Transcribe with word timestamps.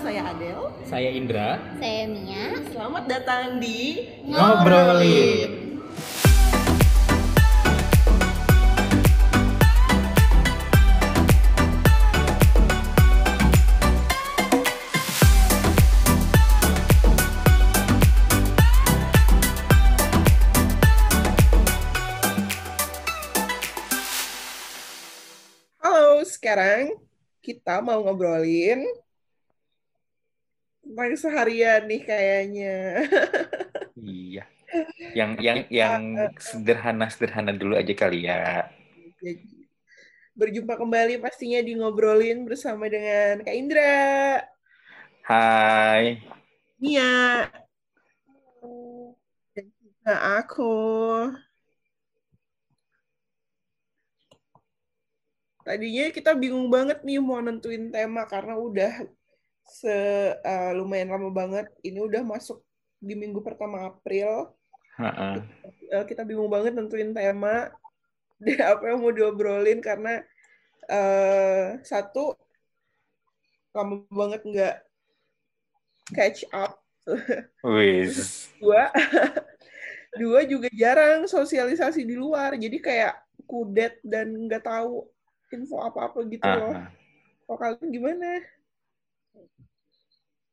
saya 0.00 0.32
Adel. 0.32 0.60
Saya 0.88 1.12
Indra. 1.12 1.60
Saya 1.76 2.08
Mia. 2.08 2.56
Selamat 2.72 3.04
datang 3.04 3.60
di 3.60 4.08
Ngobrolin. 4.24 5.76
Halo, 25.84 26.24
sekarang 26.24 26.88
kita 27.44 27.84
mau 27.84 28.00
ngobrolin 28.00 28.88
tentang 30.90 31.14
seharian 31.14 31.86
nih 31.86 32.02
kayaknya. 32.02 32.76
Iya. 33.94 34.44
Yang 35.14 35.30
yang 35.38 35.58
yang 35.70 36.02
sederhana-sederhana 36.34 37.54
dulu 37.54 37.78
aja 37.78 37.94
kali 37.94 38.26
ya. 38.26 38.66
Jadi, 39.22 39.70
berjumpa 40.34 40.74
kembali 40.74 41.22
pastinya 41.22 41.62
di 41.62 41.78
ngobrolin 41.78 42.42
bersama 42.42 42.90
dengan 42.90 43.42
Kak 43.46 43.54
Indra, 43.54 44.42
Hai. 45.26 46.22
Mia, 46.80 47.46
dan 49.54 49.66
juga 49.78 50.14
aku. 50.42 50.74
Tadinya 55.60 56.08
kita 56.08 56.32
bingung 56.34 56.72
banget 56.72 57.04
nih 57.04 57.20
mau 57.20 57.38
nentuin 57.38 57.92
tema 57.92 58.24
karena 58.24 58.56
udah 58.56 59.06
se 59.70 59.96
eh, 60.34 60.72
lumayan 60.74 61.14
lama 61.14 61.30
banget. 61.30 61.70
Ini 61.86 62.02
udah 62.02 62.26
masuk 62.26 62.58
di 62.98 63.14
minggu 63.14 63.40
pertama 63.40 63.86
April. 63.86 64.50
Eh, 65.94 66.04
kita 66.04 66.26
bingung 66.26 66.50
banget 66.50 66.74
nentuin 66.74 67.14
tema 67.14 67.70
dan 68.44 68.58
apa 68.76 68.82
yang 68.90 68.98
mau 69.00 69.14
diobrolin 69.14 69.78
karena 69.78 70.20
eh, 70.90 71.78
satu 71.86 72.34
lama 73.70 74.02
banget 74.10 74.40
nggak 74.42 74.76
catch 76.10 76.42
up. 76.50 76.82
Wis. 77.64 78.50
Dua, 78.58 78.90
dua 80.20 80.40
juga 80.44 80.68
jarang 80.74 81.30
sosialisasi 81.30 82.02
di 82.02 82.18
luar. 82.18 82.58
Jadi 82.58 82.82
kayak 82.82 83.14
kudet 83.46 83.98
dan 84.02 84.30
nggak 84.34 84.66
tahu 84.66 85.06
info 85.50 85.82
apa-apa 85.82 86.22
gitu 86.30 86.46
loh. 86.46 86.74
Ah, 86.76 86.90
Kalau 87.46 87.58
kalian 87.58 87.88
gimana? 87.90 88.30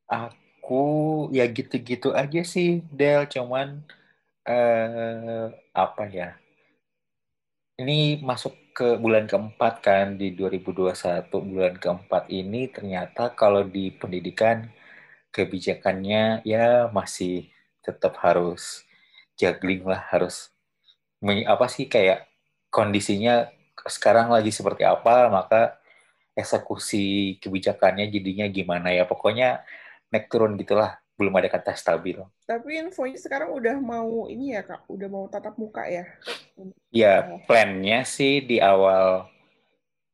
Aku 0.07 1.27
ya 1.35 1.43
gitu-gitu 1.51 2.15
aja 2.15 2.41
sih, 2.47 2.79
Del. 2.95 3.27
Cuman 3.27 3.83
eh 4.47 5.51
apa 5.75 6.03
ya? 6.07 6.39
Ini 7.77 8.23
masuk 8.23 8.55
ke 8.73 8.97
bulan 8.97 9.27
keempat 9.27 9.73
kan 9.83 10.15
di 10.15 10.31
2021. 10.31 11.27
Bulan 11.43 11.75
keempat 11.75 12.31
ini 12.31 12.71
ternyata 12.71 13.35
kalau 13.35 13.61
di 13.67 13.91
pendidikan 13.91 14.71
kebijakannya 15.35 16.41
ya 16.47 16.87
masih 16.89 17.51
tetap 17.85 18.17
harus 18.23 18.87
juggling 19.37 19.83
lah, 19.85 20.01
harus 20.09 20.49
apa 21.23 21.65
sih 21.69 21.85
kayak 21.91 22.25
kondisinya 22.71 23.49
sekarang 23.85 24.31
lagi 24.33 24.49
seperti 24.55 24.83
apa, 24.87 25.29
maka 25.29 25.77
eksekusi 26.33 27.37
kebijakannya 27.41 28.09
jadinya 28.09 28.45
gimana 28.49 28.89
ya. 28.93 29.03
Pokoknya 29.05 29.61
naik 30.11 30.31
turun 30.31 30.55
gitulah, 30.55 30.99
belum 31.17 31.33
ada 31.37 31.49
kata 31.49 31.73
stabil. 31.73 32.19
Tapi 32.45 32.79
infonya 32.79 33.17
sekarang 33.19 33.51
udah 33.51 33.75
mau 33.81 34.29
ini 34.31 34.53
ya 34.55 34.61
kak, 34.63 34.85
udah 34.87 35.07
mau 35.09 35.25
tatap 35.27 35.57
muka 35.57 35.83
ya. 35.89 36.05
Ya, 36.93 37.41
plannya 37.49 38.05
sih 38.07 38.45
di 38.45 38.61
awal 38.61 39.27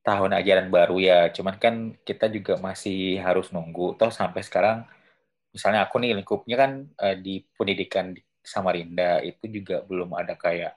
tahun 0.03 0.36
ajaran 0.36 0.68
baru 0.72 0.98
ya. 1.00 1.30
Cuman 1.32 1.56
kan 1.59 1.96
kita 2.03 2.32
juga 2.32 2.59
masih 2.59 3.20
harus 3.20 3.52
nunggu. 3.52 3.96
Toh 4.00 4.09
sampai 4.09 4.42
sekarang, 4.42 4.88
misalnya 5.52 5.86
aku 5.86 6.00
nih 6.00 6.16
lingkupnya 6.18 6.56
kan 6.59 6.72
eh, 7.00 7.18
di 7.20 7.44
pendidikan 7.56 8.12
di 8.16 8.22
Samarinda 8.44 9.24
itu 9.24 9.48
juga 9.48 9.80
belum 9.88 10.12
ada 10.20 10.36
kayak 10.36 10.76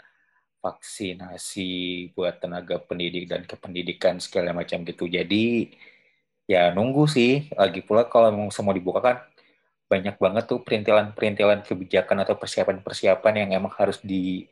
vaksinasi 0.63 1.71
buat 2.15 2.43
tenaga 2.43 2.83
pendidik 2.83 3.31
dan 3.31 3.43
kependidikan 3.47 4.19
segala 4.19 4.51
macam 4.51 4.83
gitu. 4.83 5.07
Jadi 5.07 5.75
ya 6.51 6.73
nunggu 6.75 7.05
sih. 7.11 7.51
Lagi 7.55 7.81
pula 7.87 8.07
kalau 8.09 8.31
mau 8.35 8.49
semua 8.55 8.75
dibuka 8.77 9.01
kan 9.03 9.17
banyak 9.87 10.17
banget 10.19 10.45
tuh 10.51 10.61
perintilan-perintilan 10.67 11.63
kebijakan 11.63 12.19
atau 12.27 12.35
persiapan-persiapan 12.41 13.35
yang 13.47 13.51
emang 13.63 13.73
harus 13.79 13.99
di 14.03 14.47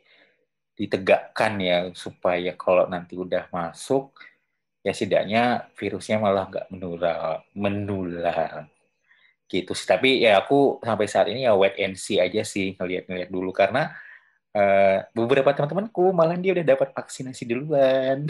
ditegakkan 0.75 1.53
ya 1.63 1.77
supaya 1.95 2.51
kalau 2.59 2.87
nanti 2.91 3.15
udah 3.15 3.47
masuk 3.51 4.11
ya 4.83 4.91
setidaknya 4.91 5.71
virusnya 5.79 6.17
malah 6.19 6.45
nggak 6.51 6.67
menular 6.71 7.43
menular 7.55 8.67
gitu 9.51 9.71
sih 9.77 9.87
tapi 9.87 10.23
ya 10.25 10.41
aku 10.43 10.81
sampai 10.83 11.07
saat 11.07 11.27
ini 11.31 11.47
ya 11.47 11.53
wait 11.55 11.77
and 11.79 11.95
see 11.95 12.19
aja 12.19 12.41
sih 12.43 12.75
ngeliat-ngeliat 12.77 13.29
dulu 13.31 13.51
karena 13.55 13.93
eh, 14.55 15.05
beberapa 15.15 15.51
teman-temanku 15.55 16.11
malah 16.15 16.35
dia 16.39 16.55
udah 16.57 16.65
dapat 16.65 16.89
vaksinasi 16.95 17.43
duluan 17.49 18.27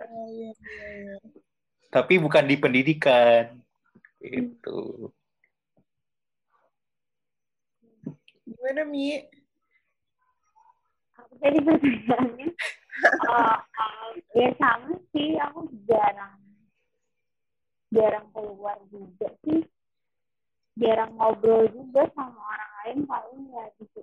Oh, 0.00 0.26
iya, 0.32 0.50
iya, 0.56 0.86
iya. 1.20 1.40
Tapi 1.90 2.22
bukan 2.22 2.44
di 2.46 2.56
pendidikan 2.56 3.58
itu 4.22 5.10
Gimana 8.50 8.82
Mi? 8.82 9.14
Aku 11.22 11.32
tadi 11.38 11.58
pertanyaannya. 11.62 12.48
eh, 12.50 13.56
eh, 13.62 14.10
ya 14.34 14.48
sama 14.58 14.98
sih, 15.14 15.38
aku 15.38 15.70
jarang 15.86 16.34
jarang 17.94 18.26
keluar 18.34 18.78
juga 18.90 19.30
sih. 19.46 19.62
Jarang 20.82 21.14
ngobrol 21.14 21.70
juga 21.70 22.10
sama 22.16 22.42
orang 22.42 22.72
lain 22.82 22.98
paling 23.06 23.42
ya 23.54 23.64
gitu, 23.78 24.00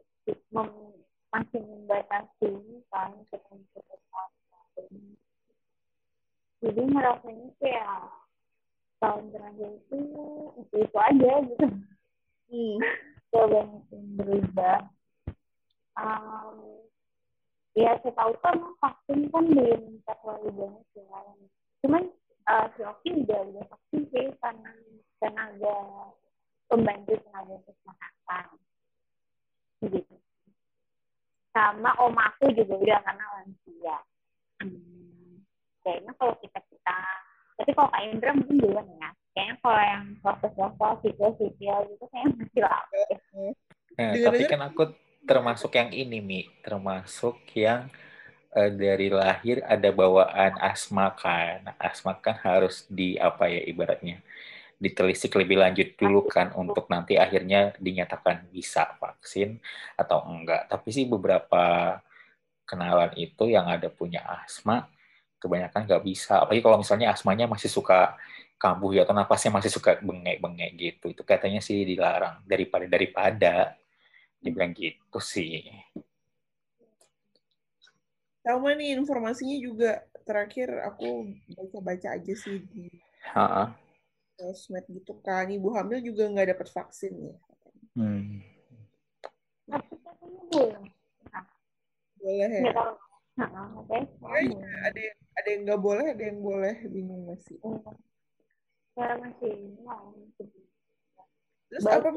mem- 0.55 1.03
masih 1.33 1.61
membatasi 1.61 2.51
kan 2.87 3.11
ketemu 3.27 3.65
ketemu. 3.75 4.21
Jadi 6.57 6.81
ngerasanya 6.90 7.47
kayak 7.62 8.09
tahun 8.97 9.29
terakhir 9.29 9.72
itu 9.78 10.00
itu 10.57 10.75
itu 10.81 10.97
aja 10.97 11.31
gitu. 11.45 11.66
Hmm. 12.47 12.78
Gak 13.28 13.45
banyak 13.51 13.84
yang 13.94 14.06
berubah. 14.18 14.79
Um, 15.97 16.57
ya 17.78 17.97
saya 18.01 18.13
tahu 18.17 18.34
kan 18.41 18.57
vaksin 18.81 19.29
kan 19.29 19.46
belum 19.53 20.01
terlalu 20.01 20.50
banyak 20.50 20.85
ya. 20.97 21.22
Cuman 21.85 22.03
uh, 22.50 22.66
si 22.73 22.81
Oki 22.81 23.09
udah 23.22 23.40
udah 23.53 23.63
vaksin 23.69 24.01
sih 24.09 24.25
kan 24.41 24.57
tenaga 25.22 25.78
pembantu 26.66 27.13
tenaga 27.22 27.56
kesehatan. 27.69 28.46
Gitu. 29.85 30.16
Sama 31.53 31.94
om 32.01 32.17
aku 32.17 32.50
juga 32.53 32.73
udah 32.81 33.00
karena 33.06 33.25
lansia. 33.38 33.97
Hmm, 34.57 34.97
kayaknya 35.87 36.11
kalau 36.19 36.35
kita 36.43 36.59
kita, 36.67 36.99
tapi 37.55 37.71
kalau 37.71 37.87
Kak 37.87 38.03
Indra 38.03 38.31
mungkin 38.35 38.57
belum 38.59 38.87
ya. 38.99 39.09
Kayaknya 39.31 39.55
kalau 39.63 39.81
yang 39.81 40.03
proses-proses 40.19 40.97
sipil-sipil 41.07 41.77
gitu 41.95 42.05
kayaknya 42.11 42.31
masih 42.35 42.61
lama. 42.67 43.01
Nah, 43.97 44.11
tapi 44.27 44.43
kan 44.45 44.61
aku 44.67 44.83
termasuk 45.23 45.71
yang 45.79 45.89
ini, 45.95 46.19
Mi. 46.19 46.41
Termasuk 46.59 47.39
yang 47.55 47.87
eh, 48.51 48.71
dari 48.75 49.07
lahir 49.07 49.63
ada 49.63 49.89
bawaan 49.95 50.59
asma 50.59 51.15
kan. 51.15 51.71
Asma 51.79 52.19
kan 52.19 52.35
harus 52.43 52.83
di 52.91 53.15
apa 53.15 53.47
ya 53.47 53.63
ibaratnya 53.63 54.19
ditelisik 54.77 55.33
lebih 55.33 55.57
lanjut 55.57 55.97
dulu 55.97 56.29
kan 56.29 56.53
untuk 56.53 56.85
nanti 56.85 57.17
akhirnya 57.17 57.73
dinyatakan 57.81 58.45
bisa 58.53 58.93
vaksin 59.01 59.57
atau 59.97 60.22
enggak. 60.29 60.69
Tapi 60.69 60.90
sih 60.93 61.09
beberapa 61.09 61.97
kenalan 62.67 63.16
itu 63.17 63.49
yang 63.49 63.66
ada 63.66 63.90
punya 63.90 64.22
asma 64.28 64.85
kebanyakan 65.37 65.85
nggak 65.85 66.03
bisa. 66.03 66.41
Apalagi 66.41 66.61
kalau 66.66 66.78
misalnya 66.81 67.13
asmanya 67.13 67.45
masih 67.45 67.69
suka 67.69 68.17
kambuh 68.57 68.89
ya 68.89 69.05
atau 69.05 69.13
napasnya 69.13 69.53
masih 69.53 69.69
suka 69.69 70.01
bengek-bengek 70.01 70.72
gitu. 70.78 71.13
Itu 71.13 71.22
katanya 71.22 71.61
sih 71.61 71.85
dilarang 71.85 72.41
daripada 72.45 72.85
daripada 72.89 73.78
dibilang 74.41 74.73
gitu 74.73 75.19
sih. 75.22 75.66
Sama 78.41 78.73
nih 78.73 78.97
informasinya 78.97 79.57
juga 79.59 80.07
terakhir 80.23 80.72
aku 80.87 81.35
baca-baca 81.51 82.16
aja 82.16 82.33
sih 82.35 82.63
di 82.72 82.87
Ha-ha. 83.35 83.75
sosmed 84.40 84.85
gitu 84.90 85.19
kan. 85.19 85.51
Ibu 85.51 85.73
hamil 85.75 85.99
juga 86.01 86.25
nggak 86.31 86.57
dapat 86.57 86.67
vaksin 86.72 87.13
ya. 87.13 87.35
Hmm. 87.97 88.40
Boleh 92.17 92.49
ya. 92.49 92.72
Nah, 93.37 93.69
oke. 93.78 93.97
Ada 94.25 94.99
yang 94.99 95.19
ada 95.37 95.47
yang 95.53 95.61
nggak 95.69 95.81
boleh, 95.81 96.05
ada 96.17 96.23
yang 96.25 96.39
boleh. 96.41 96.75
Bingung 96.89 97.29
masih. 97.29 97.57
Saya 98.97 99.13
masih 99.22 99.53
mau. 99.85 100.17
Terus 101.67 101.84
apa? 101.85 102.09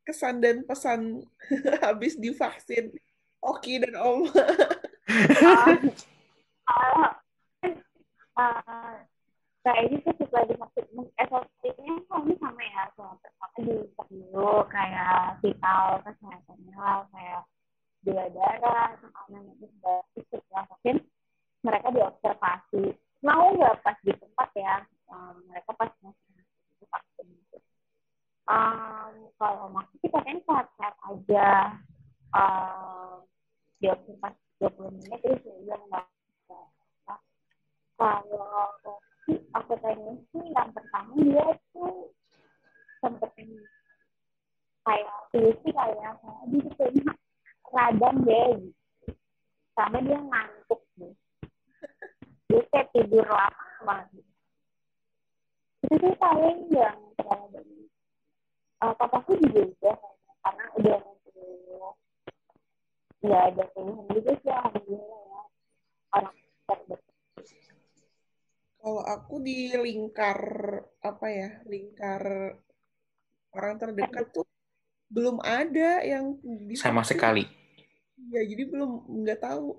kesan 0.00 0.42
dan 0.42 0.66
pesan 0.66 1.22
habis 1.84 2.16
divaksin. 2.16 2.90
Oki 3.40 3.80
dan 3.80 3.96
Oma? 3.96 4.28
uh, 4.28 5.72
uh, 6.68 7.08
uh, 8.36 8.92
kayaknya 9.64 9.96
tuh 10.04 10.14
setelah 10.20 10.44
divaksin 10.44 10.86
SOP-nya 11.16 11.94
kami 12.08 12.32
sama 12.36 12.62
ya 12.64 12.84
sama 12.96 13.16
pertama 13.20 13.56
di 13.64 13.76
dulu 14.12 14.64
kayak 14.68 15.40
vital 15.40 16.04
kesehatannya 16.04 16.90
kayak 17.16 17.42
gula 18.04 18.26
darah 18.32 18.90
makanan 19.00 19.44
itu 19.56 19.68
setelah 20.28 20.64
vaksin 20.68 20.96
mereka 21.60 21.88
diobservasi. 21.92 22.96
Mau 23.20 23.52
nggak 23.56 23.84
pas 23.84 23.96
di 24.00 24.12
tempat 24.16 24.48
ya 24.56 24.74
um, 25.12 25.34
mereka 25.52 25.76
pas 25.76 25.92
masih 26.00 26.86
vaksin 26.88 27.26
gitu. 27.28 27.58
Um, 28.48 29.30
kalau 29.36 29.68
masih 29.70 29.96
sih 30.00 30.10
katanya 30.10 30.40
sehat-sehat 30.48 30.94
aja. 31.06 31.48
Um, 32.30 33.26
diobservasi 33.80 34.40
20 34.60 34.96
menit 35.00 35.20
terus 35.24 35.40
udah 35.64 35.80
nggak 35.88 36.06
kalau 38.00 38.72
aku 39.52 39.74
tanya 39.84 40.12
sih 40.32 40.44
yang 40.56 40.72
pertama 40.72 41.12
dia 41.20 41.44
tuh 41.72 42.08
sempet 43.04 43.30
kayak 44.88 45.16
sih 45.32 45.52
kayak 45.68 46.16
dia 46.48 46.70
tuh 46.80 47.12
radang 47.70 48.18
deh 48.24 48.48
gitu. 48.56 49.12
sampai 49.76 50.00
dia 50.04 50.16
ngantuk 50.16 50.80
kayak 52.70 52.88
tidur 52.90 53.26
lama. 53.26 53.96
Itu 55.80 55.94
sih 55.96 56.14
paling 56.18 56.58
yang 56.74 56.98
terlalu 57.16 57.88
uh, 58.82 58.94
papaku 58.96 59.38
juga 59.38 59.62
udah 59.68 59.96
karena 60.40 60.64
udah 60.80 60.98
nggak 63.20 63.42
ada 63.52 63.64
pilihan 63.76 64.04
juga 64.08 64.30
sih 64.40 64.48
alhamdulillah 64.48 65.20
ya 65.28 65.42
orang 66.16 66.36
kalau 68.80 69.02
aku 69.04 69.34
di 69.44 69.76
lingkar 69.76 70.40
apa 71.04 71.26
ya 71.28 71.50
lingkar 71.68 72.56
orang 73.52 73.76
terdekat 73.76 74.32
tuh 74.32 74.48
belum 75.10 75.42
ada 75.42 76.00
yang 76.06 76.38
sama 76.78 77.02
sekali. 77.04 77.44
Ya 78.30 78.40
jadi 78.46 78.64
belum 78.70 79.20
nggak 79.20 79.42
tahu. 79.42 79.76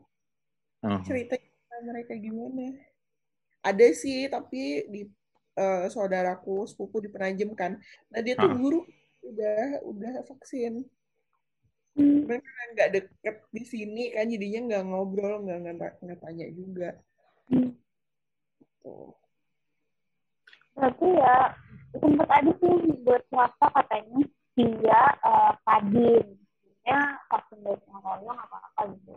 Uh-huh. 0.82 1.02
cerita 1.06 1.38
mereka 1.84 2.14
gimana? 2.18 2.78
Ada 3.62 3.94
sih 3.94 4.26
tapi 4.32 4.86
di 4.90 5.02
uh, 5.58 5.86
saudaraku 5.90 6.66
sepupu 6.66 7.04
di 7.04 7.10
Penajem 7.10 7.54
kan. 7.54 7.78
Nah 8.10 8.20
dia 8.22 8.34
tuh 8.38 8.50
uh. 8.50 8.56
guru 8.58 8.82
udah 9.26 9.86
udah 9.86 10.14
vaksin. 10.26 10.86
Hmm. 11.92 12.24
mereka 12.24 12.48
nggak 12.72 12.92
deket 12.96 13.36
di 13.52 13.64
sini 13.68 14.16
kan 14.16 14.24
jadinya 14.32 14.60
nggak 14.64 14.84
ngobrol 14.88 15.44
nggak 15.44 15.60
nggak 16.00 16.20
tanya 16.24 16.48
juga. 16.56 16.96
Hmm. 17.52 17.76
tuh. 18.80 19.12
Berarti 20.72 21.08
ya 21.20 21.36
sempat 22.00 22.30
ada 22.32 22.52
sih 22.64 22.76
buat 23.04 23.22
swasta 23.28 23.68
katanya 23.76 24.24
dia 24.56 25.02
uh, 25.28 25.54
kadin 25.68 26.40
ya 26.88 27.02
vaksin 27.28 27.60
dari 27.60 27.84
royong 27.92 28.40
apa 28.40 28.58
apa 28.72 28.82
gitu 28.96 29.16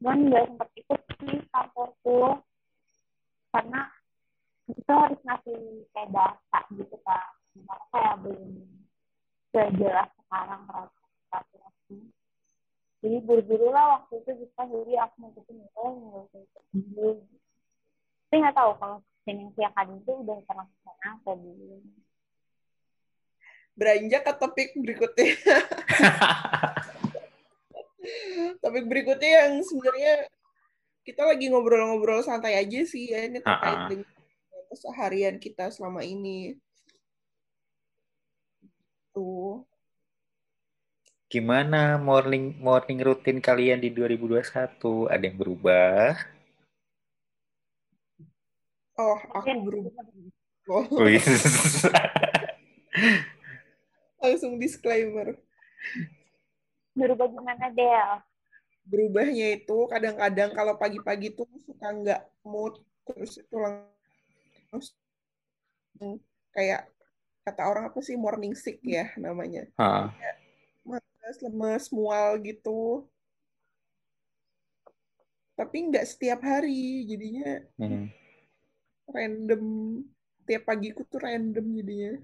cuman 0.00 0.18
nggak 0.30 0.44
sempat 0.50 0.68
ikut 0.78 1.00
sih 1.20 1.38
kantorku 1.50 2.18
karena 3.54 3.80
kita 4.64 4.92
harus 4.96 5.20
ngasih 5.22 5.60
kayak 5.92 6.10
data 6.10 6.60
gitu 6.74 6.96
kan 7.04 7.28
sementara 7.52 7.84
kayak 7.92 8.14
belum 8.24 8.50
sejelas 9.54 10.10
sekarang 10.18 10.62
peraturan 10.66 11.74
jadi 13.04 13.20
buru-buru 13.20 13.68
lah 13.68 14.00
waktu 14.00 14.24
itu 14.24 14.32
bisa 14.48 14.64
jadi 14.64 15.04
aku 15.04 15.14
mau 15.20 15.30
ketemu 15.36 15.68
oh 15.76 15.92
nggak 15.92 16.24
usah 16.24 16.40
ikut 16.40 16.64
dulu. 16.72 17.10
Tapi 18.32 18.36
nggak 18.40 18.56
tahu 18.56 18.70
kalau 18.80 18.98
yang 19.28 19.52
siakan 19.52 19.88
itu 20.00 20.12
udah 20.24 20.38
terlaksana 20.48 21.08
atau 21.20 21.36
belum? 21.36 21.84
Beranjak 23.76 24.24
ke 24.24 24.32
topik 24.40 24.68
berikutnya 24.72 25.36
topik 28.62 28.84
berikutnya 28.86 29.48
yang 29.48 29.52
sebenarnya 29.64 30.28
kita 31.04 31.22
lagi 31.28 31.52
ngobrol-ngobrol 31.52 32.24
santai 32.24 32.56
aja 32.56 32.80
sih 32.88 33.12
ya 33.12 33.28
ini 33.28 33.44
terkait 33.44 33.76
uh-uh. 33.76 33.90
dengan 33.92 34.10
keseharian 34.72 35.36
kita 35.36 35.68
selama 35.68 36.00
ini. 36.00 36.56
Tuh. 39.12 39.62
Gimana 41.28 42.00
morning 42.00 42.56
morning 42.58 43.04
rutin 43.04 43.38
kalian 43.38 43.84
di 43.84 43.92
2021? 43.92 45.12
Ada 45.12 45.24
yang 45.24 45.38
berubah? 45.38 46.14
Oh, 48.94 49.18
aku 49.34 49.50
berubah. 49.66 49.92
Oh. 50.70 50.86
Langsung 54.24 54.56
disclaimer 54.56 55.36
berubah 56.94 57.26
gimana 57.28 57.68
Del? 57.74 58.22
Berubahnya 58.84 59.58
itu 59.58 59.88
kadang-kadang 59.90 60.50
kalau 60.54 60.74
pagi-pagi 60.78 61.34
tuh 61.34 61.48
suka 61.66 61.90
nggak 61.90 62.22
mood 62.46 62.80
terus 63.04 63.36
itu 63.36 63.56
langsung 63.60 64.96
kayak 66.54 66.88
kata 67.44 67.62
orang 67.68 67.92
apa 67.92 68.00
sih 68.00 68.16
morning 68.16 68.56
sick 68.56 68.80
ya 68.80 69.12
namanya. 69.20 69.68
Ha. 69.76 70.08
Kayak 70.14 70.36
lemes, 71.42 71.88
mual 71.90 72.38
gitu. 72.44 73.08
Tapi 75.54 75.76
nggak 75.90 76.06
setiap 76.06 76.42
hari, 76.42 77.06
jadinya 77.08 77.62
hmm. 77.78 78.10
random. 79.08 79.64
Tiap 80.44 80.68
pagiku 80.68 81.08
tuh 81.08 81.24
random 81.24 81.64
jadinya. 81.80 82.20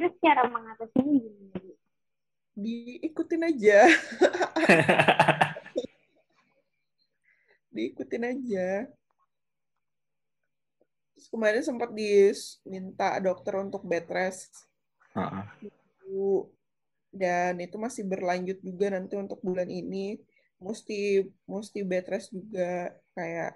Terus 0.00 0.16
cara 0.24 0.48
mengatasinya 0.48 1.12
gimana? 1.12 1.72
Diikutin 2.56 3.42
aja. 3.44 3.78
Diikutin 7.76 8.24
aja. 8.24 8.88
Terus 11.12 11.26
kemarin 11.28 11.60
sempat 11.60 11.92
diminta 11.92 13.20
dokter 13.20 13.60
untuk 13.60 13.84
bed 13.84 14.08
rest. 14.08 14.72
Uh 15.12 15.44
-uh. 15.44 16.48
Dan 17.12 17.60
itu 17.60 17.76
masih 17.76 18.08
berlanjut 18.08 18.56
juga 18.64 18.96
nanti 18.96 19.20
untuk 19.20 19.36
bulan 19.44 19.68
ini. 19.68 20.16
Mesti 20.64 21.28
mesti 21.44 21.84
bed 21.84 22.08
rest 22.08 22.32
juga 22.32 22.96
kayak 23.12 23.52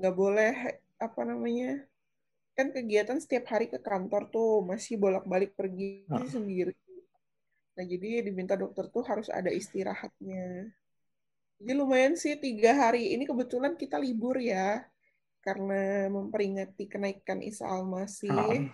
nggak 0.00 0.16
boleh 0.16 0.80
apa 0.96 1.20
namanya 1.28 1.84
kan 2.52 2.68
kegiatan 2.68 3.16
setiap 3.16 3.48
hari 3.48 3.72
ke 3.72 3.80
kantor 3.80 4.28
tuh 4.28 4.60
masih 4.64 5.00
bolak-balik 5.00 5.56
pergi 5.56 6.04
nah. 6.08 6.24
sendiri. 6.28 6.76
Nah 7.72 7.84
jadi 7.88 8.28
diminta 8.28 8.54
dokter 8.54 8.92
tuh 8.92 9.04
harus 9.08 9.32
ada 9.32 9.48
istirahatnya. 9.48 10.68
Jadi 11.62 11.72
lumayan 11.72 12.18
sih 12.18 12.36
tiga 12.36 12.74
hari 12.76 13.16
ini 13.16 13.24
kebetulan 13.24 13.78
kita 13.78 13.96
libur 13.96 14.36
ya 14.36 14.84
karena 15.42 16.06
memperingati 16.12 16.84
kenaikan 16.86 17.40
Isa 17.40 17.66
Al-Masih. 17.66 18.30
Nah. 18.30 18.68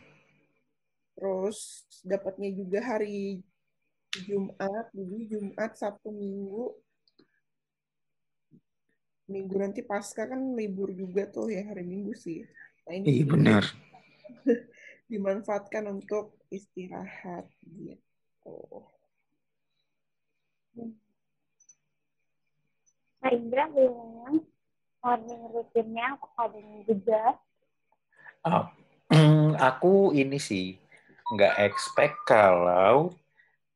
Terus 1.15 1.87
dapatnya 2.07 2.51
juga 2.55 2.79
hari 2.83 3.43
Jumat, 4.15 4.89
jadi 4.95 5.17
Jumat, 5.37 5.77
Sabtu, 5.77 6.11
Minggu. 6.11 6.75
Minggu 9.29 9.55
nanti 9.61 9.85
pasca 9.85 10.25
kan 10.25 10.41
libur 10.57 10.97
juga 10.97 11.29
tuh 11.29 11.53
ya 11.53 11.69
hari 11.69 11.85
Minggu 11.85 12.17
sih. 12.17 12.41
Nah, 12.89 12.97
ini 12.97 13.21
iya 13.21 13.25
benar. 13.29 13.63
dimanfaatkan 15.13 15.85
untuk 15.93 16.41
istirahat 16.49 17.45
gitu. 17.69 18.57
Nah, 23.21 23.31
Indra 23.35 23.69
bilang 23.69 24.41
morning 25.05 25.43
rutinnya 25.53 26.17
apa 26.17 26.49
ada 26.49 26.57
yang 26.57 26.81
juga? 26.89 27.37
Oh, 28.49 28.65
aku 29.69 30.17
ini 30.17 30.41
sih 30.41 30.81
nggak 31.29 31.61
expect 31.69 32.25
kalau 32.25 33.13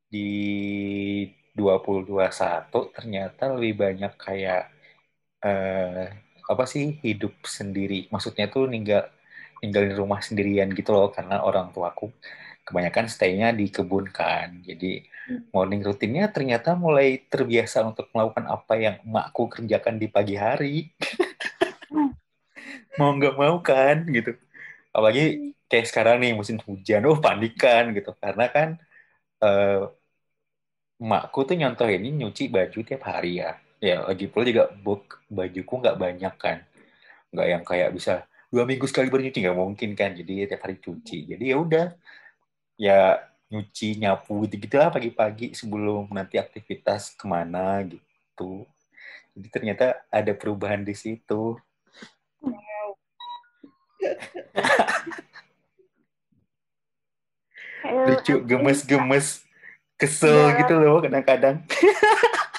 di 0.09 1.28
2021 1.52 2.88
ternyata 2.97 3.52
lebih 3.52 3.75
banyak 3.76 4.12
kayak 4.16 4.73
eh, 5.45 6.21
apa 6.50 6.64
sih 6.66 6.99
hidup 7.02 7.34
sendiri? 7.46 8.08
Maksudnya 8.11 8.50
tuh 8.50 8.66
ninggal 8.66 9.06
ninggalin 9.62 9.94
rumah 9.94 10.18
sendirian 10.18 10.75
gitu 10.75 10.90
loh 10.90 11.14
karena 11.14 11.38
orang 11.46 11.70
tuaku 11.70 12.11
kebanyakan 12.66 13.06
stay-nya 13.06 13.54
di 13.54 13.70
kebun 13.70 14.11
kan. 14.11 14.62
Jadi 14.66 15.06
hmm. 15.30 15.54
morning 15.54 15.82
rutinnya 15.87 16.30
ternyata 16.34 16.75
mulai 16.75 17.22
terbiasa 17.30 17.87
untuk 17.87 18.11
melakukan 18.11 18.46
apa 18.50 18.75
yang 18.78 18.96
emakku 19.06 19.46
kerjakan 19.50 19.96
di 20.02 20.06
pagi 20.11 20.37
hari. 20.38 20.76
Hmm. 21.92 22.16
mau 22.99 23.14
nggak 23.16 23.37
mau 23.38 23.56
kan 23.62 24.04
gitu. 24.11 24.37
Apalagi 24.92 25.54
kayak 25.70 25.87
sekarang 25.88 26.16
nih 26.20 26.32
musim 26.37 26.58
hujan 26.66 27.06
oh 27.06 27.18
panikan 27.22 27.94
gitu. 27.94 28.12
Karena 28.18 28.46
kan 28.50 28.68
uh, 29.42 29.90
emakku 31.02 31.46
tuh 31.46 31.56
nyontoh 31.58 31.87
ini 31.90 32.14
nyuci 32.14 32.50
baju 32.50 32.78
tiap 32.87 33.02
hari 33.06 33.42
ya 33.42 33.62
ya 33.82 34.06
lagi 34.06 34.30
pula 34.30 34.46
juga 34.46 34.70
book 34.70 35.18
bajuku 35.26 35.74
nggak 35.82 35.98
banyak 35.98 36.34
kan. 36.38 36.62
Nggak 37.34 37.46
yang 37.50 37.62
kayak 37.66 37.90
bisa 37.90 38.22
dua 38.54 38.62
minggu 38.62 38.86
sekali 38.86 39.10
baru 39.10 39.26
nyuci 39.26 39.42
nggak 39.42 39.58
mungkin 39.58 39.90
kan. 39.98 40.14
Jadi 40.14 40.46
tiap 40.46 40.62
hari 40.62 40.78
cuci. 40.78 41.34
Jadi 41.34 41.44
ya 41.50 41.56
udah 41.58 41.86
ya 42.78 43.18
nyuci 43.50 43.98
nyapu 43.98 44.46
gitu 44.46 44.56
gitu 44.62 44.78
lah 44.78 44.94
pagi-pagi 44.94 45.52
sebelum 45.58 46.06
nanti 46.14 46.38
aktivitas 46.38 47.10
ke 47.18 47.26
mana 47.26 47.82
gitu. 47.82 48.62
Jadi 49.34 49.48
ternyata 49.50 49.98
ada 50.08 50.30
perubahan 50.30 50.86
di 50.86 50.94
situ. 50.94 51.58
Lucu 57.82 58.38
gemes-gemes 58.46 59.42
kesel 59.98 60.34
dalam, 60.34 60.58
gitu 60.62 60.74
loh 60.78 60.98
kadang-kadang 61.02 61.62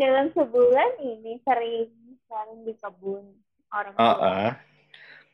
dalam 0.00 0.32
sebulan 0.32 0.90
ini 1.04 1.36
sering 1.44 1.92
sering 2.24 2.60
di 2.64 2.72
kebun 2.80 3.24
orang 3.68 3.92
tua. 3.92 4.00
Uh 4.00 4.16
-uh. 4.16 4.50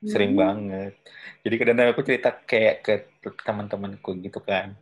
Sering 0.03 0.35
hmm. 0.35 0.43
banget. 0.43 0.93
Jadi 1.47 1.55
kadang-kadang 1.55 1.93
aku 1.95 2.03
cerita 2.03 2.31
kayak 2.43 2.75
ke 2.83 2.95
teman-temanku 3.47 4.11
gitu 4.19 4.43
kan. 4.43 4.75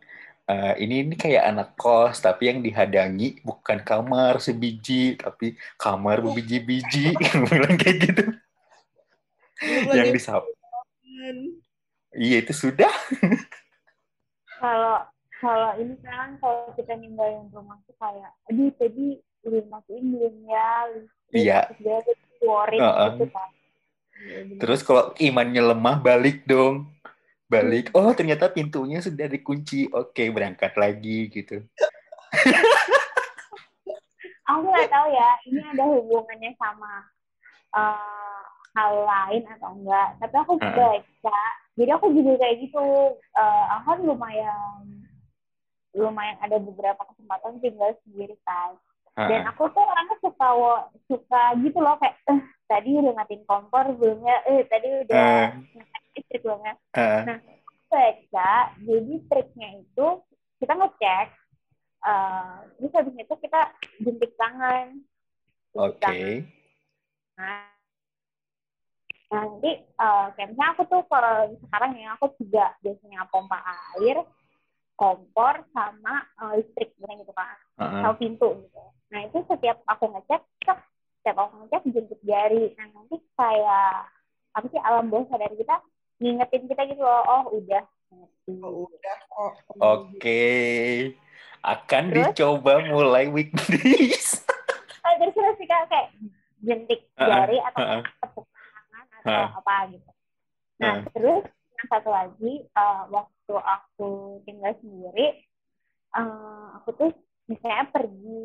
Uh, 0.45 0.77
ini 0.77 1.01
ini 1.01 1.17
kayak 1.17 1.41
anak 1.41 1.73
kos 1.73 2.21
tapi 2.21 2.53
yang 2.53 2.61
dihadangi 2.61 3.41
bukan 3.41 3.81
kamar 3.81 4.37
sebiji 4.37 5.17
tapi 5.17 5.57
kamar 5.73 6.21
berbiji-biji 6.21 7.17
bilang 7.49 7.73
kayak 7.81 7.97
gitu 8.05 8.29
yang 9.89 10.13
disap 10.13 10.45
iya 12.13 12.45
itu 12.45 12.53
sudah 12.53 12.93
kalau 14.61 15.01
kalau 15.41 15.71
ini 15.81 15.97
kan 16.05 16.37
kalau 16.37 16.69
kita 16.77 16.93
ninggalin 16.93 17.49
rumah 17.49 17.81
tuh 17.89 17.97
kayak 17.97 18.29
aduh 18.45 18.69
tadi 18.77 19.17
masukin 19.69 20.05
belum 20.15 20.35
ya. 20.49 20.69
Iya. 21.33 21.59
worry 22.45 22.77
uh 22.77 22.85
-uh. 22.85 23.09
gitu 23.17 23.25
kan. 23.33 23.49
Terus 24.61 24.81
kalau 24.85 25.11
imannya 25.17 25.61
lemah 25.73 25.97
balik 26.01 26.45
dong. 26.45 26.91
Balik 27.45 27.93
oh 27.93 28.09
ternyata 28.17 28.49
pintunya 28.49 29.01
sudah 29.01 29.29
dikunci. 29.29 29.89
Oke 29.93 30.29
berangkat 30.33 30.73
lagi 30.77 31.29
gitu. 31.29 31.61
Aku 34.49 34.61
nggak 34.61 34.89
tahu 34.93 35.07
ya 35.09 35.29
ini 35.49 35.61
ada 35.73 35.83
hubungannya 35.89 36.53
sama 36.61 37.01
uh, 37.73 38.41
hal 38.77 38.93
lain 39.01 39.43
atau 39.57 39.73
enggak. 39.73 40.09
Tapi 40.21 40.35
aku 40.37 40.53
uh 40.61 40.65
-uh. 40.69 40.73
baca 40.77 41.41
jadi 41.75 41.91
aku 41.97 42.13
juga 42.13 42.39
kayak 42.39 42.55
gitu. 42.69 42.85
Uh, 43.33 43.63
aku 43.73 43.83
kan 43.89 43.99
lumayan 44.05 45.05
lumayan 45.95 46.37
ada 46.43 46.59
beberapa 46.59 47.01
kesempatan 47.09 47.63
tinggal 47.63 47.95
sendiri 48.03 48.35
kan 48.43 48.75
dan 49.15 49.47
aku 49.47 49.71
tuh 49.71 49.79
orangnya 49.79 50.17
suka 50.19 50.49
suka 51.07 51.43
gitu 51.63 51.79
loh 51.79 51.95
kayak 52.03 52.19
eh, 52.27 52.39
tadi 52.67 52.99
udah 52.99 53.13
matiin 53.15 53.43
kompor 53.47 53.87
belum 53.95 54.19
ya 54.27 54.37
eh 54.43 54.67
tadi 54.67 54.87
udah 55.07 55.23
uh. 55.23 55.47
listrik 56.11 56.43
belum 56.43 56.59
ya 56.59 56.75
uh. 56.99 57.21
nah 57.23 57.37
baca 57.87 58.53
jadi 58.83 59.13
triknya 59.31 59.69
itu 59.79 60.07
kita 60.59 60.73
ngecek 60.75 61.27
uh, 62.03 62.67
terus 62.75 62.91
habis 62.91 63.15
itu 63.15 63.35
kita 63.39 63.61
jentik 64.03 64.31
tangan 64.35 64.99
oke 65.79 65.95
okay. 65.95 66.43
nah 67.39 67.71
nanti 69.31 69.71
uh, 69.95 70.27
kayak 70.35 70.53
misalnya 70.53 70.71
aku 70.75 70.83
tuh 70.91 71.01
kalau 71.07 71.55
sekarang 71.65 71.91
ya 71.95 72.13
aku 72.19 72.35
juga 72.39 72.75
biasanya 72.83 73.25
pompa 73.31 73.63
air 73.95 74.21
kompor 74.95 75.53
sama 75.75 76.23
uh, 76.39 76.55
listrik 76.55 76.95
gitu 76.95 77.33
kan 77.35 77.57
uh-huh. 77.79 78.01
sama 78.01 78.15
pintu 78.15 78.49
gitu 78.63 78.83
nah 79.11 79.19
itu 79.21 79.37
setiap 79.47 79.77
aku 79.85 80.11
ngecek 80.15 80.41
setiap 81.21 81.37
aku 81.37 81.53
ngecek 81.65 81.81
jemput 81.91 82.19
jari 82.23 82.71
nah 82.79 82.87
nanti 82.95 83.15
kayak 83.35 84.09
apa 84.55 84.65
sih 84.71 84.79
alam 84.79 85.11
bawah 85.11 85.27
sadar 85.27 85.51
kita 85.51 85.75
ngingetin 86.23 86.63
kita 86.71 86.81
gitu 86.87 87.03
loh 87.03 87.23
oh 87.27 87.43
udah 87.59 87.83
oh, 88.15 88.87
udah 88.87 89.17
oh. 89.35 89.51
oke 89.51 90.15
okay. 90.15 91.11
akan 91.59 92.03
Terus, 92.13 92.25
dicoba 92.31 92.73
mulai 92.87 93.27
weekdays 93.27 94.47
oh, 95.03 95.13
terus 95.19 95.33
terus 95.35 95.59
kayak 95.59 96.07
jentik 96.63 97.03
jari 97.19 97.59
uh-uh. 97.59 97.69
atau 97.69 97.83
uh-uh. 97.83 98.01
tepuk 98.23 98.45
tangan 98.47 99.05
atau 99.11 99.27
uh-uh. 99.27 99.49
apa 99.59 99.75
gitu 99.91 100.11
nah 100.79 100.93
uh-uh. 100.95 101.11
terus 101.11 101.43
yang 101.75 101.87
satu 101.91 102.09
lagi 102.09 102.53
uh, 102.79 103.03
waktu 103.11 103.34
aku 103.53 104.41
tinggal 104.49 104.73
sendiri 104.81 105.45
uh, 106.17 106.81
aku 106.81 106.89
tuh 106.97 107.09
misalnya 107.45 107.85
pergi 107.93 108.41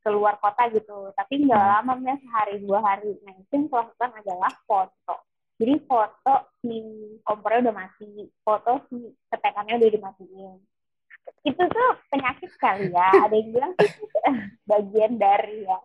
keluar 0.00 0.40
kota 0.40 0.66
gitu 0.72 1.12
tapi 1.14 1.44
nggak 1.44 1.60
hmm. 1.60 1.72
lama 1.84 1.94
ya 2.02 2.16
sehari 2.24 2.54
dua 2.64 2.80
hari 2.80 3.14
nah 3.22 3.36
itu 3.36 3.52
yang 3.52 3.64
aku 3.68 3.76
lakukan 3.76 4.10
adalah 4.16 4.52
foto 4.64 5.16
jadi 5.60 5.74
foto 5.84 6.34
si 6.64 6.76
kompornya 7.22 7.68
udah 7.68 7.74
mati 7.76 8.08
foto 8.40 8.80
si 8.88 9.12
ketekannya 9.28 9.76
udah 9.76 9.90
dimatiin 9.92 10.56
itu 11.44 11.62
tuh 11.62 11.90
penyakit 12.08 12.50
kali 12.56 12.88
ya 12.90 13.08
ada 13.28 13.34
yang 13.36 13.50
bilang 13.52 13.72
itu 13.76 14.04
bagian 14.70 15.12
dari 15.20 15.68
ya 15.68 15.78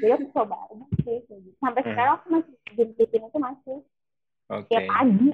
jadi 0.00 0.12
aku 0.16 0.26
coba 0.32 0.56
sih 1.04 1.20
sampai 1.60 1.82
hmm. 1.84 1.90
sekarang 1.92 2.12
aku 2.16 2.26
masih 2.32 2.54
jemputin 2.74 3.28
itu 3.28 3.38
masih 3.38 3.78
okay. 4.48 4.68
tiap 4.72 4.84
pagi 4.88 5.28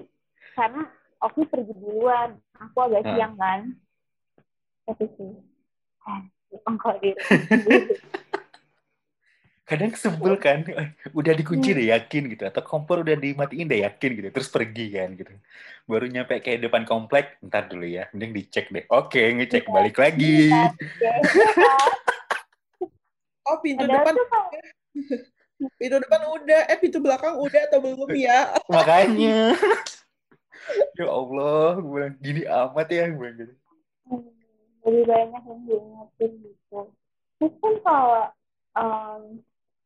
karena 0.58 0.82
aku 1.20 1.44
pergi 1.48 1.72
duluan. 1.76 2.36
Aku 2.56 2.76
agak 2.84 3.04
hmm. 3.04 3.12
siang 3.16 3.34
kan. 3.36 3.60
Itu 4.86 5.04
sih 5.18 5.32
kadang 9.66 9.98
sebel 9.98 10.38
kan. 10.38 10.62
Udah 11.10 11.34
dikunci 11.34 11.74
deh 11.74 11.90
yakin 11.90 12.30
gitu. 12.30 12.46
Atau 12.46 12.62
kompor 12.62 13.02
udah 13.02 13.18
dimatiin 13.18 13.66
deh 13.66 13.82
yakin 13.82 14.10
gitu. 14.14 14.28
Terus 14.30 14.48
pergi 14.48 14.94
kan 14.94 15.10
gitu. 15.18 15.34
Baru 15.86 16.06
nyampe 16.06 16.38
kayak 16.38 16.70
depan 16.70 16.86
komplek 16.86 17.42
ntar 17.42 17.66
dulu 17.66 17.84
ya. 17.84 18.06
Mending 18.14 18.32
dicek 18.32 18.70
deh. 18.70 18.86
Oke 18.94 19.34
ngecek 19.34 19.66
iya. 19.66 19.74
balik 19.74 19.96
lagi. 19.98 20.54
iya, 20.54 20.70
oh 23.46 23.58
pintu 23.62 23.86
depan 23.86 24.14
pintu 25.82 25.96
depan 25.98 26.20
udah. 26.30 26.60
Eh 26.70 26.78
pintu 26.78 27.02
belakang 27.02 27.34
udah 27.34 27.62
atau 27.66 27.82
belum 27.82 28.10
ya? 28.14 28.54
Makanya 28.70 29.50
ya 30.96 31.06
Allah 31.12 31.78
gue 31.78 31.92
bilang 31.92 32.16
gini 32.24 32.42
amat 32.48 32.88
ya 32.88 33.04
gue 33.12 33.28
gitu. 33.36 33.54
Lebih 34.86 35.04
banyak 35.04 35.42
yang 35.44 35.60
diingetin 35.68 36.32
gitu. 36.40 36.80
Kan 37.40 37.74
kalau 37.84 38.32
um, 38.78 39.22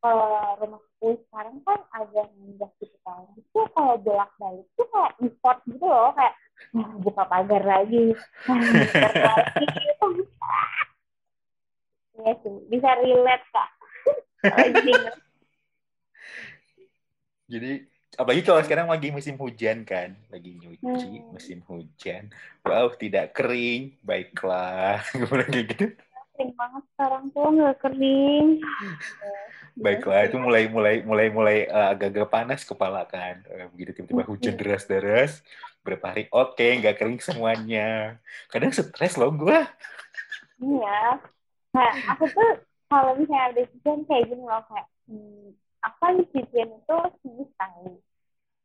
kalau 0.00 0.56
rumahku 0.62 1.08
sekarang 1.26 1.58
kan 1.66 1.80
ada 1.90 2.22
ninja 2.38 2.68
gitu 2.78 2.96
kan. 3.02 3.26
Itu 3.34 3.60
kalau 3.74 3.98
bolak 3.98 4.30
balik 4.38 4.66
tuh 4.78 4.86
kayak 4.88 5.12
import 5.20 5.58
gitu 5.66 5.86
loh 5.86 6.12
kayak 6.14 6.34
nah, 6.72 6.90
buka 7.02 7.22
pagar 7.26 7.62
lagi. 7.64 8.14
Iya 12.20 12.36
sih, 12.44 12.52
bisa 12.68 13.00
relate 13.00 13.48
kak. 13.48 13.70
Jadi 17.50 17.89
apalagi 18.18 18.42
kalau 18.42 18.60
sekarang 18.64 18.88
lagi 18.90 19.14
musim 19.14 19.38
hujan 19.38 19.86
kan 19.86 20.16
lagi 20.32 20.58
nyuci 20.58 21.22
hmm. 21.22 21.30
musim 21.30 21.58
hujan. 21.66 22.30
Wow 22.66 22.94
tidak 22.98 23.36
kering. 23.36 23.98
Baiklah. 24.02 25.04
Gimana 25.14 25.46
kayak 25.46 25.66
gitu? 25.74 25.86
Kering 26.34 26.52
banget 26.58 26.84
sekarang 26.96 27.24
tuh 27.30 27.48
nggak 27.54 27.76
kering. 27.78 28.48
Baiklah 29.84 30.26
itu 30.26 30.36
mulai 30.36 30.66
mulai 30.66 30.94
mulai 31.06 31.26
mulai 31.30 31.58
uh, 31.70 31.94
agak-agak 31.94 32.28
panas 32.28 32.60
kepala 32.66 33.06
kan. 33.06 33.44
Uh, 33.46 33.70
begitu 33.74 34.02
tiba-tiba 34.02 34.24
hujan 34.26 34.54
deras-deras 34.58 35.44
berapa 35.80 36.12
hari 36.12 36.28
oke 36.28 36.60
okay, 36.60 36.76
nggak 36.80 36.96
kering 37.00 37.20
semuanya. 37.22 38.20
Kadang 38.52 38.74
stres 38.74 39.16
loh 39.16 39.32
gue 39.32 39.58
iya. 40.60 41.16
Nah 41.72 41.92
aku 42.12 42.24
tuh 42.28 42.50
kalau 42.90 43.16
misalnya 43.16 43.54
ada 43.54 43.62
hujan 43.64 43.98
kayak 44.04 44.24
gini 44.28 44.44
loh 44.44 44.62
kayak 44.68 44.86
hmm, 45.08 45.48
apa 45.80 46.04
di 46.16 46.24
cucian 46.32 46.70
itu 46.70 46.96
seminggu 47.20 47.44
sekali. 47.56 47.94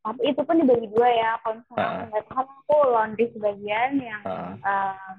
Tapi 0.06 0.22
itu 0.22 0.40
pun 0.46 0.56
dibagi 0.62 0.86
dua 0.94 1.08
ya. 1.10 1.30
Kalau 1.42 1.54
misalnya 1.58 2.04
nggak 2.12 2.24
tahu 2.30 2.44
aku 2.46 2.76
laundry 2.94 3.26
sebagian 3.34 3.90
yang 3.98 4.22
uh. 4.22 4.54
uh, 4.62 5.14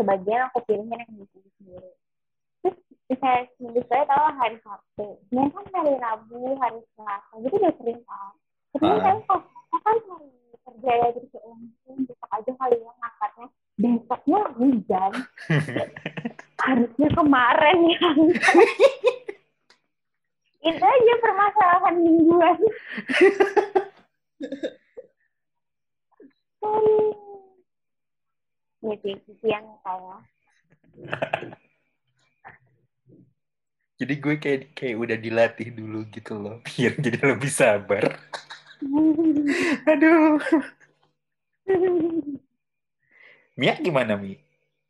sebagian 0.00 0.48
aku 0.48 0.64
pilihnya 0.64 0.96
yang 1.04 1.12
di 1.20 1.26
sendiri. 1.60 1.90
Terus 2.64 2.76
misalnya 3.12 3.42
seminggu 3.56 3.80
sekali 3.84 4.04
tahu 4.08 4.24
hari 4.40 4.56
sabtu. 4.64 5.06
Sebenarnya 5.28 5.52
kan 5.52 5.66
hari 5.76 5.92
rabu 6.00 6.40
hari 6.56 6.80
selasa 6.96 7.32
gitu 7.44 7.54
udah 7.60 7.74
sering 7.76 8.00
kan 8.08 8.32
tapi 8.70 8.86
uh. 8.86 9.02
kan 9.02 9.16
kok 9.26 9.40
kan 9.50 9.80
hari 9.82 10.00
kerja 10.60 10.90
ya 10.94 11.08
jadi 11.10 11.26
kayak 11.34 11.46
mungkin 11.50 11.94
besok 12.06 12.30
aja 12.30 12.52
kali 12.54 12.76
ya 12.78 12.92
ngangkatnya. 12.94 13.46
Besoknya 13.80 14.40
hujan. 14.54 15.12
Harusnya 16.64 17.08
kemarin 17.16 17.78
ya 17.88 18.08
itu 20.60 20.84
aja 20.84 21.14
permasalahan 21.24 21.94
mingguan. 22.00 22.58
Ya 28.80 28.96
sih 29.04 29.12
yang 29.44 29.64
jadi 34.00 34.14
gue 34.16 34.34
kayak 34.40 34.72
kayak 34.72 34.96
udah 34.96 35.18
dilatih 35.20 35.68
dulu 35.76 36.08
gitu 36.08 36.32
loh 36.40 36.56
biar 36.66 36.96
jadi 36.96 37.20
lebih 37.20 37.52
sabar. 37.52 38.16
Aduh. 39.92 40.40
Mia 43.60 43.76
gimana 43.76 44.16
Mi? 44.16 44.40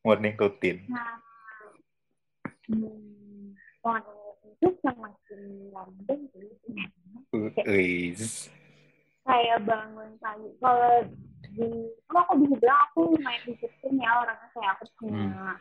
Morning 0.06 0.38
routine. 0.38 0.86
Nah, 0.86 1.18
hmm, 2.70 3.58
morning 3.82 4.19
itu 4.60 4.76
yang 4.84 4.98
makin 5.00 5.40
sih. 6.32 6.48
Kayak 9.24 9.58
bangun 9.64 10.10
pagi. 10.20 10.48
Kalau 10.60 10.92
di, 11.50 11.66
kalau 12.06 12.22
aku 12.28 12.34
bisa 12.44 12.56
bilang 12.60 12.80
aku 12.88 13.00
lumayan 13.16 13.42
disiplin 13.48 13.94
ya 13.98 14.10
orangnya 14.22 14.48
kayak 14.54 14.70
aku 14.78 14.84
punya 15.00 15.58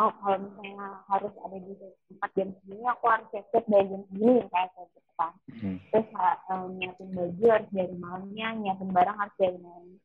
oh 0.00 0.12
kalau 0.24 0.36
misalnya 0.40 0.88
harus 1.06 1.34
ada 1.44 1.58
di 1.60 1.72
tempat 2.08 2.30
jam 2.32 2.48
segini 2.56 2.84
aku 2.88 3.04
harus 3.04 3.26
siap-siap 3.30 3.64
dari 3.68 3.86
jam 3.92 4.02
segini 4.08 4.34
kayak 4.48 4.68
gitu 4.74 5.10
kan 5.20 5.32
Hmm. 5.60 5.76
terus 5.92 6.08
um, 6.48 6.72
nyiapin 6.80 7.12
baju 7.12 7.44
harus 7.52 7.68
dari 7.68 7.94
malamnya 8.00 8.48
nyiapin 8.56 8.88
barang 8.88 9.16
harus 9.20 9.36
dari 9.36 9.58
malam 9.60 10.00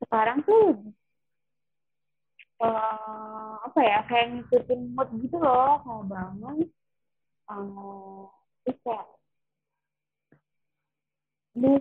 sekarang 0.00 0.38
tuh 0.48 0.68
eh, 2.64 3.52
apa 3.60 3.80
ya 3.84 3.98
kayak 4.08 4.26
ngikutin 4.32 4.80
mood 4.96 5.08
gitu 5.20 5.36
loh 5.36 5.84
mau 5.84 6.00
bangun 6.08 6.64
eh, 7.46 8.22
terus 8.64 8.78
kayak 8.82 9.06
ini 11.56 11.72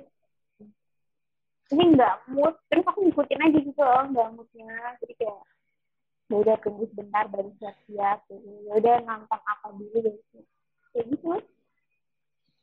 ini 1.73 1.83
nggak 1.97 2.15
mood 2.31 2.55
terus 2.69 2.85
aku 2.85 2.99
ngikutin 3.03 3.43
aja 3.43 3.59
gitu 3.59 3.81
loh 3.81 4.03
nggak 4.13 4.29
moodnya 4.37 4.71
jadi 5.01 5.13
kayak 5.17 5.39
ya 6.25 6.35
udah 6.41 6.55
tunggu 6.61 6.89
sebentar 6.89 7.25
baru 7.29 7.49
siap-siap 7.61 8.17
gitu. 8.29 8.49
ya 8.69 8.73
udah 8.81 8.95
nonton 9.05 9.41
apa 9.45 9.67
dulu 9.73 9.97
gitu 10.09 10.37
kayak 10.93 11.05
gitu 11.13 11.27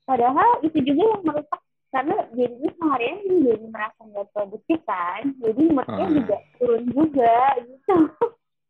padahal 0.02 0.50
itu 0.66 0.78
juga 0.82 1.02
yang 1.14 1.22
merusak 1.22 1.60
karena 1.92 2.14
jadinya 2.32 2.70
seharian 2.80 3.18
jadi 3.44 3.66
merasa 3.68 4.00
nggak 4.02 4.26
produktif 4.32 4.80
kan 4.86 5.22
jadi 5.38 5.62
moodnya 5.70 6.06
Hmm. 6.06 6.14
juga 6.16 6.36
turun 6.58 6.82
juga 6.90 7.34
gitu 7.66 7.96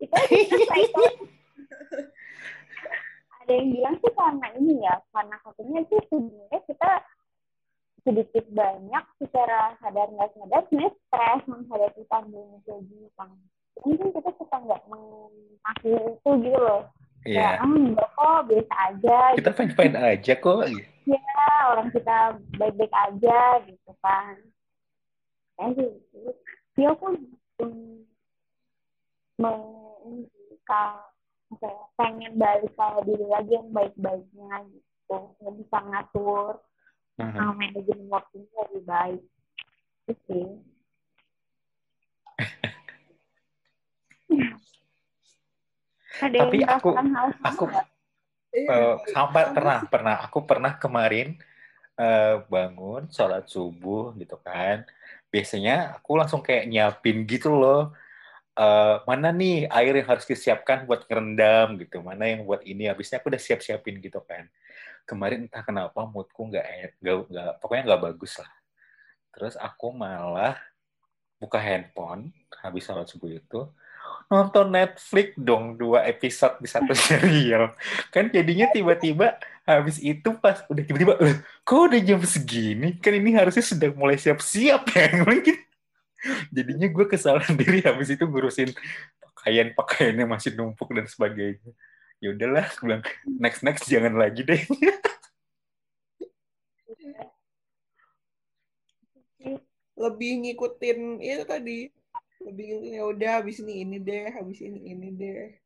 itu 0.42 0.66
aja. 0.66 1.06
ada 3.42 3.52
yang 3.52 3.68
bilang 3.74 3.96
sih 3.98 4.12
karena 4.14 4.46
ini 4.56 4.74
ya 4.80 4.94
karena 5.10 5.36
katanya 5.42 5.80
sih 5.90 6.00
sebenarnya 6.06 6.60
kita 6.66 6.90
sedikit 8.02 8.44
banyak 8.50 9.04
secara 9.18 9.74
sadar 9.78 10.08
nggak 10.10 10.30
sadar 10.34 10.62
sebenarnya 10.66 10.92
stres 11.06 11.42
menghadapi 11.46 12.02
pandemi 12.06 12.58
kan 13.14 13.30
mungkin 13.82 14.08
kita 14.10 14.30
suka 14.38 14.56
nggak 14.58 14.82
mengakui 14.90 15.94
itu 15.94 16.30
gitu 16.42 16.58
loh 16.58 16.82
Iya. 17.22 17.38
ya 17.38 17.62
ah 17.62 17.70
enggak 17.70 18.10
kok 18.18 18.40
biasa 18.50 18.74
aja 18.90 19.18
Kita 19.38 19.50
fine-fine 19.54 19.94
aja 19.94 20.34
kok. 20.42 20.66
ya 21.06 21.22
orang 21.70 21.88
kita 21.94 22.16
baik-baik 22.58 22.90
aja 22.90 23.38
gitu 23.62 23.92
kan 24.02 24.34
ya 25.54 25.66
sih 25.78 25.90
dia 26.74 26.90
pun 26.98 27.14
meng 29.38 29.62
apa 31.52 31.68
ya, 31.68 31.84
pengen 32.00 32.32
balik 32.40 32.72
ke 32.72 32.86
diri 33.04 33.26
lagi 33.28 33.52
yang 33.52 33.68
baik-baiknya 33.68 34.64
gitu. 34.72 35.16
Yang 35.44 35.54
bisa 35.60 35.78
ngatur 35.84 36.52
uh, 37.20 37.52
manajemen 37.52 38.08
waktunya 38.08 38.48
lebih 38.68 38.84
baik. 38.88 39.22
Itu 40.08 40.12
sih 40.26 40.48
ada 46.22 46.38
Tapi 46.48 46.56
aku- 46.64 46.96
hal 46.96 47.28
aku-. 47.44 47.68
Eh, 48.52 48.94
sampai 49.12 49.48
pernah 49.56 49.80
pernah. 49.88 50.16
Aku 50.28 50.44
pernah 50.44 50.76
kemarin 50.76 51.40
eh, 51.96 52.36
bangun 52.48 53.08
sholat 53.08 53.48
subuh 53.48 54.12
gitu 54.16 54.36
kan. 54.40 54.84
Biasanya 55.32 55.96
aku 56.00 56.20
langsung 56.20 56.44
kayak 56.44 56.68
nyiapin 56.68 57.24
gitu 57.24 57.48
loh 57.52 57.96
Eh, 58.52 58.96
mana 59.08 59.32
nih 59.32 59.64
air 59.72 59.96
yang 59.96 60.08
harus 60.12 60.28
disiapkan 60.28 60.84
buat 60.84 61.08
ngerendam? 61.08 61.80
gitu. 61.80 62.04
Mana 62.04 62.28
yang 62.28 62.44
buat 62.44 62.60
ini? 62.68 62.84
Habisnya 62.84 63.16
aku 63.16 63.32
udah 63.32 63.40
siap 63.40 63.64
siapin 63.64 63.96
gitu 63.96 64.20
kan. 64.20 64.44
Kemarin 65.08 65.48
entah 65.48 65.64
kenapa 65.64 66.04
moodku 66.04 66.52
nggak 66.52 66.66
e- 66.68 66.94
nggak 67.00 67.64
pokoknya 67.64 67.82
nggak 67.88 68.02
bagus 68.12 68.36
lah. 68.36 68.52
Terus 69.32 69.56
aku 69.56 69.96
malah 69.96 70.60
buka 71.40 71.56
handphone 71.58 72.30
habis 72.60 72.84
sholat 72.86 73.08
subuh 73.08 73.32
itu 73.32 73.66
nonton 74.30 74.70
Netflix 74.70 75.34
dong 75.34 75.74
dua 75.74 76.04
episode 76.04 76.60
di 76.60 76.68
satu 76.68 76.92
serial. 77.08 77.72
Kan 78.12 78.28
jadinya 78.28 78.68
tiba-tiba 78.68 79.40
habis 79.64 79.96
itu 79.96 80.28
pas 80.36 80.60
udah 80.68 80.84
tiba-tiba 80.84 81.16
"Loh, 81.16 81.40
kok 81.64 81.88
udah 81.88 82.00
jam 82.04 82.20
segini? 82.20 83.00
Kan 83.00 83.16
ini 83.16 83.32
harusnya 83.32 83.64
sudah 83.64 83.88
mulai 83.96 84.20
siap-siap 84.20 84.92
ya. 84.92 85.08
Gitu 85.40 85.71
jadinya 86.54 86.86
gue 86.88 87.06
kesalahan 87.10 87.54
diri 87.60 87.82
habis 87.82 88.14
itu 88.14 88.24
ngurusin 88.26 88.70
pakaian 89.20 89.74
pakaiannya 89.74 90.26
masih 90.28 90.54
numpuk 90.54 90.94
dan 90.94 91.06
sebagainya. 91.10 91.72
Ya 92.22 92.30
udahlah 92.30 92.70
bilang 92.78 93.02
next 93.26 93.66
next 93.66 93.90
jangan 93.90 94.14
lagi 94.14 94.46
deh. 94.46 94.62
Lebih 99.98 100.30
ngikutin 100.46 101.18
itu 101.18 101.42
tadi. 101.42 101.90
Lebih 102.46 102.64
ngikutin 102.70 102.94
ya 102.94 103.02
udah 103.10 103.30
habis 103.42 103.58
ini 103.66 103.82
ini 103.82 103.98
deh 103.98 104.30
habis 104.30 104.62
ini 104.62 104.94
ini 104.94 105.10
deh. 105.10 105.58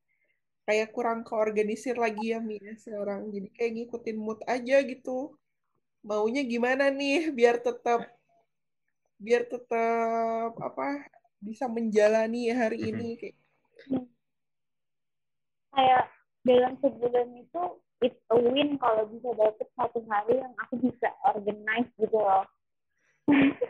Kayak 0.65 0.97
kurang 0.97 1.23
keorganisir 1.23 2.01
lagi 2.01 2.33
ya 2.33 2.41
Mia 2.41 2.73
sekarang. 2.81 3.29
Jadi 3.29 3.49
kayak 3.53 3.73
ngikutin 3.77 4.17
mood 4.17 4.41
aja 4.49 4.81
gitu. 4.81 5.37
Maunya 6.01 6.41
gimana 6.41 6.89
nih 6.89 7.29
biar 7.37 7.61
tetap 7.61 8.16
biar 9.17 9.43
tetap 9.49 10.53
apa 10.61 11.09
bisa 11.41 11.67
menjalani 11.67 12.53
hari 12.53 12.79
Mhm. 12.81 12.89
ini 12.93 13.11
kayak 13.17 13.37
kayak 15.73 16.05
dalam 16.45 16.73
sebulan 16.81 17.29
itu 17.37 17.63
it's 18.01 18.21
a 18.29 18.37
win 18.37 18.77
kalau 18.77 19.09
bisa 19.09 19.33
dapet 19.37 19.69
satu 19.77 20.01
hari 20.09 20.37
yang 20.41 20.53
aku 20.61 20.77
bisa 20.81 21.09
organize 21.25 21.89
gitu 21.97 22.17
loh. 22.17 22.45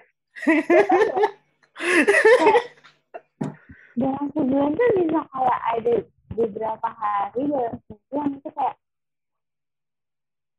Dalam 3.97 4.29
sebulan 4.37 4.77
tuh 4.77 4.89
bisa 5.01 5.21
kayak 5.33 5.61
ada 5.73 5.95
beberapa 6.37 6.89
hari 6.93 7.49
dalam 7.49 7.81
sebulan 7.89 8.29
itu 8.37 8.49
kayak 8.53 8.77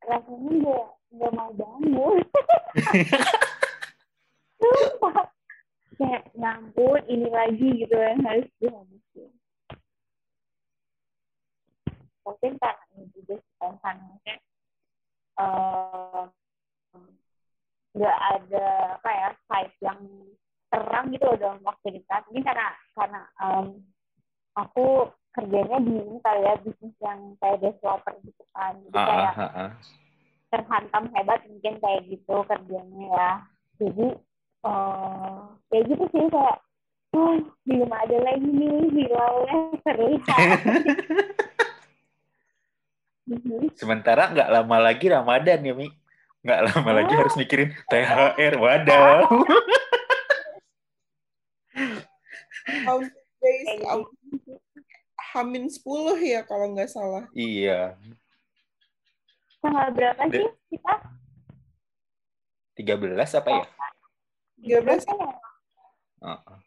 rasanya 0.09 0.51
nggak 0.57 0.85
nggak 1.13 1.31
mau 1.37 1.51
bangun. 1.53 2.17
Sumpah. 4.57 5.29
kayak 5.97 6.29
nyambut 6.37 7.01
ini 7.09 7.25
lagi 7.33 7.67
gitu 7.81 7.95
yang 7.97 8.21
harus 8.21 8.45
dihabisin. 8.61 9.31
mungkin 12.21 12.53
karena 12.59 12.83
ini 12.93 13.05
juga 13.15 13.35
eh, 15.37 16.23
nggak 17.97 18.19
ada 18.37 18.65
apa 19.01 19.09
ya 19.09 19.29
site 19.49 19.75
yang 19.81 19.99
terang 20.69 21.09
gitu 21.09 21.23
loh 21.23 21.37
dalam 21.39 21.59
waktu 21.63 21.97
dekat 21.97 22.21
ini 22.29 22.43
karena 22.43 22.67
karena 22.93 23.21
em, 23.41 23.81
aku 24.53 25.09
kerjanya 25.33 25.79
di 25.81 25.93
ini 25.97 26.17
kali 26.21 26.41
ya 26.45 26.53
bisnis 26.61 26.93
yang 27.01 27.19
kayak 27.41 27.57
developer 27.63 28.13
gitu 28.21 28.43
kan 28.53 28.75
jadi 28.85 28.97
kayak 28.97 29.33
Ah, 29.33 29.41
ah, 29.41 29.57
ah. 29.65 29.71
terhantam 30.53 31.03
hebat 31.15 31.41
mungkin 31.47 31.75
kayak 31.81 32.01
gitu 32.11 32.35
kerjanya 32.45 33.05
ya 33.07 33.31
jadi 33.81 34.07
eh 34.65 35.35
kayak 35.69 35.83
gitu 35.91 36.03
sih 36.09 36.25
kayak 36.31 36.57
oh 37.13 37.35
belum 37.67 37.91
ada 37.91 38.17
lagi 38.23 38.47
nih 38.47 38.73
hilalnya 38.93 39.59
terlihat. 39.85 40.39
Mhm. 43.27 43.75
sementara 43.75 44.31
nggak 44.31 44.47
lama 44.47 44.77
lagi 44.79 45.11
Ramadan 45.11 45.59
ya 45.59 45.75
Mi. 45.75 45.91
Nggak 46.47 46.61
lama 46.71 46.91
lagi 46.95 47.11
harus 47.11 47.35
mikirin 47.35 47.75
THR 47.91 48.55
wadah 48.55 49.27
gitu. 54.31 54.55
Hamin 55.35 55.67
10 55.67 55.83
ya 56.23 56.41
kalau 56.47 56.71
nggak 56.71 56.87
salah. 56.87 57.27
Iya. 57.35 57.99
Tanggal 59.59 59.91
berapa 59.91 60.23
sih 60.31 60.47
kita? 60.71 60.93
13 62.79 63.11
apa 63.43 63.49
ya 63.51 63.65
13 64.61 65.05
ya? 65.05 65.15
Heeh. 66.23 66.57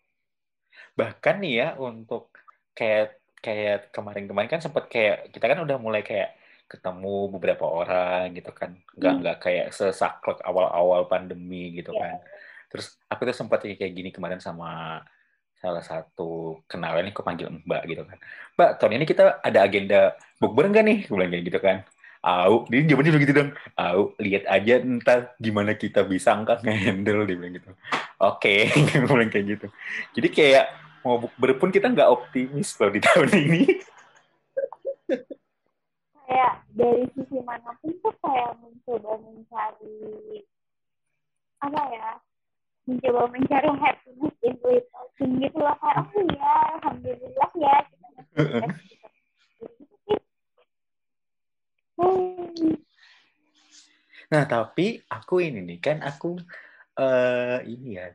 Bahkan 0.94 1.36
nih 1.42 1.54
ya 1.58 1.68
untuk 1.78 2.30
kayak 2.74 3.18
kayak 3.40 3.90
kemarin-kemarin 3.90 4.50
kan 4.52 4.62
sempat 4.62 4.86
kayak 4.92 5.32
kita 5.32 5.48
kan 5.48 5.64
udah 5.64 5.76
mulai 5.80 6.04
kayak 6.04 6.36
ketemu 6.70 7.34
beberapa 7.34 7.66
orang 7.66 8.30
gitu 8.36 8.52
kan. 8.54 8.78
Nggak 8.94 9.12
Hmm. 9.12 9.20
nggak 9.24 9.38
kayak 9.42 9.66
sesaklek 9.74 10.38
awal-awal 10.46 11.10
pandemi 11.10 11.74
gitu 11.74 11.90
Iya. 11.90 12.00
kan. 12.00 12.14
Terus 12.70 12.86
aku 13.10 13.26
tuh 13.26 13.34
sempat 13.34 13.66
kayak 13.66 13.90
gini 13.90 14.14
kemarin 14.14 14.38
sama 14.38 15.02
salah 15.60 15.84
satu 15.84 16.62
kenalan 16.70 17.10
aku 17.12 17.20
panggil 17.20 17.50
Mbak 17.66 17.82
gitu 17.90 18.02
kan. 18.06 18.18
Mbak, 18.56 18.70
tahun 18.80 18.92
ini 18.96 19.04
kita 19.04 19.44
ada 19.44 19.60
agenda 19.60 20.00
bukber 20.40 20.70
enggak 20.72 20.84
nih? 20.86 20.98
Gue 21.04 21.16
bilang 21.20 21.30
kayak 21.34 21.44
gitu 21.50 21.60
kan. 21.60 21.76
Au, 22.20 22.68
dia 22.68 22.84
jawabannya 22.84 23.16
begitu 23.16 23.32
dong. 23.32 23.50
Au, 23.80 24.12
lihat 24.20 24.44
aja 24.44 24.84
entar 24.84 25.32
gimana 25.40 25.72
kita 25.72 26.04
bisa 26.04 26.36
angkat 26.36 26.60
nge-handle 26.60 27.24
dia 27.24 27.36
bilang 27.36 27.54
gitu. 27.56 27.72
Oke, 28.20 28.68
okay. 28.76 29.00
bilang 29.00 29.32
kayak 29.32 29.46
gitu. 29.56 29.66
Jadi 30.20 30.28
kayak 30.28 30.66
mau 31.00 31.16
bukber 31.16 31.56
pun 31.56 31.72
kita 31.72 31.88
nggak 31.88 32.12
optimis 32.12 32.76
loh 32.76 32.92
di 32.92 33.00
tahun 33.00 33.30
ini. 33.32 33.62
kayak 36.30 36.62
dari 36.78 37.04
sisi 37.16 37.42
mana 37.42 37.74
pun 37.82 37.90
tuh 38.04 38.14
kayak 38.22 38.54
mencoba 38.62 39.18
mencari 39.18 39.98
apa 41.58 41.82
ya 41.90 42.08
mencoba 42.86 43.22
mencari 43.34 43.70
happiness 43.82 44.36
in 44.46 44.54
little 44.62 45.06
thing 45.18 45.42
gitu 45.42 45.58
loh 45.58 45.74
kayak 45.82 46.06
oh 46.06 46.22
iya 46.30 46.54
alhamdulillah 46.78 47.50
ya 47.58 47.74
kita 47.82 48.66
Nah, 54.30 54.42
tapi 54.46 55.02
aku 55.10 55.42
ini 55.42 55.60
nih 55.66 55.78
kan 55.82 55.98
aku 56.06 56.38
uh, 57.00 57.58
ini 57.66 57.98
ya. 57.98 58.14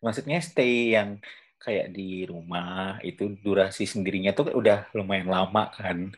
Maksudnya 0.00 0.38
stay 0.40 0.96
yang 0.96 1.20
kayak 1.60 1.92
di 1.92 2.24
rumah 2.24 2.96
itu 3.04 3.36
durasi 3.44 3.84
sendirinya 3.84 4.32
tuh 4.32 4.54
udah 4.56 4.88
lumayan 4.96 5.28
lama 5.28 5.68
kan. 5.74 6.14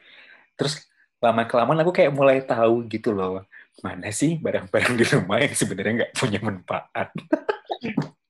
Terus 0.55 0.87
lama 1.23 1.47
kelamaan 1.47 1.83
aku 1.87 1.95
kayak 1.95 2.13
mulai 2.13 2.43
tahu 2.43 2.83
gitu 2.91 3.15
loh 3.15 3.47
mana 3.81 4.11
sih 4.11 4.43
barang-barang 4.43 4.95
di 4.99 5.05
rumah 5.07 5.39
yang 5.39 5.55
sebenarnya 5.55 5.93
nggak 6.03 6.15
punya 6.19 6.41
manfaat 6.43 7.09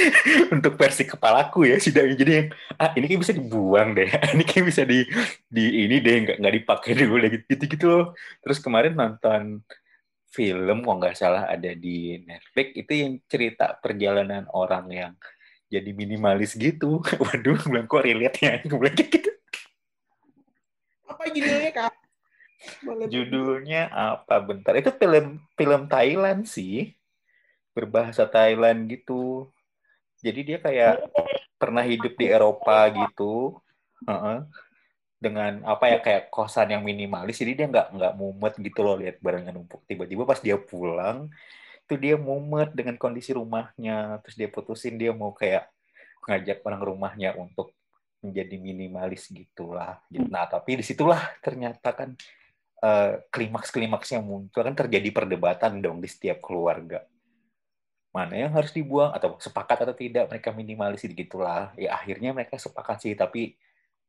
untuk 0.54 0.74
versi 0.76 1.04
kepalaku 1.06 1.68
ya 1.68 1.76
tidak 1.78 2.16
jadi 2.16 2.32
yang 2.32 2.48
ah 2.78 2.90
ini 2.96 3.04
kayak 3.08 3.22
bisa 3.22 3.34
dibuang 3.36 3.88
deh. 3.96 4.08
Ini 4.34 4.44
kayak 4.44 4.66
bisa 4.66 4.82
di 4.82 5.04
di 5.46 5.84
ini 5.84 6.00
deh 6.00 6.16
nggak 6.24 6.36
nggak 6.40 6.54
dipakai 6.62 6.90
dulu 6.96 7.16
lagi 7.20 7.38
gitu 7.46 7.64
gitu 7.68 7.84
loh. 7.88 8.04
Terus 8.42 8.58
kemarin 8.58 8.94
nonton 8.96 9.60
film 10.32 10.78
kok 10.80 10.96
nggak 10.96 11.16
salah 11.16 11.44
ada 11.46 11.70
di 11.76 12.20
Netflix. 12.24 12.68
Itu 12.74 12.92
yang 12.96 13.12
cerita 13.28 13.76
perjalanan 13.78 14.48
orang 14.50 14.86
yang 14.90 15.12
jadi 15.68 15.90
minimalis 15.92 16.56
gitu. 16.56 17.00
Waduh 17.22 17.56
bilang 17.68 17.86
kok 17.88 18.04
relate 18.04 18.38
ya? 18.40 18.54
Bilang 18.64 18.96
gitu. 18.96 19.30
Apa 21.08 21.28
judulnya 21.28 21.72
kak? 21.72 21.94
Boleh 22.82 23.06
Judulnya 23.10 23.82
apa? 23.90 24.38
Bentar. 24.42 24.72
Itu 24.78 24.94
film 24.96 25.42
film 25.58 25.82
Thailand 25.90 26.46
sih. 26.48 26.94
Berbahasa 27.72 28.28
Thailand 28.28 28.88
gitu. 28.88 29.48
Jadi 30.22 30.40
dia 30.46 30.58
kayak 30.62 31.10
pernah 31.58 31.82
hidup 31.82 32.14
di 32.14 32.26
Eropa 32.30 32.88
gitu. 32.94 33.58
Uh 34.06 34.12
-uh. 34.14 34.38
Dengan 35.22 35.62
apa 35.66 35.86
ya 35.90 35.98
kayak 36.02 36.30
kosan 36.30 36.74
yang 36.74 36.82
minimalis. 36.82 37.38
Jadi 37.42 37.52
dia 37.58 37.66
nggak 37.66 37.94
nggak 37.94 38.12
mumet 38.14 38.54
gitu 38.58 38.80
loh 38.82 38.96
lihat 38.98 39.18
barangnya 39.18 39.54
numpuk. 39.54 39.82
Tiba-tiba 39.86 40.22
pas 40.22 40.38
dia 40.38 40.58
pulang 40.58 41.30
itu 41.82 41.98
dia 41.98 42.16
mumet 42.16 42.72
dengan 42.72 42.96
kondisi 42.96 43.34
rumahnya. 43.34 44.22
Terus 44.24 44.36
dia 44.38 44.48
putusin 44.48 44.96
dia 44.96 45.12
mau 45.12 45.34
kayak 45.34 45.68
ngajak 46.24 46.62
orang 46.62 46.82
rumahnya 46.82 47.34
untuk 47.34 47.74
menjadi 48.22 48.56
minimalis 48.56 49.26
gitulah. 49.28 49.98
Nah, 50.08 50.46
tapi 50.46 50.78
di 50.78 50.84
situlah 50.86 51.18
ternyata 51.42 51.90
kan 51.90 52.14
uh, 52.80 53.18
klimaks-klimaks 53.28 54.14
yang 54.14 54.24
muncul 54.24 54.62
kan 54.62 54.74
terjadi 54.78 55.10
perdebatan 55.10 55.82
dong 55.82 55.98
di 55.98 56.06
setiap 56.06 56.38
keluarga. 56.38 57.02
Mana 58.12 58.36
yang 58.36 58.52
harus 58.52 58.70
dibuang 58.76 59.10
atau 59.16 59.40
sepakat 59.40 59.88
atau 59.88 59.96
tidak 59.96 60.28
mereka 60.28 60.52
minimalis 60.52 61.00
gitulah. 61.04 61.72
Ya 61.80 61.96
akhirnya 61.96 62.36
mereka 62.36 62.60
sepakat 62.60 63.00
sih 63.08 63.16
tapi 63.16 63.56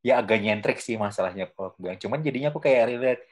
ya 0.04 0.20
agak 0.20 0.44
nyentrik 0.44 0.78
sih 0.78 1.00
masalahnya 1.00 1.48
kalau 1.52 1.72
aku 1.72 1.88
bilang. 1.88 1.96
Cuman 1.96 2.20
jadinya 2.20 2.52
aku 2.52 2.60
kayak 2.60 2.92
relate 2.92 3.24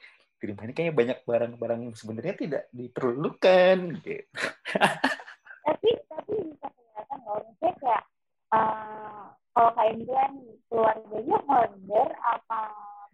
di 0.43 0.51
rumah 0.51 0.67
ini 0.67 0.73
kayaknya 0.75 0.95
banyak 0.99 1.19
barang-barang 1.23 1.79
yang 1.87 1.95
sebenarnya 1.95 2.35
tidak 2.35 2.63
diperlukan 2.75 3.77
gitu. 4.03 4.27
tapi 5.63 5.89
tapi 6.11 6.33
bisa 6.51 6.67
kelihatan 6.67 7.19
loh 7.23 7.39
misalnya 7.47 7.75
kayak 7.79 8.03
uh, 8.51 9.23
kalau 9.55 9.71
kalian 9.79 9.97
bilang 10.03 10.35
keluarganya 10.67 11.37
hoarder 11.47 12.09
apa 12.27 12.61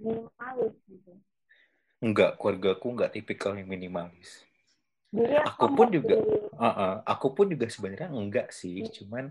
minimalis 0.02 0.74
gitu 0.90 1.14
Enggak, 2.00 2.40
keluarga 2.40 2.80
aku 2.80 2.96
enggak 2.96 3.12
tipikal 3.12 3.52
yang 3.60 3.68
minimalis. 3.68 4.48
Jadi 5.10 5.36
aku 5.42 5.66
pun 5.74 5.88
juga, 5.90 6.16
uh 6.54 6.66
-uh, 6.70 6.94
aku 7.02 7.34
pun 7.34 7.50
juga 7.50 7.66
sebenarnya 7.66 8.14
enggak 8.14 8.54
sih, 8.54 8.86
hmm. 8.86 8.92
cuman 8.94 9.26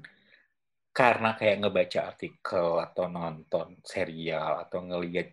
karena 0.91 1.31
kayak 1.39 1.57
ngebaca 1.63 2.01
artikel 2.11 2.83
atau 2.83 3.07
nonton 3.07 3.79
serial 3.87 4.67
atau 4.67 4.83
ngelihat 4.83 5.31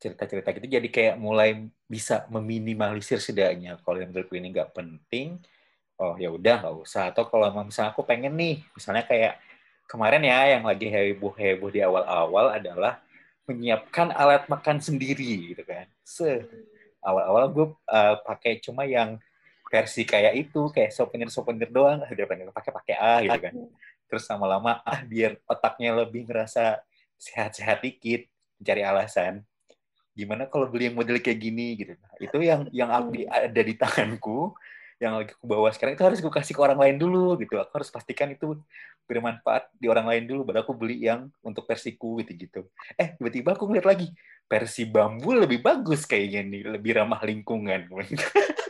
cerita-cerita 0.00 0.56
gitu, 0.56 0.66
jadi 0.78 0.88
kayak 0.88 1.14
mulai 1.20 1.68
bisa 1.84 2.24
meminimalisir 2.32 3.20
setidaknya 3.20 3.76
kalau 3.84 4.00
yang 4.00 4.08
menurutku 4.14 4.38
ini 4.40 4.54
nggak 4.54 4.72
penting, 4.72 5.36
oh 6.00 6.16
ya 6.16 6.32
udah 6.32 6.64
nggak 6.64 6.76
usah. 6.88 7.12
Atau 7.12 7.28
kalau 7.28 7.50
misalnya 7.60 7.92
aku 7.92 8.06
pengen 8.08 8.38
nih, 8.38 8.64
misalnya 8.72 9.04
kayak 9.04 9.36
kemarin 9.84 10.22
ya 10.24 10.56
yang 10.56 10.64
lagi 10.64 10.86
heboh 10.88 11.34
heboh 11.36 11.68
di 11.68 11.84
awal-awal 11.84 12.56
adalah 12.56 13.02
menyiapkan 13.48 14.12
alat 14.12 14.48
makan 14.48 14.80
sendiri 14.80 15.52
gitu 15.52 15.64
kan. 15.66 15.84
Se 16.04 16.46
awal-awal 17.04 17.44
gue 17.52 17.66
uh, 17.88 18.16
pakai 18.24 18.60
cuma 18.60 18.88
yang 18.88 19.20
versi 19.68 20.02
kayak 20.08 20.34
itu 20.34 20.72
kayak 20.72 20.90
souvenir 20.90 21.28
souvenir 21.28 21.68
doang 21.68 22.00
udah 22.00 22.26
pengen 22.26 22.48
pakai 22.50 22.72
pakai 22.72 22.94
ah 22.96 23.20
gitu 23.20 23.38
kan. 23.38 23.54
Terus 24.08 24.24
lama-lama 24.32 24.80
ah 24.82 25.00
biar 25.04 25.36
otaknya 25.44 25.92
lebih 25.92 26.24
ngerasa 26.24 26.80
sehat-sehat 27.20 27.84
dikit 27.84 28.24
mencari 28.58 28.82
alasan. 28.82 29.44
Gimana 30.16 30.50
kalau 30.50 30.66
beli 30.66 30.90
yang 30.90 30.96
model 30.96 31.20
kayak 31.20 31.38
gini 31.38 31.78
gitu. 31.78 31.94
Nah, 31.94 32.12
itu 32.18 32.38
yang 32.42 32.60
yang 32.72 32.90
ada 33.28 33.60
di 33.62 33.74
tanganku 33.76 34.56
yang 34.98 35.14
lagi 35.14 35.30
aku 35.30 35.46
bawa 35.46 35.70
sekarang 35.70 35.94
itu 35.94 36.02
harus 36.02 36.18
aku 36.18 36.32
kasih 36.34 36.58
ke 36.58 36.60
orang 36.64 36.80
lain 36.80 36.96
dulu 36.98 37.38
gitu. 37.38 37.54
Aku 37.62 37.70
harus 37.78 37.92
pastikan 37.92 38.34
itu 38.34 38.58
bermanfaat 39.06 39.72
di 39.78 39.86
orang 39.88 40.04
lain 40.04 40.24
dulu 40.28 40.52
baru 40.52 40.66
aku 40.66 40.74
beli 40.74 41.06
yang 41.06 41.30
untuk 41.40 41.64
versiku 41.64 42.18
gitu 42.24 42.32
gitu. 42.34 42.60
Eh 42.98 43.14
tiba-tiba 43.14 43.54
aku 43.54 43.70
ngeliat 43.70 43.86
lagi 43.86 44.10
versi 44.48 44.88
bambu 44.88 45.36
lebih 45.36 45.60
bagus 45.60 46.08
kayaknya 46.08 46.40
nih 46.44 46.62
lebih 46.80 46.96
ramah 46.98 47.20
lingkungan 47.20 47.84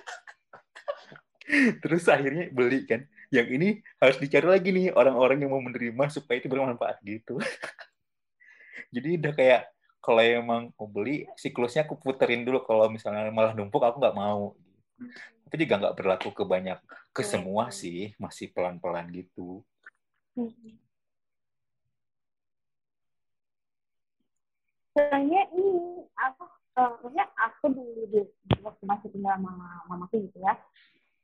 terus 1.82 2.04
akhirnya 2.08 2.52
beli 2.52 2.84
kan. 2.84 3.04
Yang 3.28 3.48
ini 3.60 3.68
harus 4.00 4.16
dicari 4.20 4.46
lagi 4.48 4.68
nih 4.72 4.86
orang-orang 4.92 5.44
yang 5.44 5.52
mau 5.52 5.60
menerima 5.60 6.04
supaya 6.12 6.40
itu 6.40 6.48
bermanfaat 6.48 7.00
gitu. 7.04 7.40
Jadi 8.94 9.20
udah 9.20 9.32
kayak 9.36 9.62
kalau 10.00 10.22
emang 10.24 10.62
mau 10.76 10.88
beli 10.88 11.28
siklusnya 11.36 11.84
aku 11.84 12.00
puterin 12.00 12.44
dulu. 12.44 12.64
Kalau 12.64 12.88
misalnya 12.88 13.28
malah 13.28 13.52
numpuk 13.52 13.84
aku 13.84 14.00
nggak 14.00 14.16
mau. 14.16 14.56
Tapi 15.48 15.54
juga 15.64 15.74
nggak 15.80 15.96
berlaku 15.96 16.28
ke 16.32 16.44
banyak 16.44 16.78
ke 17.12 17.22
iya, 17.24 17.28
semua 17.28 17.64
iya. 17.68 17.76
sih. 17.76 17.98
Masih 18.16 18.48
pelan-pelan 18.52 19.12
gitu. 19.12 19.60
Soalnya 24.96 25.46
ini 25.52 26.00
apa 26.16 26.58
uh, 26.78 26.88
maksudnya 26.94 27.26
aku 27.34 27.66
dulu 27.74 28.02
di 28.08 28.20
waktu 28.62 28.82
masih 28.86 29.08
tinggal 29.10 29.34
sama 29.38 29.82
mamaku 29.90 30.26
gitu 30.30 30.38
ya 30.42 30.54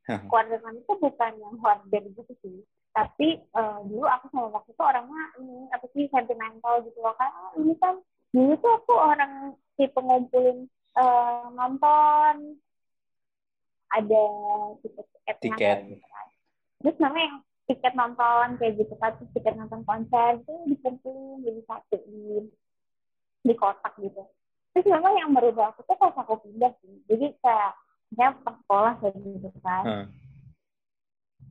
keluarga 0.05 0.61
kami 0.61 0.79
itu 0.85 0.93
bukan 1.01 1.33
yang 1.41 1.55
hoarder 1.59 2.03
gitu 2.13 2.33
sih. 2.45 2.57
Tapi 2.93 3.41
uh, 3.57 3.81
dulu 3.83 4.05
aku 4.07 4.25
sama 4.31 4.53
waktu 4.53 4.71
itu 4.71 4.83
orangnya 4.85 5.23
ini 5.41 5.57
apa 5.73 5.85
sih 5.91 6.05
sentimental 6.13 6.85
gitu 6.85 6.99
loh. 7.01 7.15
Kan 7.17 7.31
ini 7.59 7.73
kan 7.81 7.99
dulu 8.31 8.53
tuh 8.61 8.71
aku 8.79 8.93
orang 8.93 9.33
tipe 9.75 9.99
ngumpulin 9.99 10.69
uh, 10.95 11.49
nonton. 11.57 12.61
Ada 13.91 14.23
tiket 14.83 15.05
tiket, 15.09 15.37
tiket. 15.41 15.77
Gitu 15.89 16.05
kan. 16.05 16.25
terus 16.83 16.97
namanya 17.01 17.25
yang 17.25 17.37
tiket 17.65 17.93
nonton 17.97 18.47
kayak 18.61 18.73
gitu 18.77 18.93
kan 19.01 19.11
terus 19.17 19.31
tiket 19.33 19.53
nonton 19.57 19.81
konser 19.87 20.37
itu 20.37 20.53
dikumpulin 20.69 21.41
jadi 21.41 21.61
satu 21.65 21.97
di 22.05 22.45
di 23.45 23.53
kotak 23.57 23.93
gitu. 23.97 24.21
Terus 24.75 24.85
memang 24.91 25.13
yang 25.17 25.31
merubah 25.31 25.71
aku 25.73 25.87
tuh 25.87 25.97
pas 25.97 26.13
aku 26.13 26.45
pindah 26.45 26.73
sih. 26.83 26.99
Jadi 27.07 27.31
kayak 27.39 27.73
saya 28.13 28.31
pas 28.43 28.55
sekolah 28.61 28.93
kayak 29.01 29.17
gitu 29.17 29.49
kan. 29.65 29.83
Hmm. 29.85 30.07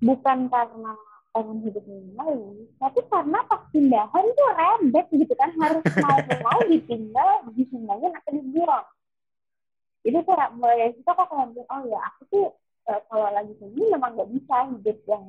bukan 0.04 0.52
karena 0.52 0.92
pengen 1.32 1.64
hidup 1.64 1.80
minimalis 1.88 2.68
tapi 2.76 3.00
karena 3.08 3.40
pas 3.48 3.62
pindahan 3.72 4.24
tuh 4.36 4.50
rebet 4.54 5.06
gitu 5.10 5.34
kan. 5.34 5.50
Harus 5.58 5.84
mau 5.98 6.18
mau 6.46 6.60
ditinggal 6.70 7.30
ditinggalin 7.56 8.12
atau 8.14 8.32
dibuang. 8.38 8.86
Jadi 10.04 10.18
kayak 10.28 10.50
mulai 10.60 10.76
dari 10.76 10.92
situ 11.00 11.08
aku 11.08 11.24
kayak 11.24 11.66
oh 11.72 11.80
ya 11.88 11.98
aku 12.04 12.22
tuh 12.28 12.46
uh, 12.92 13.00
kalau 13.08 13.28
lagi 13.32 13.52
sini 13.56 13.82
memang 13.88 14.12
nggak 14.14 14.30
bisa 14.36 14.56
hidup 14.76 14.98
yang 15.08 15.24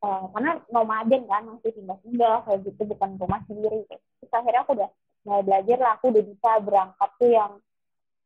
uh, 0.00 0.24
karena 0.32 0.50
nomaden 0.72 1.22
kan 1.28 1.42
masih 1.44 1.72
tinggal-tinggal 1.76 2.34
kayak 2.48 2.60
gitu 2.64 2.82
bukan 2.88 3.10
rumah 3.20 3.40
sendiri. 3.44 3.84
Terus 3.90 4.32
akhirnya 4.32 4.64
aku 4.64 4.72
udah 4.80 4.90
mulai 5.26 5.42
belajar 5.42 5.78
lah 5.82 5.92
aku 5.98 6.06
udah 6.14 6.24
bisa 6.24 6.50
berangkat 6.62 7.10
tuh 7.18 7.30
yang 7.30 7.52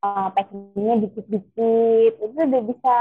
uh, 0.05 0.29
packingnya 0.33 0.95
dikit-dikit 1.07 2.13
itu 2.21 2.37
udah 2.37 2.63
bisa. 2.65 2.97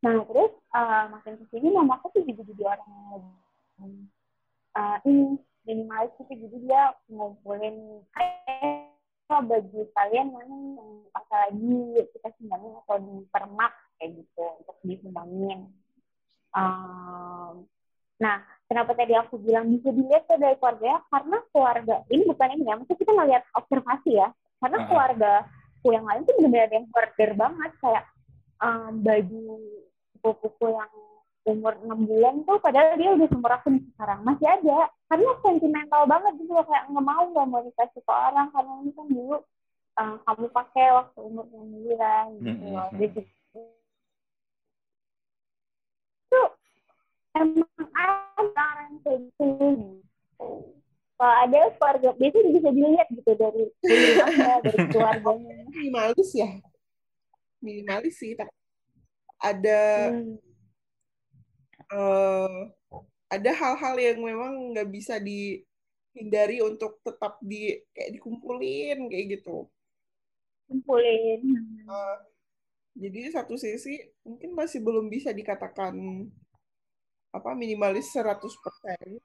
Nah 0.00 0.16
terus 0.24 0.52
uh, 0.72 1.04
makin 1.12 1.36
ke 1.40 1.44
sini 1.52 1.68
mama 1.72 2.00
aku 2.00 2.12
tuh 2.16 2.24
juga 2.24 2.44
jadi 2.48 2.62
orang 2.76 2.90
yang 3.80 3.92
uh, 4.76 4.96
ini 5.04 5.36
minimalis 5.68 6.12
gitu. 6.16 6.32
Jadi 6.32 6.56
dia 6.68 6.96
ngumpulin 7.12 8.04
kayak 8.16 8.88
baju 9.30 9.80
kalian 9.94 10.34
mana 10.34 10.56
yang 10.74 10.90
pakai 11.14 11.54
lagi 11.54 12.02
kita 12.18 12.28
sumbangin 12.34 12.74
atau 12.82 12.98
di 12.98 13.14
permak 13.30 13.70
kayak 13.94 14.18
gitu 14.18 14.46
untuk 14.58 14.76
disumbangin 14.82 15.70
um, 16.50 17.62
nah 18.18 18.42
kenapa 18.66 18.90
tadi 18.98 19.14
aku 19.14 19.38
bilang 19.38 19.70
bisa 19.70 19.94
dilihat 19.94 20.26
tuh 20.26 20.34
dari 20.34 20.58
keluarga 20.58 20.98
karena 21.14 21.38
keluarga 21.54 21.96
ini 22.10 22.26
bukan 22.26 22.58
ini 22.58 22.64
ya 22.66 22.74
maksudnya 22.74 22.98
kita 22.98 23.12
melihat 23.14 23.42
observasi 23.54 24.10
ya. 24.18 24.28
Karena 24.60 24.78
keluarga 24.84 25.32
aku 25.80 25.96
yang 25.96 26.04
lain 26.04 26.28
tuh 26.28 26.36
benar-benar 26.36 26.70
yang 26.76 26.86
order 26.92 27.30
banget. 27.32 27.72
Kayak 27.80 28.04
um, 28.60 28.92
baju 29.00 29.42
kuku 30.20 30.66
yang 30.68 30.92
umur 31.48 31.72
enam 31.80 32.04
bulan 32.04 32.34
tuh 32.44 32.60
padahal 32.60 33.00
dia 33.00 33.16
udah 33.16 33.28
seumur 33.32 33.52
aku 33.56 33.72
sekarang. 33.96 34.20
Masih 34.28 34.44
ada. 34.44 34.92
Karena 35.08 35.32
sentimental 35.40 36.04
banget 36.04 36.32
gitu 36.36 36.52
loh. 36.52 36.64
Kayak 36.68 36.84
nggak 36.92 37.06
mau 37.08 37.24
nggak 37.32 37.48
mau 37.48 37.60
dikasih 37.64 38.02
ke 38.04 38.12
orang. 38.12 38.48
Karena 38.52 38.72
ini 38.84 38.90
kan 38.92 39.06
dulu 39.08 39.36
uh, 39.96 40.14
kamu 40.28 40.46
pakai 40.52 40.86
waktu 40.92 41.18
umur 41.24 41.44
enam 41.48 41.68
bulan 41.72 42.24
gitu 42.38 42.64
loh. 42.76 42.88
jadi 42.94 43.20
itu 46.30 46.42
emang 47.34 47.88
ada 47.98 48.14
orang 48.38 48.90
kayak 49.02 49.18
gitu 49.34 49.48
kalau 51.20 51.36
ada 51.44 51.60
keluarga 51.76 52.08
biasanya 52.16 52.50
bisa 52.56 52.68
dilihat 52.72 53.08
gitu 53.12 53.32
dari 53.36 53.64
dari, 53.84 54.08
dari 54.40 54.72
keluarganya. 54.96 55.54
Minimalis 55.68 56.30
ya. 56.32 56.48
Minimalis 57.60 58.16
sih 58.16 58.32
tapi 58.32 58.56
ada 59.36 59.80
hmm. 60.16 60.36
uh, 61.92 62.60
ada 63.28 63.50
hal-hal 63.52 63.96
yang 64.00 64.18
memang 64.24 64.72
nggak 64.72 64.88
bisa 64.88 65.20
dihindari 65.20 66.64
untuk 66.64 66.96
tetap 67.04 67.36
di 67.44 67.76
kayak 67.92 68.16
dikumpulin 68.16 69.12
kayak 69.12 69.36
gitu. 69.36 69.68
Kumpulin. 70.72 71.40
Uh, 71.84 72.16
jadi 72.96 73.28
satu 73.28 73.60
sisi 73.60 74.08
mungkin 74.24 74.56
masih 74.56 74.80
belum 74.80 75.12
bisa 75.12 75.36
dikatakan 75.36 75.92
apa 77.30 77.54
minimalis 77.54 78.10
100% 78.10 78.50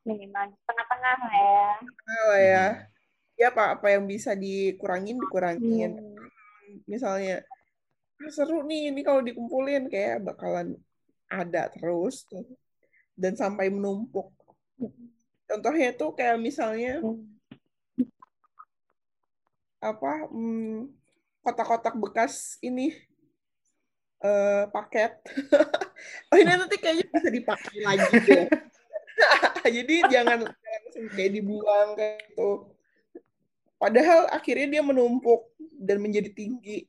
minimal 0.06 0.54
tengah-tengah 0.70 1.16
lah 1.26 1.34
ya. 1.34 1.70
Tengah 1.82 2.22
lah 2.30 2.42
ya. 2.42 2.68
Ya 3.36 3.48
apa 3.52 3.76
apa 3.76 3.88
yang 3.92 4.06
bisa 4.06 4.38
dikurangin 4.38 5.18
dikurangin. 5.20 5.92
Hmm. 6.00 6.82
misalnya 6.90 7.46
seru 8.34 8.66
nih 8.66 8.90
ini 8.92 9.02
kalau 9.06 9.22
dikumpulin 9.22 9.88
kayak 9.90 10.22
bakalan 10.22 10.78
ada 11.30 11.70
terus 11.74 12.24
tuh. 12.30 12.46
Dan 13.18 13.34
sampai 13.34 13.74
menumpuk. 13.74 14.30
Contohnya 15.46 15.96
tuh 15.96 16.14
kayak 16.14 16.38
misalnya 16.38 17.02
apa 19.82 20.26
hmm, 20.30 20.90
kotak-kotak 21.46 21.94
bekas 22.02 22.58
ini 22.66 22.98
uh, 24.26 24.62
paket. 24.74 25.14
Oh 26.30 26.38
ini 26.38 26.52
nanti 26.60 26.78
kayaknya 26.78 27.08
bisa 27.08 27.30
dipakai 27.32 27.78
lagi 27.82 28.16
deh. 28.28 28.46
Jadi 29.80 29.96
jangan, 30.12 30.44
jangan 30.44 31.06
kayak 31.16 31.32
dibuang 31.34 31.90
kayak 31.96 32.20
gitu. 32.30 32.52
Padahal 33.80 34.28
akhirnya 34.30 34.68
dia 34.78 34.84
menumpuk 34.84 35.50
dan 35.80 36.04
menjadi 36.04 36.30
tinggi. 36.36 36.84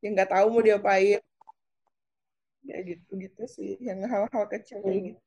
Yang 0.00 0.12
nggak 0.18 0.30
tahu 0.32 0.46
mau 0.50 0.64
diapain. 0.64 1.20
Ya 2.64 2.76
gitu 2.80 3.12
gitu 3.20 3.44
sih. 3.44 3.76
Yang 3.78 4.08
hal-hal 4.08 4.44
kecil 4.48 4.80
kayak 4.80 5.00
gitu. 5.14 5.20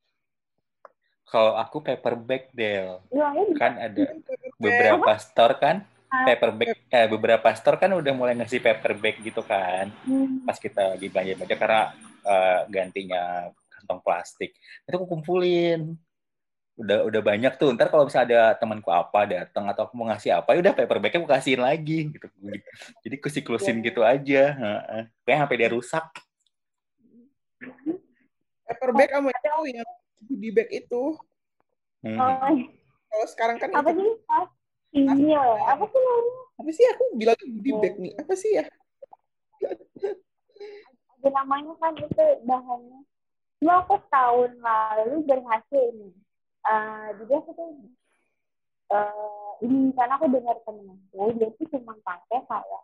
Kalau 1.28 1.54
aku 1.54 1.84
paper 1.84 2.18
bag 2.18 2.50
Del. 2.56 2.98
Ya, 3.14 3.30
kan 3.56 3.78
ada 3.78 4.16
beberapa 4.58 5.12
store 5.22 5.56
kan 5.60 5.86
ah. 6.08 6.24
paper 6.24 6.50
bag 6.56 6.68
eh, 6.88 7.06
beberapa 7.08 7.48
store 7.56 7.78
kan 7.80 7.92
udah 7.92 8.12
mulai 8.16 8.34
ngasih 8.36 8.60
paper 8.60 8.92
bag 8.96 9.16
gitu 9.22 9.44
kan. 9.44 9.92
Hmm. 10.04 10.44
pas 10.44 10.56
kita 10.56 10.96
lagi 10.96 11.06
belanja 11.12 11.32
belanja 11.36 11.56
karena 11.56 11.82
uh, 12.24 12.60
gantinya 12.68 13.22
kantong 13.72 14.00
plastik. 14.02 14.56
Itu 14.84 15.00
aku 15.00 15.06
kumpulin. 15.08 15.96
Udah 16.78 17.04
udah 17.04 17.20
banyak 17.20 17.58
tuh. 17.58 17.74
Ntar 17.74 17.90
kalau 17.90 18.06
misalnya 18.06 18.26
ada 18.28 18.42
temanku 18.56 18.90
apa 18.92 19.20
datang 19.26 19.66
atau 19.66 19.86
aku 19.86 19.94
mau 19.98 20.06
ngasih 20.08 20.36
apa 20.38 20.54
ya 20.54 20.62
udah 20.62 20.74
paper 20.74 20.98
bagnya 21.02 21.18
aku 21.20 21.30
kasihin 21.30 21.62
lagi 21.62 22.08
gitu. 22.12 22.26
Jadi 23.02 23.14
aku 23.18 23.28
siklusin 23.28 23.82
yeah. 23.82 23.86
gitu 23.90 24.00
aja. 24.06 24.42
Kayak 25.26 25.38
sampai 25.44 25.58
dia 25.58 25.70
rusak. 25.72 26.06
Paper 28.68 28.90
bag 28.94 29.10
sama 29.10 29.30
itu 29.34 29.62
yang 29.74 29.90
di 30.28 30.48
bag 30.54 30.68
itu. 30.70 31.18
Hmm. 31.98 32.14
oh. 32.14 32.54
kalau 33.10 33.26
sekarang 33.26 33.56
kan 33.58 33.74
apa 33.74 33.90
sih 33.90 34.06
iya 34.92 35.42
apa 35.68 35.84
sih? 35.84 36.00
namanya? 36.00 36.40
Apa 36.58 36.70
sih? 36.72 36.84
Aku 36.96 37.02
bilang 37.14 37.38
di 37.38 37.70
bag 37.76 37.94
nih. 38.00 38.12
Apa 38.16 38.32
sih 38.34 38.50
ya? 38.56 38.64
Ada 41.18 41.28
namanya 41.34 41.72
kan 41.82 41.92
itu 41.98 42.26
bahannya. 42.46 43.00
Cuma 43.58 43.82
aku 43.82 43.98
tahun 44.08 44.50
lalu 44.62 45.16
berhasil 45.26 45.86
nih. 45.92 46.14
Uh, 46.68 47.08
jadi 47.22 47.32
aku 47.38 47.50
tuh 47.54 47.70
uh, 48.92 49.50
ini 49.64 49.94
karena 49.94 50.14
aku 50.18 50.26
dengar 50.28 50.56
temen 50.66 50.98
aku 51.10 51.32
dia 51.38 51.48
tuh 51.54 51.66
cuma 51.72 51.96
pakai 52.04 52.44
kayak 52.44 52.82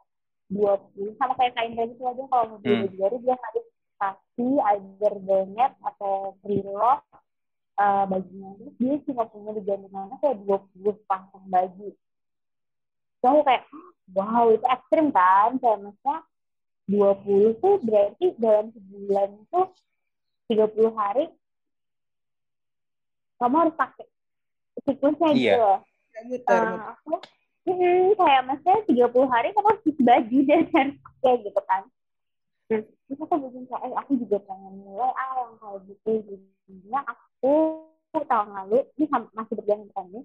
dua 0.49 0.79
puluh 0.95 1.13
sama 1.19 1.35
kayak 1.37 1.53
kain 1.59 1.73
kain 1.79 1.93
itu 1.95 2.05
aja. 2.05 2.23
Kalau 2.27 2.45
mau 2.55 2.59
beli 2.63 2.91
hmm. 2.91 2.99
baru 3.01 3.17
dia 3.23 3.37
harus 3.37 3.67
kasih 3.95 4.55
either 4.75 5.15
donat 5.23 5.73
atau 5.81 6.35
preload 6.43 7.01
uh, 7.79 8.05
bajunya 8.09 8.51
terus 8.59 8.75
dia 8.79 8.95
cuma 9.07 9.25
punya 9.29 9.51
di 9.57 9.63
gantungannya 9.63 10.17
kayak 10.21 10.39
dua 10.43 10.59
puluh 10.73 10.95
pasang 11.07 11.45
baju 11.49 11.89
so 13.21 13.25
aku 13.31 13.41
kayak 13.47 13.65
wow 14.13 14.45
itu 14.53 14.67
ekstrim 14.69 15.07
kan 15.15 15.51
kayak 15.59 15.79
maksudnya 15.81 16.19
dua 16.85 17.11
puluh 17.21 17.53
tuh 17.59 17.75
berarti 17.81 18.27
dalam 18.37 18.69
sebulan 18.75 19.29
tuh 19.49 19.67
tiga 20.51 20.67
puluh 20.69 20.93
hari 20.95 21.33
kamu 23.41 23.57
harus 23.67 23.75
pakai 23.77 24.07
siklusnya 24.85 25.31
iya. 25.35 25.81
gitu 26.29 26.53
loh. 26.53 26.79
uh, 26.79 26.95
aku 26.95 27.15
hmm, 27.67 28.15
kayak 28.17 28.43
maksudnya 28.47 28.79
30 28.87 29.33
hari 29.33 29.49
kamu 29.53 29.67
harus 29.69 29.83
cuci 29.85 30.03
baju 30.05 30.39
dan 30.47 30.63
harus 30.71 30.97
pakai 31.01 31.35
gitu 31.43 31.61
kan. 31.67 31.83
Terus 32.65 33.19
aku 33.21 33.35
bikin 33.49 33.63
kayak, 33.69 33.83
eh, 33.85 33.95
aku 34.01 34.13
juga 34.21 34.39
pengen 34.49 34.75
mulai 34.81 35.13
ah 35.13 35.31
yang 35.45 35.55
kayak 35.61 35.79
gitu. 35.89 36.11
Jadinya 36.65 37.01
aku 37.05 37.25
tahun 38.25 38.49
lalu, 38.55 38.79
ini 38.97 39.07
masih 39.11 39.55
berjalan 39.59 39.89
kan 39.93 40.07
ini, 40.11 40.21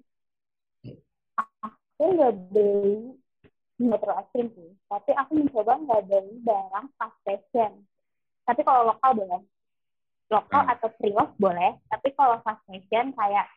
aku 1.38 2.04
nggak 2.16 2.36
beli 2.54 3.20
terlalu 3.80 4.20
ekstrim 4.24 4.48
sih, 4.56 4.72
tapi 4.88 5.12
aku 5.16 5.32
mencoba 5.40 5.74
nggak 5.84 6.04
beli 6.08 6.34
barang 6.44 6.86
fast 6.96 7.18
fashion. 7.24 7.72
Tapi 8.44 8.62
kalau 8.66 8.90
lokal 8.90 9.14
boleh 9.14 9.42
lokal 10.30 10.62
hmm. 10.62 10.72
atau 10.78 10.90
pre 10.94 11.10
boleh 11.42 11.72
tapi 11.90 12.14
kalau 12.14 12.38
fast 12.46 12.62
fashion 12.70 13.10
kayak 13.18 13.50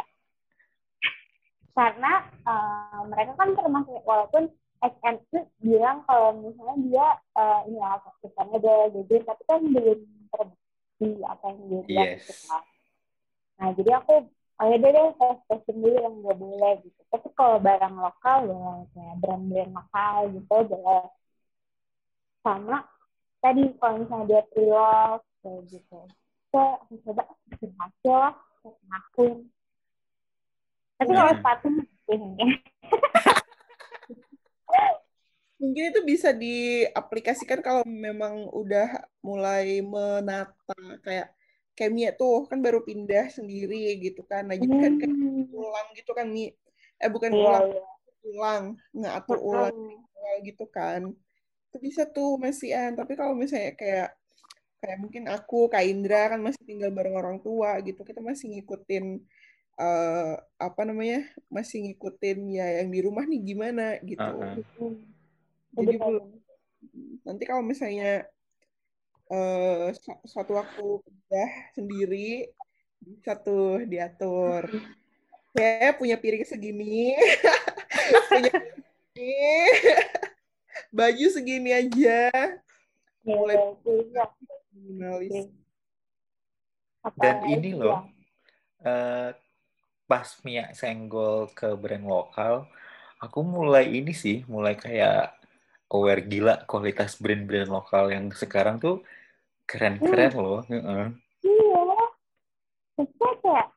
karena 1.76 2.12
uh, 2.48 3.04
mereka 3.10 3.36
kan 3.36 3.52
termasuk 3.52 4.00
walaupun 4.08 4.48
itu 4.84 5.38
bilang 5.60 6.04
kalau 6.08 6.40
misalnya 6.40 6.76
dia 6.88 7.08
uh, 7.36 7.60
ini 7.68 7.80
ya 7.80 8.00
kesannya 8.24 8.58
dia 8.60 8.76
jujur 8.96 9.20
tapi 9.28 9.42
kan 9.44 9.60
belum 9.72 10.00
terbukti 10.34 11.08
apa 11.22 11.44
yang 11.46 11.58
dia 11.70 11.82
bilang 11.86 12.08
yes. 12.10 12.22
gitu 12.26 12.34
kan. 12.50 12.62
Nah 13.54 13.68
jadi 13.78 13.90
aku 14.02 14.12
oh 14.54 14.66
ya 14.70 14.76
deh 14.78 15.08
fast 15.18 15.42
fashion 15.46 15.76
dulu 15.78 15.96
yang 15.98 16.14
gak 16.26 16.38
boleh 16.38 16.72
gitu. 16.82 17.00
Tapi 17.10 17.28
kalau 17.38 17.56
barang 17.62 17.94
lokal 17.94 18.38
ya 18.50 18.70
kayak 18.94 19.16
brand-brand 19.22 19.72
lokal 19.72 20.16
gitu 20.34 20.56
boleh 20.66 21.02
sama 22.44 22.78
tadi 23.40 23.62
kalau 23.78 23.94
misalnya 24.02 24.26
dia 24.26 24.42
pre-love 24.50 25.22
kayak 25.42 25.60
gitu. 25.70 26.00
Kita 26.50 26.64
coba 27.06 27.22
berhasil 27.54 28.14
lah 28.14 28.34
ngakuin 28.62 29.50
tapi 30.94 31.10
kalau 31.10 31.30
hmm. 31.30 31.38
sepatu 31.42 31.68
ini 32.14 32.46
mungkin 35.64 35.84
itu 35.88 36.00
bisa 36.04 36.36
diaplikasikan 36.36 37.64
kalau 37.64 37.82
memang 37.88 38.52
udah 38.52 39.08
mulai 39.24 39.80
menata 39.80 40.76
kayak 41.00 41.32
Kemia 41.74 42.14
tuh 42.14 42.46
kan 42.46 42.62
baru 42.62 42.86
pindah 42.86 43.34
sendiri 43.34 43.98
gitu 43.98 44.22
kan. 44.28 44.46
Nah 44.46 44.54
jadi 44.54 44.74
kan 44.78 44.92
kayak 45.00 45.10
hmm. 45.10 45.50
ulang 45.50 45.88
gitu 45.98 46.12
kan 46.14 46.30
nih 46.30 46.54
eh 47.02 47.10
bukan 47.10 47.34
yeah, 47.34 47.42
ulang 47.42 47.66
yeah. 47.74 48.28
ulang 48.30 48.64
ngatur 48.94 49.38
ulang 49.42 49.76
gitu 50.46 50.64
kan. 50.70 51.10
Itu 51.72 51.76
bisa 51.82 52.06
tuh 52.06 52.38
masih 52.38 52.70
an 52.78 52.94
tapi 52.94 53.18
kalau 53.18 53.34
misalnya 53.34 53.74
kayak 53.74 54.14
kayak 54.78 54.98
mungkin 55.02 55.26
aku 55.26 55.66
Kak 55.66 55.82
Indra 55.82 56.30
kan 56.30 56.44
masih 56.44 56.62
tinggal 56.62 56.94
bareng 56.94 57.16
orang 57.18 57.38
tua 57.42 57.80
gitu 57.82 58.06
kita 58.06 58.22
masih 58.22 58.54
ngikutin 58.54 59.18
uh, 59.80 60.38
apa 60.60 60.82
namanya 60.86 61.26
masih 61.50 61.90
ngikutin 61.90 62.38
ya 62.54 62.84
yang 62.84 62.92
di 62.94 63.00
rumah 63.02 63.26
nih 63.26 63.40
gimana 63.42 63.98
gitu. 64.06 64.22
Uh 64.22 64.62
-huh. 64.62 64.94
Jadi 65.74 65.96
belum 65.98 66.26
nanti 67.24 67.42
kalau 67.48 67.64
misalnya 67.64 68.28
uh, 69.32 69.90
suatu 70.28 70.54
waktu 70.54 70.84
udah 71.00 71.50
sendiri 71.74 72.50
Bisa 73.04 73.36
tuh 73.36 73.84
diatur. 73.84 74.64
Ya, 75.52 75.92
punya 75.92 76.16
piring 76.16 76.48
segini. 76.48 77.12
punya 78.32 78.48
segini. 78.48 79.52
Baju 80.88 81.26
segini 81.28 81.70
aja. 81.76 82.32
Mulai 83.20 83.60
Iya, 83.84 84.24
minimalis. 84.72 85.52
Dan 87.20 87.36
ini 87.52 87.76
loh, 87.76 88.08
uh, 88.88 89.36
pas 90.08 90.28
Mia 90.40 90.72
senggol 90.72 91.52
ke 91.52 91.76
brand 91.76 92.08
lokal, 92.08 92.64
aku 93.20 93.44
mulai 93.44 94.00
ini 94.00 94.16
sih, 94.16 94.40
mulai 94.48 94.72
kayak 94.72 95.43
aware 95.94 96.26
gila 96.26 96.66
kualitas 96.66 97.14
brand-brand 97.22 97.70
lokal 97.70 98.10
yang 98.10 98.26
sekarang 98.34 98.82
tuh 98.82 99.06
keren-keren 99.70 100.34
Hmm. 100.34 100.42
loh. 100.42 100.60
Iya. 100.66 101.82
Terusnya 102.98 103.30
kayak 103.42 103.68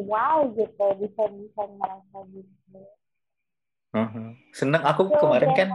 wow 0.00 0.48
gitu 0.56 0.84
bisa-bisa 1.04 1.62
merasa 1.76 2.18
gitu. 2.32 2.80
Seneng 4.52 4.82
aku 4.84 5.12
Iya, 5.12 5.18
kemarin 5.20 5.52
kan 5.56 5.68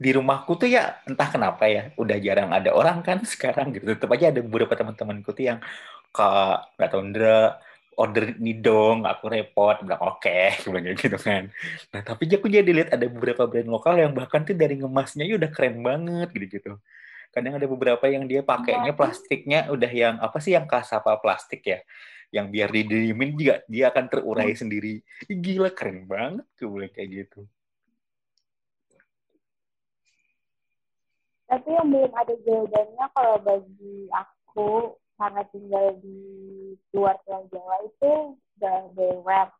di 0.00 0.10
rumahku 0.16 0.56
tuh 0.56 0.68
ya 0.72 0.96
entah 1.04 1.28
kenapa 1.28 1.68
ya 1.68 1.92
udah 2.00 2.16
jarang 2.24 2.50
ada 2.56 2.72
orang 2.72 3.04
kan 3.04 3.20
sekarang 3.32 3.76
gitu 3.76 3.84
tetap 3.92 4.08
aja 4.16 4.32
ada 4.32 4.40
beberapa 4.40 4.72
teman-temanku 4.72 5.36
tuh 5.36 5.44
yang 5.44 5.58
kak 6.10 6.72
nggak 6.80 6.88
tahu 6.90 7.02
Ndra 7.12 7.60
order 8.00 8.32
ini 8.40 8.56
dong 8.56 9.04
aku 9.04 9.28
repot. 9.28 9.76
Bilang 9.84 10.00
oke 10.00 10.36
aku 10.56 10.72
bilang 10.72 10.96
gitu 10.96 11.18
kan. 11.20 11.52
Nah 11.92 12.00
tapi 12.00 12.24
aku 12.32 12.48
jadi 12.48 12.70
lihat 12.72 12.96
ada 12.96 13.04
beberapa 13.04 13.44
brand 13.44 13.68
lokal 13.68 14.00
yang 14.00 14.16
bahkan 14.16 14.40
tuh 14.48 14.56
dari 14.56 14.80
ngemasnya 14.80 15.28
ya 15.28 15.36
udah 15.36 15.50
keren 15.52 15.84
banget 15.84 16.28
gitu 16.32 16.46
gitu 16.56 16.72
kadang 17.30 17.54
ada 17.56 17.66
beberapa 17.70 18.04
yang 18.10 18.26
dia 18.26 18.42
pakainya 18.42 18.90
Iya. 18.90 18.98
plastiknya 18.98 19.60
udah 19.70 19.90
yang 19.90 20.14
apa 20.18 20.42
sih 20.42 20.52
yang 20.54 20.66
kasapa 20.66 21.14
plastik 21.22 21.62
ya? 21.62 21.78
Yang 22.30 22.46
biar 22.50 22.68
didiemin 22.70 23.30
juga 23.34 23.56
dia 23.66 23.90
akan 23.90 24.04
terurai 24.06 24.54
sendiri. 24.54 25.02
Ih, 25.30 25.38
gila 25.38 25.70
keren 25.70 26.06
banget 26.06 26.46
tuh 26.58 26.70
boleh 26.70 26.90
kayak 26.90 27.26
gitu. 27.26 27.46
Tapi 31.50 31.66
yang 31.74 31.90
belum 31.90 32.12
ada 32.14 32.34
jawabannya 32.46 33.06
kalau 33.10 33.36
bagi 33.42 33.94
aku 34.14 34.94
karena 35.20 35.42
tinggal 35.52 35.86
di 36.00 36.18
luar 36.96 37.20
Pulau 37.28 37.44
Jawa 37.52 37.76
itu 37.84 38.12
udah 38.56 38.78
beware. 38.96 39.52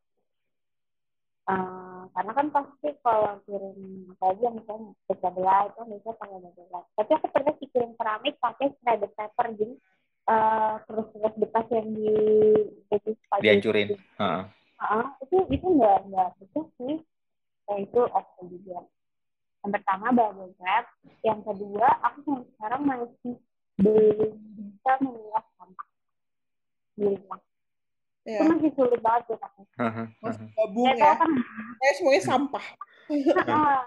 Eh, 1.51 2.03
karena 2.17 2.33
kan 2.33 2.47
pasti 2.49 2.89
kalau 3.05 3.37
kirim 3.45 4.09
apa 4.17 4.25
aja 4.33 4.47
misalnya 4.55 4.97
pecah 5.05 5.33
belah 5.37 5.69
itu 5.69 5.81
bisa 5.93 6.11
pakai 6.17 6.39
beware. 6.41 6.89
Tapi 6.97 7.11
aku 7.13 7.27
pernah 7.29 7.53
sih 7.61 7.69
kirim 7.69 7.93
keramik 8.01 8.35
pakai 8.41 8.73
shredded 8.81 9.13
paper 9.13 9.47
jadi 9.61 9.75
eh, 10.33 10.75
terus-terus 10.89 11.35
bekas 11.37 11.67
yang 11.69 11.89
di 11.93 12.13
spaghetti. 13.29 13.45
dihancurin. 13.45 13.89
Ah, 14.81 15.13
itu 15.21 15.37
itu 15.53 15.67
nggak 15.69 16.09
nggak 16.09 16.29
pecah 16.41 16.67
sih. 16.81 16.97
Nah, 17.69 17.79
itu 17.79 18.01
oke 18.01 18.41
juga. 18.49 18.81
Yang 19.61 19.71
pertama 19.77 20.07
bubble 20.17 20.57
wrap, 20.57 20.89
yang 21.21 21.45
kedua 21.45 21.89
aku 22.01 22.19
sampai 22.25 22.49
sekarang 22.57 22.83
masih 22.89 23.35
belum 23.81 24.33
bisa 24.57 24.93
memilah 25.01 25.45
sampah 25.57 25.89
di 26.97 27.05
rumah. 27.09 27.41
Itu 28.21 28.31
Ya, 28.31 28.49
masih 28.53 28.71
sulit 28.77 29.01
banget 29.01 29.23
buat 29.33 29.43
aku. 29.43 29.63
Masih 30.21 30.47
gabung 30.55 30.93
ya. 30.93 31.13
kan, 31.17 31.31
Eh, 31.81 31.93
semuanya 31.97 32.23
sampah. 32.23 32.67
ah, 33.49 33.83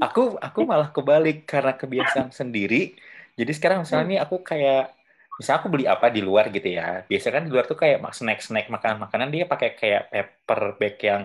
aku 0.00 0.38
aku 0.40 0.60
malah 0.64 0.88
kebalik 0.94 1.44
karena 1.44 1.72
kebiasaan 1.76 2.30
sendiri 2.32 2.96
jadi 3.36 3.52
sekarang 3.52 3.78
misalnya 3.84 4.06
nih 4.08 4.18
aku 4.24 4.40
kayak 4.40 4.94
misalnya 5.36 5.58
aku 5.60 5.68
beli 5.68 5.84
apa 5.84 6.06
di 6.08 6.20
luar 6.24 6.48
gitu 6.48 6.68
ya 6.78 7.04
biasanya 7.04 7.34
kan 7.36 7.44
di 7.46 7.50
luar 7.52 7.64
tuh 7.68 7.78
kayak 7.78 7.98
snack 8.16 8.40
snack 8.40 8.66
makanan 8.72 8.98
makanan 9.04 9.28
dia 9.34 9.44
pakai 9.44 9.68
kayak 9.76 10.02
paper 10.12 10.60
bag 10.80 10.96
yang 11.02 11.22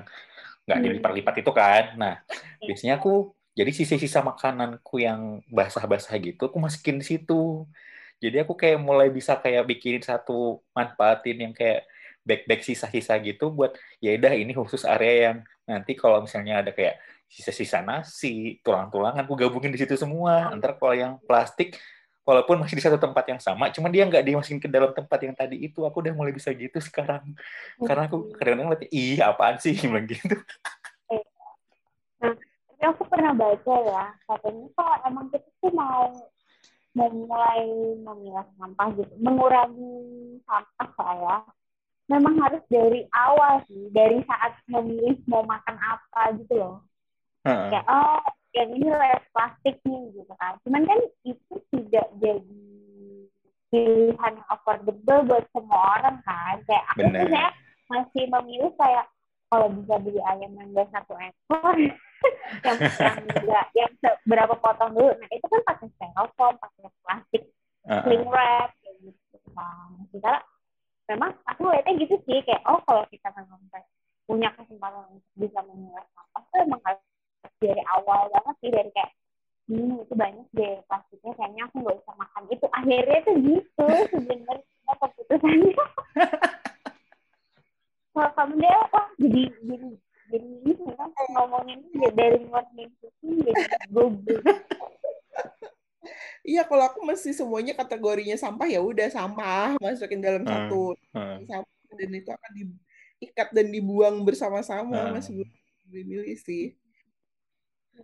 nggak 0.68 0.78
Hmm. 0.80 0.86
dilipat-lipat 0.86 1.36
itu 1.44 1.52
kan 1.56 1.84
nah 2.00 2.16
biasanya 2.64 2.94
aku 3.00 3.10
jadi 3.54 3.72
sisa-sisa 3.74 4.26
makananku 4.26 5.02
yang 5.02 5.42
basah-basah 5.50 6.18
gitu 6.22 6.50
aku 6.50 6.58
masukin 6.58 7.00
di 7.02 7.06
situ 7.06 7.66
jadi 8.18 8.48
aku 8.48 8.58
kayak 8.58 8.80
mulai 8.82 9.10
bisa 9.14 9.38
kayak 9.38 9.68
bikinin 9.68 10.04
satu 10.04 10.62
manfaatin 10.74 11.50
yang 11.50 11.54
kayak 11.54 11.86
bag-bag 12.24 12.64
sisa-sisa 12.64 13.20
gitu 13.20 13.52
buat 13.52 13.76
ya 14.00 14.16
udah 14.16 14.34
ini 14.34 14.56
khusus 14.56 14.88
area 14.88 15.32
yang 15.32 15.38
nanti 15.68 15.96
kalau 15.96 16.24
misalnya 16.24 16.64
ada 16.64 16.72
kayak 16.72 17.00
sisa-sisa 17.34 17.82
nasi, 17.82 18.62
tulang-tulangan, 18.62 19.26
aku 19.26 19.34
gabungin 19.34 19.74
di 19.74 19.82
situ 19.82 19.98
semua. 19.98 20.54
Antar 20.54 20.78
kalau 20.78 20.94
yang 20.94 21.14
plastik, 21.26 21.82
walaupun 22.22 22.62
masih 22.62 22.78
di 22.78 22.84
satu 22.86 23.02
tempat 23.02 23.26
yang 23.26 23.42
sama, 23.42 23.74
cuman 23.74 23.90
dia 23.90 24.06
nggak 24.06 24.22
dimasukin 24.22 24.62
ke 24.62 24.70
dalam 24.70 24.94
tempat 24.94 25.20
yang 25.26 25.34
tadi 25.34 25.58
itu. 25.66 25.82
Aku 25.82 26.06
udah 26.06 26.14
mulai 26.14 26.30
bisa 26.30 26.54
gitu 26.54 26.78
sekarang. 26.78 27.34
Karena 27.82 28.06
aku 28.06 28.30
kadang-kadang 28.38 28.70
ngeliat, 28.70 28.86
ih 28.94 29.18
apaan 29.18 29.58
sih, 29.58 29.74
bilang 29.90 30.06
gitu. 30.06 30.38
Tapi 32.84 33.00
aku 33.00 33.08
pernah 33.08 33.32
baca 33.32 33.76
ya, 33.80 34.12
katanya 34.28 34.68
kalau 34.76 34.96
emang 35.08 35.32
kita 35.32 35.48
tuh 35.64 35.72
mau 35.72 36.12
memulai 36.92 37.64
memilah 37.96 38.44
sampah 38.60 38.92
gitu, 39.00 39.14
mengurangi 39.24 39.96
sampah 40.44 40.92
lah 41.00 41.16
ya, 41.16 41.38
memang 42.12 42.44
harus 42.44 42.60
dari 42.68 43.08
awal 43.16 43.64
sih, 43.72 43.88
dari 43.96 44.20
saat 44.28 44.60
memilih 44.68 45.16
mau 45.32 45.48
makan 45.48 45.80
apa 45.80 46.36
gitu 46.44 46.60
loh. 46.60 46.84
Kayak 47.48 47.88
oh 47.88 48.20
yang 48.52 48.76
ini 48.76 48.92
less 48.92 49.24
plastik 49.32 49.80
nih 49.88 50.04
gitu 50.20 50.34
kan. 50.36 50.60
Cuman 50.68 50.84
kan 50.84 51.00
itu 51.24 51.56
tidak 51.72 52.12
jadi 52.20 52.68
pilihan 53.72 54.12
yang 54.12 54.48
affordable 54.52 55.24
buat 55.32 55.48
semua 55.56 56.04
orang 56.04 56.20
kan. 56.28 56.60
Kayak 56.68 56.84
aku 56.92 57.08
tuh 57.16 57.28
saya 57.32 57.50
masih 57.88 58.24
memilih 58.28 58.76
kayak 58.76 59.08
kalau 59.48 59.72
bisa 59.72 59.96
beli 60.04 60.20
ayam 60.28 60.52
yang 60.52 60.68
enggak 60.68 60.92
satu 60.92 61.16
ekor 61.16 61.80
yang 62.68 62.78
yang 62.80 63.18
enggak 63.24 63.66
yang 63.76 63.92
berapa 64.28 64.54
potong 64.60 64.92
dulu. 64.96 65.12
Nah 65.18 65.30
itu 65.32 65.46
kan 65.48 65.62
pakai 65.68 65.88
styrofoam 65.98 66.54
pakai 66.60 66.90
plastik 67.04 67.44
Heeh. 67.84 68.02
cling 68.08 68.26
wrap 68.32 68.70
kayak 68.80 68.96
gitu. 69.04 69.38
Kan 69.54 69.90
kita 70.12 70.32
memang 71.12 71.32
aku 71.46 71.62
lihatnya 71.68 72.00
gitu 72.00 72.16
sih 72.24 72.40
kayak 72.48 72.64
oh 72.68 72.80
kalau 72.88 73.04
kita 73.12 73.28
memang 73.36 73.60
punya 74.24 74.50
kesempatan 74.56 75.04
untuk 75.12 75.34
bisa 75.36 75.60
memilah 75.68 76.06
sampah 76.16 76.44
tuh 76.48 76.60
emang 76.64 76.82
harus 76.88 77.04
dari 77.60 77.84
awal 77.92 78.32
banget 78.32 78.56
sih 78.64 78.72
dari 78.72 78.90
kayak 78.96 79.12
hmm 79.68 79.96
itu 80.04 80.14
banyak 80.16 80.48
deh 80.56 80.76
plastiknya 80.92 81.32
kayaknya 81.40 81.64
aku 81.68 81.76
nggak 81.84 81.98
usah 82.04 82.16
makan 82.20 82.44
itu. 82.52 82.66
Akhirnya 82.72 83.20
tuh 83.24 83.36
gitu 83.40 83.88
sebenarnya 84.12 84.94
keputusannya. 85.00 85.76
Kalau 88.14 88.30
kamu 88.38 88.54
dia 88.62 88.78
wah 88.94 89.08
jadi 89.18 89.44
jadi 89.66 89.90
jadi 90.32 90.48
ini 90.64 90.74
kan 90.96 91.10
ngomongin 91.32 91.80
ini 91.92 92.08
dari 92.16 92.40
morning 92.48 92.92
cooking 93.00 93.36
jadi 93.44 93.64
gugup 93.92 94.44
Iya, 96.44 96.68
kalau 96.68 96.84
aku 96.92 97.00
masih 97.08 97.32
semuanya 97.32 97.72
kategorinya 97.72 98.36
sampah 98.36 98.68
ya 98.68 98.84
udah 98.84 99.08
sampah 99.08 99.80
masukin 99.80 100.20
dalam 100.20 100.44
Hmm. 100.44 100.52
satu 100.52 100.82
Heeh. 101.16 101.48
sampah 101.48 101.92
dan 101.96 102.12
itu 102.12 102.30
akan 102.36 102.52
diikat 102.52 103.48
dan 103.56 103.68
dibuang 103.72 104.16
bersama-sama 104.28 104.92
Hmm. 104.92 105.16
masih 105.16 105.48
belum 105.88 106.04
milih 106.04 106.36
sih. 106.36 106.76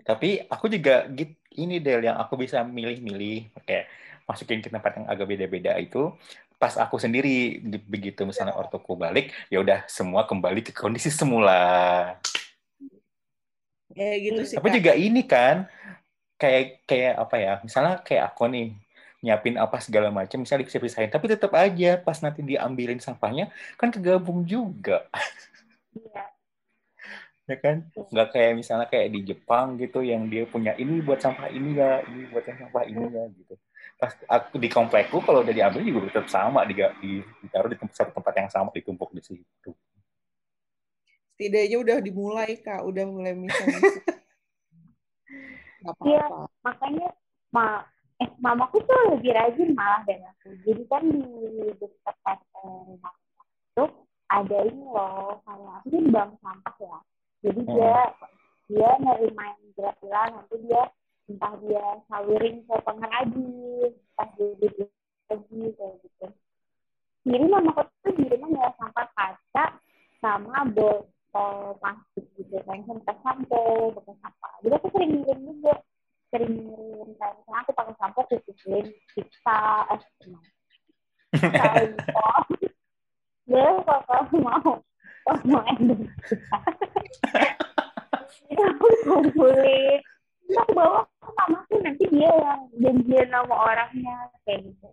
Tapi 0.07 0.47
aku 0.47 0.71
juga 0.71 1.11
git 1.11 1.35
ini 1.59 1.83
Del 1.83 2.07
yang 2.07 2.15
aku 2.15 2.39
bisa 2.39 2.63
milih-milih 2.63 3.51
kayak 3.67 3.91
masukin 4.23 4.63
ke 4.63 4.71
tempat 4.71 4.95
yang 4.95 5.07
agak 5.11 5.27
beda-beda 5.27 5.75
itu 5.75 6.15
pas 6.59 6.75
aku 6.75 6.99
sendiri 6.99 7.63
di- 7.63 7.85
begitu 7.87 8.27
misalnya 8.27 8.53
ortoku 8.53 8.99
balik 8.99 9.31
ya 9.47 9.63
udah 9.63 9.87
semua 9.87 10.27
kembali 10.27 10.59
ke 10.59 10.75
kondisi 10.75 11.07
semula. 11.09 12.19
Kayak 13.95 14.17
gitu 14.21 14.41
sih. 14.45 14.55
Tapi 14.59 14.69
Kak. 14.69 14.75
juga 14.77 14.91
ini 14.93 15.21
kan 15.23 15.65
kayak 16.35 16.83
kayak 16.83 17.13
apa 17.15 17.35
ya? 17.39 17.53
Misalnya 17.63 18.03
kayak 18.03 18.35
aku 18.35 18.51
nih 18.51 18.67
nyiapin 19.19 19.59
apa 19.59 19.83
segala 19.83 20.07
macam 20.15 20.39
misalnya 20.39 20.63
dipisah-pisahin 20.63 21.11
tapi 21.11 21.27
tetap 21.27 21.51
aja 21.51 21.99
pas 21.99 22.15
nanti 22.23 22.39
diambilin 22.39 23.03
sampahnya 23.03 23.51
kan 23.75 23.91
kegabung 23.91 24.47
juga 24.47 25.11
iya 25.91 26.23
ya 27.49 27.57
kan 27.57 27.89
nggak 28.13 28.29
kayak 28.29 28.53
misalnya 28.61 28.85
kayak 28.85 29.09
di 29.09 29.19
Jepang 29.33 29.73
gitu 29.81 30.05
yang 30.05 30.29
dia 30.29 30.45
punya 30.45 30.77
ini 30.77 31.01
buat 31.01 31.17
sampah 31.17 31.49
ini 31.49 31.73
ya 31.73 32.05
ini 32.05 32.29
buat 32.29 32.45
sampah 32.45 32.83
ini 32.85 33.03
ya 33.09 33.25
gitu 33.33 33.53
pas 33.99 34.15
aku 34.31 34.55
di 34.55 34.71
komplekku 34.71 35.19
kalau 35.19 35.43
udah 35.43 35.51
diambil 35.51 35.83
juga 35.83 36.07
tetap 36.07 36.31
sama 36.31 36.63
di, 36.63 36.71
di 37.03 37.19
ditaruh 37.43 37.67
di 37.67 37.75
tempat 37.75 37.95
satu 37.99 38.11
tempat 38.15 38.33
yang 38.39 38.47
sama 38.47 38.71
ditumpuk 38.71 39.11
di 39.11 39.19
situ 39.21 39.71
Setidaknya 41.39 41.79
udah 41.79 41.97
dimulai, 42.03 42.59
Kak. 42.59 42.83
Udah 42.83 43.07
mulai. 43.07 43.31
Gak 45.79 45.95
Iya. 46.03 46.19
apa-apa. 46.27 46.51
makanya 46.59 47.07
ma 47.55 47.87
eh 48.19 48.27
mamaku 48.43 48.83
tuh 48.83 49.15
lebih 49.15 49.31
rajin 49.31 49.71
malah 49.71 50.03
dari 50.03 50.19
aku 50.27 50.51
jadi 50.67 50.83
kan 50.91 51.03
di 51.07 51.71
dekat 51.79 52.39
rumah 52.59 53.15
itu 53.71 53.85
ada 54.27 54.57
ini 54.67 54.83
loh 54.83 55.39
kayak 55.47 55.71
apa 55.79 55.87
sih 55.87 56.03
bank 56.11 56.31
sampah 56.43 56.75
ya 56.83 56.97
jadi 57.47 57.61
dia 57.63 57.95
dia 58.67 58.89
nerima 58.99 59.43
yang 59.55 59.63
jelas 59.79 59.95
nanti 60.35 60.55
dia 60.67 60.83
entah 61.29 61.53
dia 61.61 61.85
salurin 62.09 62.65
ke 62.65 62.75
pengrajin 62.81 63.93
entah 63.93 64.29
dia 64.33 64.49
jadi 64.57 64.83
lagi 65.29 65.61
kayak 65.77 65.93
gitu. 66.01 66.25
Jadi 67.29 67.45
mama 67.45 67.71
kota 67.77 67.93
itu 68.09 68.09
di 68.17 68.25
rumah 68.33 68.49
nggak 68.49 68.73
sampah 68.81 69.07
kaca 69.13 69.65
sama 70.17 70.65
botol 70.73 71.77
plastik 71.77 72.25
gitu 72.33 72.57
kayak 72.65 72.81
bekas 72.89 73.17
sampo 73.21 73.93
bekas 73.93 74.17
sampah. 74.25 74.53
Jadi 74.65 74.73
aku 74.73 74.87
sering 74.89 75.11
ngirim 75.21 75.39
juga 75.45 75.75
sering 76.33 76.53
ngirim 76.65 77.09
kayak 77.21 77.33
misalnya 77.37 77.59
aku 77.61 77.71
pakai 77.77 77.93
sampo 78.01 78.19
kucing, 78.25 78.87
pizza 79.13 79.59
es 79.93 80.03
krim. 80.17 80.41
Ya 83.45 83.65
kalau 83.85 84.23
mau 84.41 84.81
kalau 85.21 85.41
mau 85.45 85.61
endorse 85.69 86.33
kita 88.49 88.65
aku 88.65 88.85
kumpulin 89.05 89.98
janjian 92.99 93.31
sama 93.31 93.55
orangnya 93.55 94.27
kayak 94.43 94.67
gitu 94.67 94.89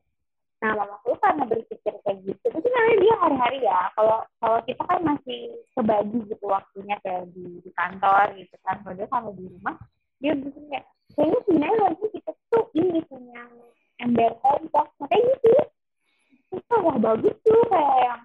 nah 0.57 0.73
mamaku 0.73 1.13
karena 1.21 1.45
berpikir 1.45 1.95
kayak 2.01 2.19
gitu 2.25 2.47
tapi 2.49 2.69
namanya 2.73 2.97
dia 3.03 3.15
hari-hari 3.21 3.59
ya 3.61 3.81
kalau 3.93 4.19
kalau 4.41 4.59
kita 4.65 4.83
kan 4.89 5.01
masih 5.05 5.41
kebagi 5.77 6.19
gitu 6.33 6.45
waktunya 6.49 6.97
kayak 7.05 7.29
di, 7.37 7.61
di 7.61 7.71
kantor 7.77 8.33
gitu 8.41 8.57
kan 8.65 8.81
kalau 8.81 8.95
dia 8.97 9.09
sama 9.13 9.31
di 9.37 9.45
rumah 9.45 9.77
dia 10.23 10.33
bikin 10.33 10.65
kayak 10.73 10.87
kayaknya 11.13 11.39
sebenarnya 11.45 11.79
lagi 11.85 12.07
kita 12.09 12.31
tuh 12.49 12.65
ini 12.73 13.01
punya 13.05 13.43
ember 14.01 14.33
kompost 14.41 14.93
makanya 14.97 15.35
gitu 15.45 15.51
itu 16.57 16.75
wah 16.81 16.97
bagus 16.97 17.37
tuh 17.45 17.63
kayak 17.69 17.97
yang 18.01 18.23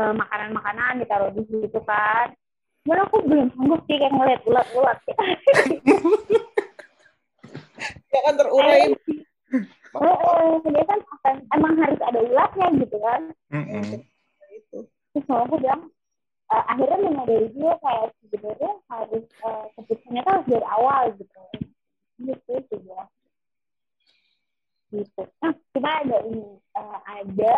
uh, 0.00 0.14
makanan-makanan 0.16 1.04
ditaruh 1.04 1.30
di 1.36 1.42
situ 1.52 1.80
kan 1.84 2.32
Cuman 2.84 3.00
aku 3.00 3.16
belum 3.24 3.48
sanggup 3.56 3.80
sih 3.88 3.96
kayak 3.96 4.12
ngeliat 4.12 4.44
ulat-ulat 4.44 4.98
ya. 5.08 5.16
ya 8.24 8.32
kan 8.32 8.34
terurai. 8.40 8.88
Oh, 9.94 10.58
dia 10.64 10.84
kan 10.88 11.00
akan 11.04 11.34
emang 11.52 11.74
harus 11.76 12.00
ada 12.00 12.18
ulatnya 12.24 12.66
gitu 12.80 12.96
kan. 12.98 13.22
Mm 13.52 13.64
-mm. 13.68 13.84
Terus 15.14 15.28
aku 15.28 15.60
bilang, 15.62 15.92
uh, 16.50 16.64
akhirnya 16.66 16.98
menyadari 16.98 17.52
dia 17.54 17.72
kayak 17.78 18.10
sebenarnya 18.18 18.72
harus 18.90 19.24
uh, 19.46 19.68
keputusannya 19.78 20.22
kan 20.24 20.32
harus 20.40 20.48
dari 20.50 20.66
awal 20.66 21.02
gitu. 21.14 21.40
Gitu 22.18 22.52
sih 22.66 22.80
ya. 22.88 23.02
Gitu. 24.90 25.22
Nah, 25.38 25.54
cuma 25.74 25.90
ada 26.02 26.18
ini, 26.26 26.58
uh, 26.74 26.98
ada 27.06 27.54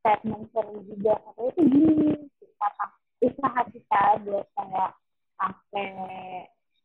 statement 0.00 0.44
seru 0.52 0.84
juga. 0.84 1.16
Katanya 1.16 1.48
itu 1.48 1.62
gini, 1.72 2.12
kita 2.36 2.68
usaha 3.24 3.60
kita 3.72 4.02
buat 4.28 4.46
kayak 4.52 4.90
pakai 5.40 5.92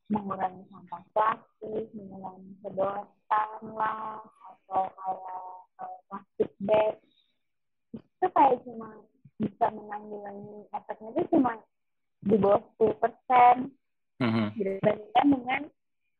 mengurangi 0.10 0.64
sampah 0.72 1.04
plastik, 1.12 1.86
mengurangi 1.92 2.56
sedotan 2.64 3.62
lah, 3.76 4.24
atau 4.24 4.84
kayak 4.88 5.44
uh, 5.84 5.98
plastik 6.08 6.52
bag. 6.64 6.96
Itu 7.94 8.28
kayak 8.32 8.64
cuma 8.68 8.90
bisa 9.40 9.66
menanggulangi 9.72 10.68
efeknya 10.76 11.10
itu 11.16 11.22
cuma 11.32 11.56
di 12.20 12.36
bawah 12.36 12.60
10 12.76 12.92
persen 13.00 13.56
Mhm. 14.20 14.52
dibandingkan 14.60 15.28
dengan 15.32 15.62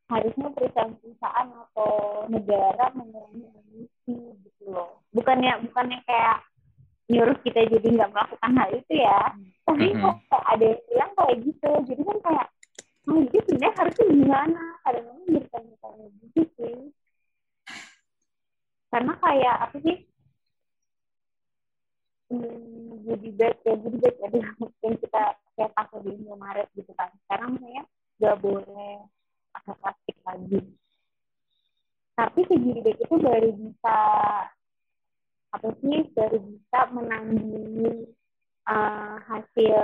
harusnya 0.08 0.48
perusahaan-perusahaan 0.56 1.48
atau 1.52 1.92
negara 2.32 2.88
mengurangi 2.96 3.44
emisi 3.44 4.16
gitu 4.40 4.72
loh. 4.72 5.04
Bukannya 5.12 5.68
bukannya 5.68 6.00
kayak 6.08 6.48
nyuruh 7.12 7.36
kita 7.44 7.60
jadi 7.68 7.88
nggak 7.92 8.08
melakukan 8.08 8.52
hal 8.56 8.70
itu 8.72 8.94
ya, 9.04 9.20
tapi 9.68 9.86
Mhm. 9.92 10.00
kok 10.00 10.16
kayak 10.32 10.46
ada 10.48 10.64
yang 10.64 10.80
bilang 10.88 11.12
kayak 11.12 11.36
gitu. 11.44 11.70
Jadi 11.92 12.02
kan 12.08 12.18
kayak, 12.24 12.46
oh 13.04 13.18
itu 13.20 13.38
sebenarnya 13.44 13.76
harusnya 13.76 14.06
gimana? 14.08 14.62
Kadang-kadang 14.80 15.28
jadi 15.28 15.48
tanya-tanya 15.52 16.06
gitu 16.24 16.42
sih. 16.56 16.76
Karena 18.88 19.12
kayak 19.20 19.56
apa 19.68 19.76
sih? 19.84 19.96
Jadi 23.00 23.28
bag 23.34 23.56
ya, 23.64 23.74
jadi 23.74 23.96
bag 23.96 24.16
ya 24.20 24.28
yang 24.84 24.96
kita 25.00 25.22
kayak 25.56 25.72
pakai 25.76 25.98
di 26.04 26.10
Indomaret 26.20 26.68
gitu 26.76 26.92
kan. 26.94 27.08
Sekarang 27.24 27.56
misalnya 27.56 27.84
nggak 28.20 28.36
boleh 28.44 28.94
pakai 29.56 29.74
plastik 29.80 30.16
lagi. 30.24 30.60
Tapi 32.14 32.40
si 32.44 32.54
jadi 32.60 32.80
bag 32.84 32.98
itu 33.00 33.16
baru 33.16 33.50
bisa 33.56 33.98
apa 35.50 35.68
sih 35.82 36.06
baru 36.14 36.38
bisa 36.46 36.78
menanggulangi 36.94 38.14
uh, 38.70 39.18
hasil 39.26 39.78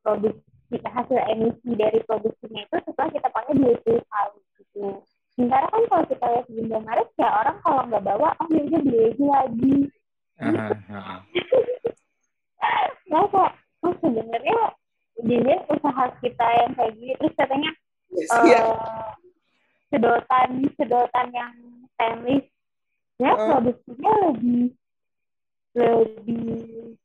produksi 0.00 0.80
hasil 0.80 1.18
emisi 1.28 1.76
dari 1.76 2.00
produksinya 2.08 2.64
itu 2.64 2.76
setelah 2.88 3.12
kita 3.12 3.28
pakai 3.28 3.52
20 3.60 4.08
kali 4.08 4.40
gitu. 4.56 5.04
Sementara 5.36 5.68
kan 5.68 5.84
kalau 5.88 6.04
kita 6.08 6.24
lihat 6.28 6.46
di 6.48 6.54
Indomaret 6.64 7.08
ya 7.20 7.28
orang 7.28 7.56
kalau 7.60 7.82
nggak 7.88 8.04
bawa 8.04 8.28
oh 8.40 8.48
ya 8.48 8.62
udah 8.64 8.80
beli 8.80 9.24
lagi. 9.28 9.76
Aha, 10.42 11.22
Nah 12.62 13.24
kok 13.28 13.50
oh, 13.82 13.94
sebenarnya 14.00 14.58
jadi 15.22 15.54
usaha 15.68 16.04
kita 16.22 16.46
yang 16.62 16.72
kayak 16.78 16.92
gini 16.96 17.12
terus 17.18 17.34
katanya 17.36 17.70
Yes, 18.12 18.28
eh, 18.28 18.44
iya. 18.44 18.60
sedotan 19.88 20.68
sedotan 20.76 21.28
yang 21.32 21.54
stainless 21.96 22.44
ya 23.16 23.32
Hmm. 23.32 23.48
produksinya 23.56 24.12
lebih 24.28 24.76
lebih 25.72 26.44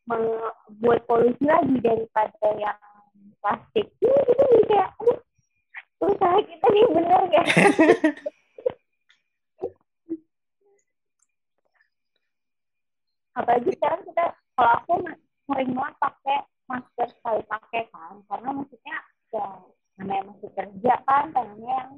membuat 0.04 1.00
polusi 1.08 1.48
lagi 1.48 1.80
daripada 1.80 2.48
yang 2.60 2.76
plastik. 3.40 3.88
Ini 4.04 4.12
kita 4.28 4.44
jadi 4.44 4.66
kayak, 4.68 4.90
aduh, 5.00 5.20
usaha 6.04 6.38
kita 6.44 6.68
nih 6.68 6.86
bener 6.92 7.24
ya. 7.32 7.44
Apalagi 13.38 13.70
sekarang 13.78 14.02
kita, 14.04 14.26
kalau 14.58 14.72
aku 14.82 14.94
sering 15.48 15.72
banget 15.72 15.96
pakai 16.04 16.40
masker 16.68 17.08
sekali 17.16 17.42
pakai 17.48 17.82
kan, 17.96 18.20
karena 18.28 18.50
maksudnya 18.52 18.98
ya 19.32 19.48
namanya 19.98 20.24
masih 20.36 20.50
kerja 20.52 20.94
kan, 21.08 21.24
pengennya 21.32 21.72
yang 21.72 21.92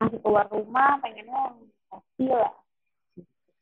masih 0.00 0.18
keluar 0.24 0.46
rumah, 0.48 0.96
pengennya 1.04 1.36
yang 1.52 1.58
pasti 1.92 2.26
lah. 2.32 2.54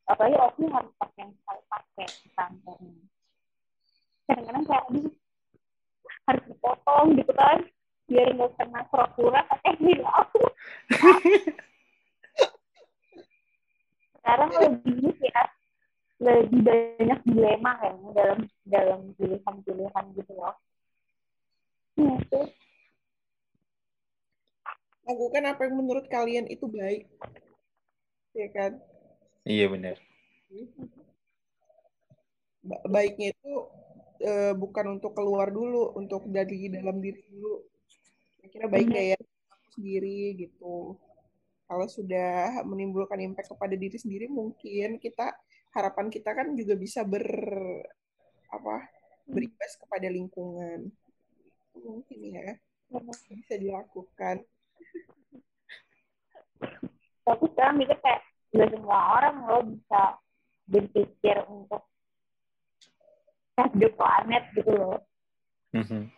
Apalagi 0.06 0.36
Oki 0.38 0.64
harus 0.70 0.92
pakai 0.98 1.20
yang 1.22 1.32
sekali 1.34 1.62
pakai 1.66 2.06
di 2.06 2.28
kantornya. 2.34 3.02
Kadang-kadang 4.26 4.64
kayak 4.66 4.84
aduh 4.90 5.12
harus 6.30 6.44
dipotong 6.46 7.06
gitu 7.18 7.32
kan. 7.34 7.58
Biar 8.11 8.26
nggak 8.34 8.50
kena 8.58 8.80
kura-kura 8.90 9.40
pakai 9.46 9.78
aku 10.02 10.42
sekarang 14.20 14.50
lebih 14.52 15.11
ini 15.11 15.26
ya 15.26 15.42
lebih 16.20 16.60
banyak 16.60 17.20
dilema 17.24 17.70
kayaknya 17.80 18.10
dalam 18.12 18.38
dalam 18.68 19.00
pilihan-pilihan 19.16 20.04
gitu 20.14 20.32
loh 20.36 20.56
Iya 22.00 22.16
sih. 22.32 22.46
Lakukan 25.04 25.44
apa 25.52 25.60
yang 25.68 25.74
menurut 25.76 26.06
kalian 26.08 26.46
itu 26.48 26.64
baik. 26.70 27.10
Ya 28.32 28.48
kan? 28.56 28.80
Iya 29.44 29.66
benar. 29.68 29.96
Ba- 32.64 32.84
baiknya 32.88 33.36
itu 33.36 33.52
eh, 34.24 34.52
bukan 34.56 35.00
untuk 35.00 35.12
keluar 35.12 35.52
dulu, 35.52 35.92
untuk 35.98 36.24
dari 36.30 36.72
dalam 36.72 37.04
diri 37.04 37.20
dulu. 37.28 37.64
Kira-kira 38.40 38.66
baiknya 38.70 39.02
ya 39.12 39.16
aku 39.20 39.68
sendiri 39.76 40.40
gitu. 40.40 40.96
Kalau 41.68 41.86
sudah 41.86 42.64
menimbulkan 42.66 43.20
impact 43.22 43.52
kepada 43.52 43.74
diri 43.76 43.94
sendiri, 43.94 44.26
mungkin 44.26 44.98
kita 44.98 45.36
harapan 45.70 46.06
kita 46.08 46.30
kan 46.34 46.54
juga 46.54 46.74
bisa 46.74 47.02
ber 47.02 47.22
apa 48.50 48.76
berimbas 49.26 49.78
kepada 49.78 50.10
lingkungan. 50.10 50.90
Mungkin 51.78 52.18
ya 52.26 52.58
bisa 53.30 53.54
dilakukan. 53.54 54.42
tapi 57.20 57.46
sekarang 57.54 57.78
mikir 57.78 57.94
kayak 58.02 58.20
gak 58.50 58.68
semua 58.74 58.98
orang 59.14 59.36
lo 59.46 59.58
bisa 59.62 60.18
berpikir 60.66 61.36
untuk 61.46 61.86
save 63.54 63.76
the 63.78 63.88
planet 63.94 64.44
gitu 64.50 64.72
loh 64.74 64.98
Mhm. 65.70 66.10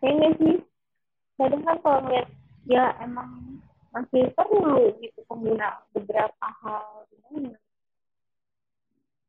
kayaknya 0.00 0.28
sih 0.40 0.54
kadang 1.36 1.62
kan 1.68 1.76
kalau 1.84 2.00
ngeliat 2.00 2.28
ya 2.64 2.96
emang 3.04 3.60
masih 3.92 4.32
perlu 4.32 4.96
gitu 5.04 5.20
pengguna 5.28 5.84
beberapa 5.92 6.46
hal 6.64 7.04
ini 7.30 7.52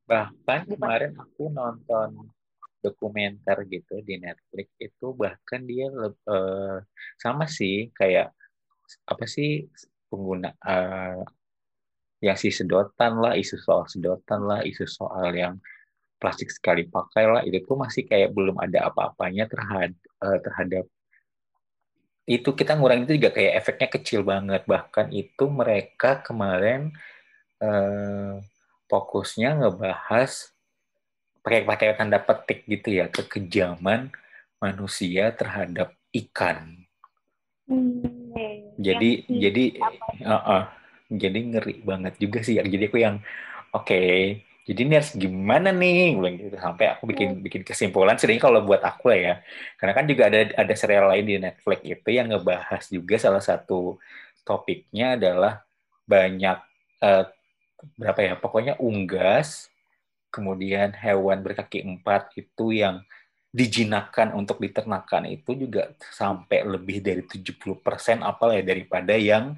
Bahkan 0.07 0.59
Bukan. 0.65 0.71
kemarin 0.79 1.13
aku 1.19 1.51
nonton 1.51 2.31
dokumenter 2.79 3.67
gitu 3.67 3.99
di 3.99 4.15
Netflix 4.21 4.71
itu 4.79 5.11
bahkan 5.11 5.61
dia 5.67 5.91
eh, 5.91 6.77
sama 7.19 7.45
sih 7.49 7.91
kayak 7.91 8.31
apa 9.03 9.25
sih 9.27 9.67
pengguna 10.07 10.55
eh, 10.63 11.19
yang 12.23 12.37
si 12.39 12.49
sedotan 12.49 13.19
lah 13.19 13.35
isu 13.35 13.59
soal 13.59 13.85
sedotan 13.91 14.41
lah 14.47 14.63
isu 14.63 14.87
soal 14.87 15.29
yang 15.35 15.59
plastik 16.17 16.49
sekali 16.49 16.87
pakai 16.89 17.25
lah 17.29 17.41
itu 17.45 17.61
tuh 17.61 17.77
masih 17.77 18.07
kayak 18.09 18.33
belum 18.33 18.57
ada 18.57 18.89
apa-apanya 18.89 19.45
terhadap 19.45 19.93
terhadap 20.17 20.85
itu 22.27 22.49
kita 22.57 22.75
ngurangin 22.75 23.05
itu 23.05 23.21
juga 23.21 23.31
kayak 23.37 23.53
efeknya 23.61 23.87
kecil 23.93 24.21
banget 24.25 24.65
bahkan 24.65 25.07
itu 25.13 25.45
mereka 25.45 26.25
kemarin 26.25 26.89
eh, 27.61 28.41
fokusnya 28.87 29.59
ngebahas 29.63 30.51
pakai 31.43 31.63
pakai 31.63 31.87
tanda 31.95 32.19
petik 32.19 32.67
gitu 32.67 32.99
ya 33.03 33.07
kekejaman 33.07 34.11
manusia 34.59 35.31
terhadap 35.31 35.95
ikan. 36.11 36.83
Hmm, 37.67 38.03
ya, 38.79 38.95
jadi 38.95 39.09
yang 39.11 39.27
si- 39.27 39.39
jadi 39.43 39.63
apa 39.79 40.05
uh-uh. 40.23 40.63
jadi 41.07 41.39
ngeri 41.39 41.75
banget 41.83 42.13
juga 42.19 42.39
sih 42.43 42.59
jadi 42.59 42.87
aku 42.87 42.99
yang 42.99 43.19
okay, 43.71 44.47
jadi 44.67 44.83
ini 44.83 44.93
harus 44.99 45.15
gimana 45.15 45.71
nih? 45.71 46.19
Gitu. 46.19 46.59
Sampai 46.59 46.91
aku 46.91 47.07
bikin 47.07 47.39
bikin 47.39 47.63
kesimpulan 47.63 48.19
sebenarnya 48.19 48.43
kalau 48.43 48.59
buat 48.67 48.83
aku 48.83 49.15
ya. 49.15 49.39
Karena 49.79 49.93
kan 49.95 50.03
juga 50.03 50.27
ada 50.27 50.43
ada 50.51 50.73
serial 50.75 51.07
lain 51.07 51.23
di 51.23 51.35
Netflix 51.39 51.79
itu 51.87 52.09
yang 52.11 52.27
ngebahas 52.27 52.83
juga 52.91 53.15
salah 53.15 53.39
satu 53.39 53.95
topiknya 54.43 55.15
adalah 55.15 55.63
banyak 56.03 56.59
uh, 56.99 57.31
berapa 57.97 58.19
ya 58.21 58.33
pokoknya 58.37 58.79
unggas 58.81 59.69
kemudian 60.33 60.93
hewan 60.97 61.41
berkaki 61.45 61.85
empat 61.85 62.33
itu 62.35 62.73
yang 62.73 63.01
dijinakan 63.53 64.35
untuk 64.35 64.59
diternakan 64.59 65.29
itu 65.31 65.55
juga 65.55 65.95
sampai 65.97 66.67
lebih 66.67 67.01
dari 67.01 67.23
70% 67.23 68.21
apa 68.21 68.53
ya 68.59 68.61
daripada 68.61 69.15
yang 69.15 69.55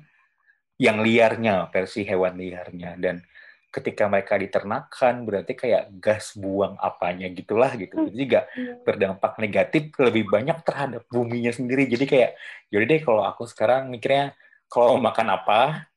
yang 0.79 1.03
liarnya 1.03 1.67
versi 1.73 2.07
hewan 2.07 2.39
liarnya 2.39 2.95
dan 2.95 3.19
ketika 3.69 4.09
mereka 4.09 4.33
diternakan 4.33 5.27
berarti 5.27 5.53
kayak 5.53 5.93
gas 6.01 6.33
buang 6.33 6.73
apanya 6.81 7.29
gitulah 7.29 7.69
gitu. 7.77 8.01
Hmm. 8.01 8.05
Jadi 8.09 8.17
juga 8.17 8.41
iya. 8.57 8.73
berdampak 8.81 9.37
negatif 9.37 9.93
lebih 10.01 10.25
banyak 10.25 10.57
terhadap 10.65 11.05
buminya 11.05 11.53
sendiri. 11.53 11.85
Jadi 11.85 12.05
kayak 12.09 12.31
jadi 12.73 12.83
deh 12.89 13.01
kalau 13.05 13.21
aku 13.21 13.45
sekarang 13.45 13.93
mikirnya 13.93 14.33
kalau 14.71 14.97
makan 14.97 15.37
apa 15.37 15.88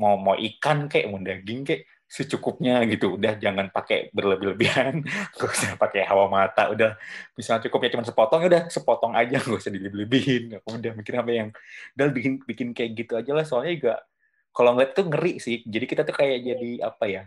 mau 0.00 0.16
mau 0.16 0.36
ikan 0.36 0.88
kayak 0.88 1.06
mau 1.12 1.20
daging 1.20 1.62
kayak 1.68 1.82
secukupnya 2.12 2.84
gitu. 2.84 3.16
Udah 3.16 3.40
jangan 3.40 3.72
pakai 3.72 4.12
berlebih-lebihan. 4.12 5.00
Gak 5.40 5.48
usah 5.48 5.80
pakai 5.80 6.04
hawa 6.04 6.28
mata 6.28 6.68
udah. 6.68 7.00
Misalnya 7.32 7.64
cukupnya 7.64 7.96
cuma 7.96 8.04
sepotong 8.04 8.40
ya 8.44 8.48
udah 8.52 8.62
sepotong 8.68 9.12
aja. 9.16 9.40
Gak 9.40 9.56
usah 9.64 9.72
dilebih-lebihin. 9.72 10.60
Aku 10.60 10.76
udah 10.76 10.92
mikir 10.92 11.16
apa 11.16 11.32
yang 11.32 11.48
udah 11.96 12.06
bikin 12.12 12.32
bikin 12.44 12.68
kayak 12.76 12.92
gitu 13.00 13.16
aja 13.16 13.32
lah. 13.32 13.48
Soalnya 13.48 13.72
juga 13.80 13.94
kalau 14.52 14.76
ngeliat 14.76 14.92
tuh 14.92 15.08
ngeri 15.08 15.40
sih. 15.40 15.64
Jadi 15.64 15.84
kita 15.88 16.04
tuh 16.04 16.12
kayak 16.12 16.38
jadi 16.44 16.70
apa 16.84 17.04
ya 17.08 17.24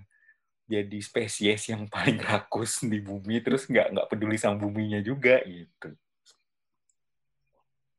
jadi 0.65 0.97
spesies 1.01 1.65
yang 1.69 1.89
paling 1.93 2.21
rakus 2.21 2.85
di 2.85 3.01
bumi. 3.01 3.41
Terus 3.41 3.65
nggak 3.65 3.89
nggak 3.89 4.07
peduli 4.13 4.37
sama 4.37 4.61
buminya 4.61 5.01
juga 5.01 5.41
gitu. 5.49 5.97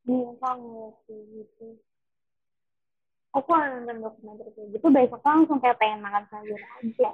Iya 0.07 0.31
gitu 1.35 1.86
aku 3.37 3.51
nonton 3.53 3.97
dokumenter 4.01 4.47
kayak 4.53 4.67
gitu. 4.73 4.85
Besok 4.89 5.21
langsung 5.21 5.57
kayak 5.61 5.77
pengen 5.77 6.01
makan 6.01 6.23
sayur 6.33 6.57
aja. 6.57 7.11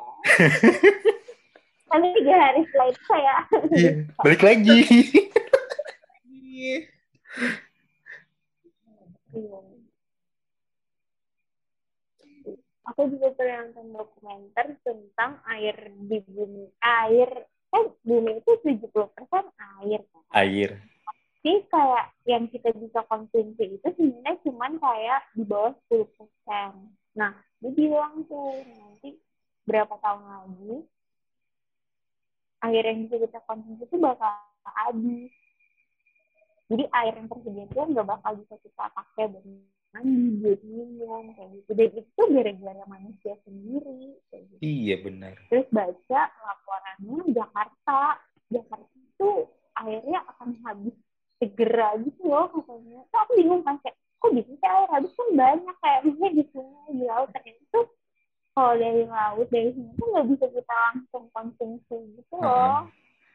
Tapi 1.93 2.07
tiga 2.17 2.33
hari 2.41 2.61
setelah 2.65 2.87
itu 2.89 3.01
saya 3.05 3.35
iya 3.77 3.91
balik 4.17 4.41
lagi. 4.41 4.79
Iya. 6.33 6.77
Aku 12.93 13.01
juga 13.13 13.27
pernah 13.37 13.69
nonton 13.69 13.87
dokumenter 13.93 14.67
tentang 14.81 15.37
air 15.53 15.75
di 16.09 16.17
bumi 16.25 16.65
air 16.81 17.29
kan 17.73 17.89
bumi 18.05 18.37
itu 18.37 18.51
70% 18.61 18.85
air. 19.81 20.01
Kan? 20.01 20.23
air 20.33 20.92
jadi 21.43 21.59
kayak 21.67 22.05
yang 22.23 22.47
kita 22.47 22.71
bisa 22.71 23.03
konsumsi 23.11 23.75
itu 23.75 23.87
sebenarnya 23.99 24.39
cuma 24.47 24.71
kayak 24.79 25.27
di 25.35 25.43
bawah 25.43 25.75
10 25.91 26.07
persen. 26.15 26.71
Nah 27.19 27.35
dia 27.59 27.71
bilang 27.75 28.23
tuh 28.31 28.63
nanti 28.63 29.19
berapa 29.67 29.91
tahun 29.99 30.23
lagi 30.23 30.87
air 32.63 32.83
yang 32.87 32.97
bisa 33.11 33.27
kita 33.27 33.39
konsumsi 33.43 33.83
itu 33.83 33.97
bakal 33.99 34.31
habis. 34.63 35.31
Jadi 36.71 36.83
air 36.95 37.13
yang 37.19 37.27
tersedia 37.27 37.67
itu 37.67 37.75
nggak 37.91 38.07
bakal 38.07 38.31
bisa 38.39 38.55
kita 38.63 38.85
pakai 38.95 39.27
buat 39.27 39.43
mandi 39.93 40.39
buat 40.39 40.61
minum 40.63 41.23
kayak 41.35 41.49
gitu. 41.59 41.71
Dan 41.75 41.89
itu 41.91 42.21
gara-gara 42.23 42.83
manusia 42.87 43.33
sendiri 43.43 44.15
kayak 44.31 44.43
gitu. 44.47 44.61
iya 44.63 44.95
benar. 45.03 45.35
Terus 45.51 45.67
baca 45.75 46.21
laporannya 46.39 47.35
Jakarta. 47.35 48.15
Jakarta 48.47 48.95
itu 48.95 49.29
airnya 49.75 50.23
akan 50.31 50.49
habis 50.63 50.95
segera 51.43 51.99
gitu 51.99 52.21
loh 52.31 52.47
katanya 52.47 53.03
tuh 53.11 53.19
aku 53.19 53.31
bingung 53.35 53.61
kan 53.67 53.75
kayak 53.83 53.99
kok 54.23 54.31
bisa 54.31 54.55
sih 54.55 54.63
air 54.63 54.87
habis 54.87 55.11
kan 55.11 55.27
banyak 55.35 55.75
kayak 55.83 55.99
misalnya 56.07 56.31
di 56.31 56.43
sungai 56.55 56.87
di 56.95 57.03
laut. 57.03 57.27
Ternyata 57.35 57.63
tuh 57.75 57.85
kalau 58.55 58.73
dari 58.79 59.03
laut 59.03 59.47
dari 59.51 59.69
sini 59.75 59.91
tuh 59.99 60.07
nggak 60.15 60.27
bisa 60.31 60.45
kita 60.47 60.75
langsung 60.79 61.23
konsumsi 61.35 61.97
gitu 62.15 62.35
loh. 62.39 62.87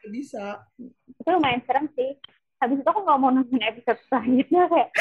Bisa. 0.09 0.65
Itu 1.13 1.29
lumayan 1.29 1.61
serem 1.69 1.85
sih. 1.93 2.17
Habis 2.57 2.81
itu 2.81 2.89
aku 2.89 3.05
nggak 3.05 3.19
mau 3.21 3.29
nonton 3.29 3.61
episode 3.61 4.01
selanjutnya 4.09 4.65
kayak 4.65 4.89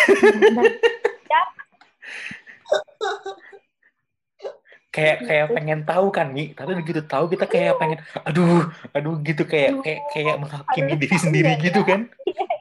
kayak 4.89 5.19
kayak 5.31 5.47
pengen 5.55 5.81
tahu 5.87 6.11
kan 6.11 6.35
nih 6.35 6.51
tapi 6.59 6.75
begitu 6.75 7.07
tahu 7.07 7.31
kita 7.31 7.47
kayak 7.47 7.79
pengen 7.79 8.03
aduh 8.27 8.67
aduh 8.91 9.15
gitu 9.23 9.47
kayak 9.47 9.79
kayak 9.87 10.03
kayak 10.11 10.35
menghakimi 10.43 10.99
diri 10.99 11.17
sendiri 11.23 11.53
gitu 11.63 11.87
kan 11.87 12.11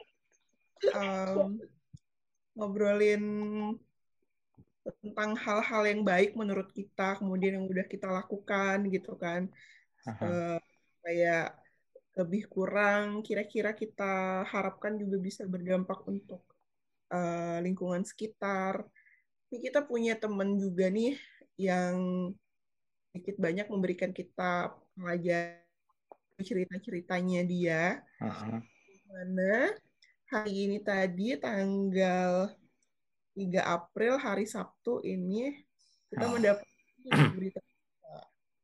um, 0.94 1.58
ngobrolin 2.58 3.24
tentang 5.04 5.36
hal-hal 5.36 5.82
yang 5.84 6.02
baik 6.02 6.32
menurut 6.32 6.72
kita 6.72 7.20
kemudian 7.20 7.60
yang 7.60 7.66
udah 7.68 7.84
kita 7.84 8.08
lakukan 8.08 8.88
gitu 8.88 9.14
kan 9.20 9.46
uh, 10.08 10.56
kayak 11.04 11.54
lebih 12.16 12.48
kurang 12.50 13.20
kira-kira 13.20 13.76
kita 13.76 14.42
harapkan 14.48 14.96
juga 14.96 15.20
bisa 15.20 15.44
berdampak 15.44 16.02
untuk 16.08 16.42
uh, 17.12 17.60
lingkungan 17.60 18.02
sekitar 18.02 18.82
ini 19.48 19.64
kita 19.64 19.84
punya 19.84 20.16
teman 20.16 20.56
juga 20.60 20.88
nih 20.92 21.16
yang 21.56 21.96
sedikit 23.10 23.40
banyak 23.40 23.66
memberikan 23.72 24.12
kita 24.12 24.76
pelajaran 24.94 25.64
cerita-ceritanya 26.38 27.42
dia. 27.48 27.82
Uh-huh. 28.22 28.60
Mana 29.08 29.74
hari 30.28 30.68
ini 30.68 30.78
tadi 30.84 31.40
tanggal 31.40 32.52
3 33.32 33.48
April 33.64 34.20
hari 34.20 34.44
Sabtu 34.44 35.00
ini 35.00 35.56
kita 36.12 36.28
uh. 36.28 36.32
mendapat 36.36 36.68
berita 37.32 37.60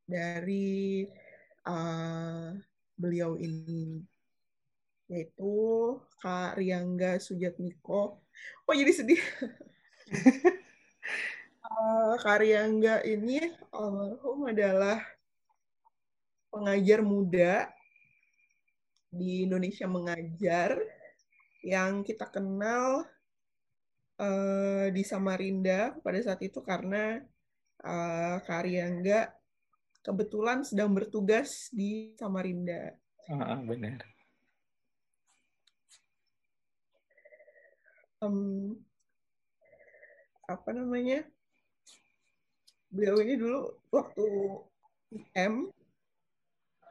dari 0.05 1.09
uh, 1.65 2.53
beliau 3.01 3.41
ini 3.41 4.05
yaitu 5.09 5.53
Kak 6.21 6.61
Riangga 6.61 7.17
Sujatmiko. 7.17 8.21
Oh 8.69 8.75
jadi 8.77 8.93
sedih. 8.93 9.21
uh, 11.65 12.17
Karyangga 12.21 13.05
ini 13.09 13.41
almarhum 13.73 14.53
adalah 14.53 15.01
pengajar 16.53 17.01
muda 17.01 17.73
di 19.09 19.49
Indonesia 19.49 19.89
Mengajar 19.89 20.77
yang 21.65 22.05
kita 22.05 22.29
kenal 22.29 23.09
uh, 24.21 24.87
di 24.93 25.03
Samarinda 25.03 25.97
pada 26.05 26.21
saat 26.21 26.45
itu 26.45 26.61
karena 26.61 27.25
uh, 27.81 28.37
Karyangga 28.45 29.33
kebetulan 30.05 30.61
sedang 30.61 30.93
bertugas 30.93 31.73
di 31.73 32.13
Samarinda. 32.21 32.93
Ah, 33.33 33.57
benar. 33.65 34.05
Um, 38.21 38.77
apa 40.45 40.71
namanya 40.77 41.25
beliau 42.93 43.21
ini 43.21 43.35
dulu 43.37 43.61
waktu 43.93 44.25
M 45.37 45.69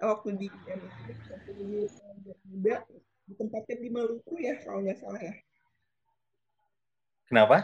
waktu 0.01 0.29
di 0.35 0.47
M 0.49 0.81
waktu 1.29 1.51
di 1.57 1.65
muda 2.49 2.85
ditempatkan 3.33 3.77
di 3.81 3.89
Maluku 3.89 4.33
ya 4.37 4.61
kalau 4.61 4.85
nggak 4.85 4.99
salah 5.01 5.21
ya. 5.21 5.35
Kenapa? 7.25 7.57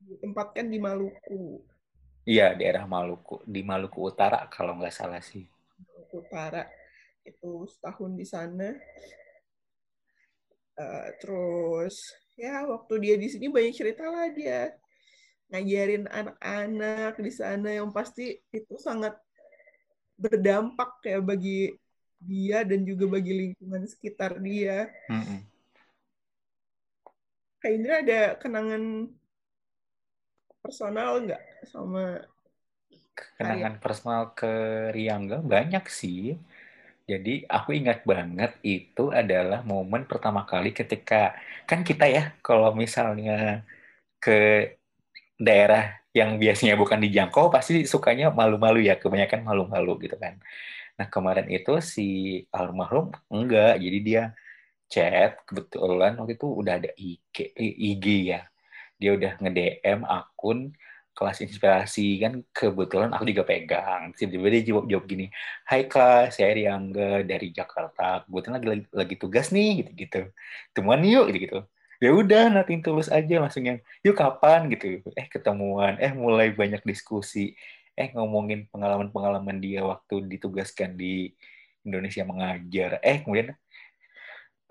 Ditempatkan 0.00 0.66
di 0.72 0.78
Maluku. 0.80 1.60
Iya 2.24 2.56
daerah 2.56 2.88
Maluku 2.88 3.44
di 3.44 3.60
Maluku 3.60 4.08
Utara 4.08 4.48
kalau 4.48 4.80
nggak 4.80 4.96
salah 4.96 5.20
sih. 5.20 5.44
Maluku 5.76 6.24
Utara. 6.24 6.64
Itu 7.22 7.68
setahun 7.68 8.16
di 8.16 8.26
sana. 8.26 8.72
Uh, 10.76 11.08
terus 11.20 11.96
ya 12.36 12.68
waktu 12.68 12.94
dia 13.00 13.16
di 13.16 13.32
sini 13.32 13.48
banyak 13.48 13.72
cerita 13.72 14.04
lah 14.12 14.28
dia 14.28 14.76
ngajarin 15.48 16.04
anak-anak 16.04 17.16
di 17.16 17.32
sana 17.32 17.80
yang 17.80 17.88
pasti 17.96 18.36
itu 18.52 18.76
sangat 18.76 19.16
berdampak 20.20 21.00
kayak 21.00 21.24
bagi 21.24 21.72
dia 22.26 22.66
dan 22.66 22.82
juga 22.82 23.06
bagi 23.06 23.32
lingkungan 23.32 23.86
sekitar 23.86 24.42
dia. 24.42 24.90
Mm-hmm. 25.06 25.38
Kayak 27.62 27.74
ini 27.78 27.88
ada 27.88 28.20
kenangan 28.36 28.82
personal 30.60 31.22
nggak 31.22 31.42
sama 31.70 32.20
kenangan 33.14 33.78
personal 33.78 34.34
ke 34.34 34.50
Riangga 34.92 35.38
banyak 35.40 35.86
sih. 35.86 36.36
Jadi 37.06 37.46
aku 37.46 37.70
ingat 37.78 38.02
banget 38.02 38.58
itu 38.66 39.14
adalah 39.14 39.62
momen 39.62 40.10
pertama 40.10 40.42
kali 40.42 40.74
ketika 40.74 41.38
kan 41.62 41.86
kita 41.86 42.10
ya 42.10 42.34
kalau 42.42 42.74
misalnya 42.74 43.62
ke 44.18 44.74
daerah 45.38 46.02
yang 46.16 46.40
biasanya 46.40 46.74
bukan 46.80 46.98
dijangkau 47.04 47.52
pasti 47.52 47.84
sukanya 47.84 48.32
malu-malu 48.32 48.80
ya 48.88 48.96
kebanyakan 48.96 49.44
malu-malu 49.44 50.00
gitu 50.02 50.16
kan 50.16 50.40
nah 50.96 51.06
kemarin 51.12 51.46
itu 51.52 51.72
si 51.84 52.08
almarhum 52.52 53.12
enggak 53.28 53.76
jadi 53.84 53.98
dia 54.08 54.22
chat 54.92 55.42
kebetulan 55.46 56.14
waktu 56.18 56.38
itu 56.38 56.46
udah 56.46 56.74
ada 56.78 56.90
IG 56.96 57.36
IG 57.58 58.06
ya. 58.32 58.40
Dia 58.96 59.10
udah 59.18 59.32
nge-DM 59.42 60.00
akun 60.08 60.72
kelas 61.16 61.40
inspirasi 61.44 62.20
kan 62.22 62.32
kebetulan 62.52 63.10
aku 63.12 63.24
juga 63.28 63.44
pegang. 63.48 64.12
Tiba-tiba 64.16 64.46
dia 64.52 64.62
jawab 64.68 64.84
jawab 64.88 65.04
gini 65.08 65.26
Hai 65.68 65.88
kelas 65.88 66.36
saya 66.38 66.52
Riangga 66.56 67.24
dari 67.24 67.48
Jakarta. 67.52 68.24
Kebetulan 68.28 68.54
lagi, 68.60 68.68
lagi 68.72 68.84
lagi 68.92 69.14
tugas 69.20 69.46
nih 69.52 69.84
gitu 69.84 69.90
gitu 69.96 70.20
temuan 70.76 71.00
yuk 71.04 71.26
gitu 71.32 71.38
gitu 71.48 71.58
ya 71.96 72.12
udah 72.12 72.44
nanti 72.52 72.76
tulus 72.84 73.08
aja 73.08 73.40
langsung 73.40 73.64
yang 73.64 73.78
yuk 74.04 74.16
kapan? 74.20 74.68
gitu. 74.72 75.00
Eh 75.16 75.26
ketemuan. 75.32 75.96
Eh 75.96 76.12
mulai 76.12 76.52
banyak 76.52 76.84
diskusi 76.84 77.56
eh 77.96 78.08
ngomongin 78.16 78.68
pengalaman-pengalaman 78.72 79.58
dia 79.64 79.80
waktu 79.90 80.14
ditugaskan 80.32 80.90
di 81.00 81.32
Indonesia 81.86 82.22
mengajar. 82.28 82.90
Eh 83.00 83.22
kemudian 83.24 83.56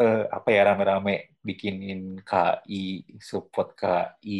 eh, 0.02 0.24
apa 0.38 0.50
ya 0.52 0.62
rame-rame 0.68 1.12
bikinin 1.48 2.20
KI 2.30 3.06
support 3.20 3.70
KI 3.80 4.36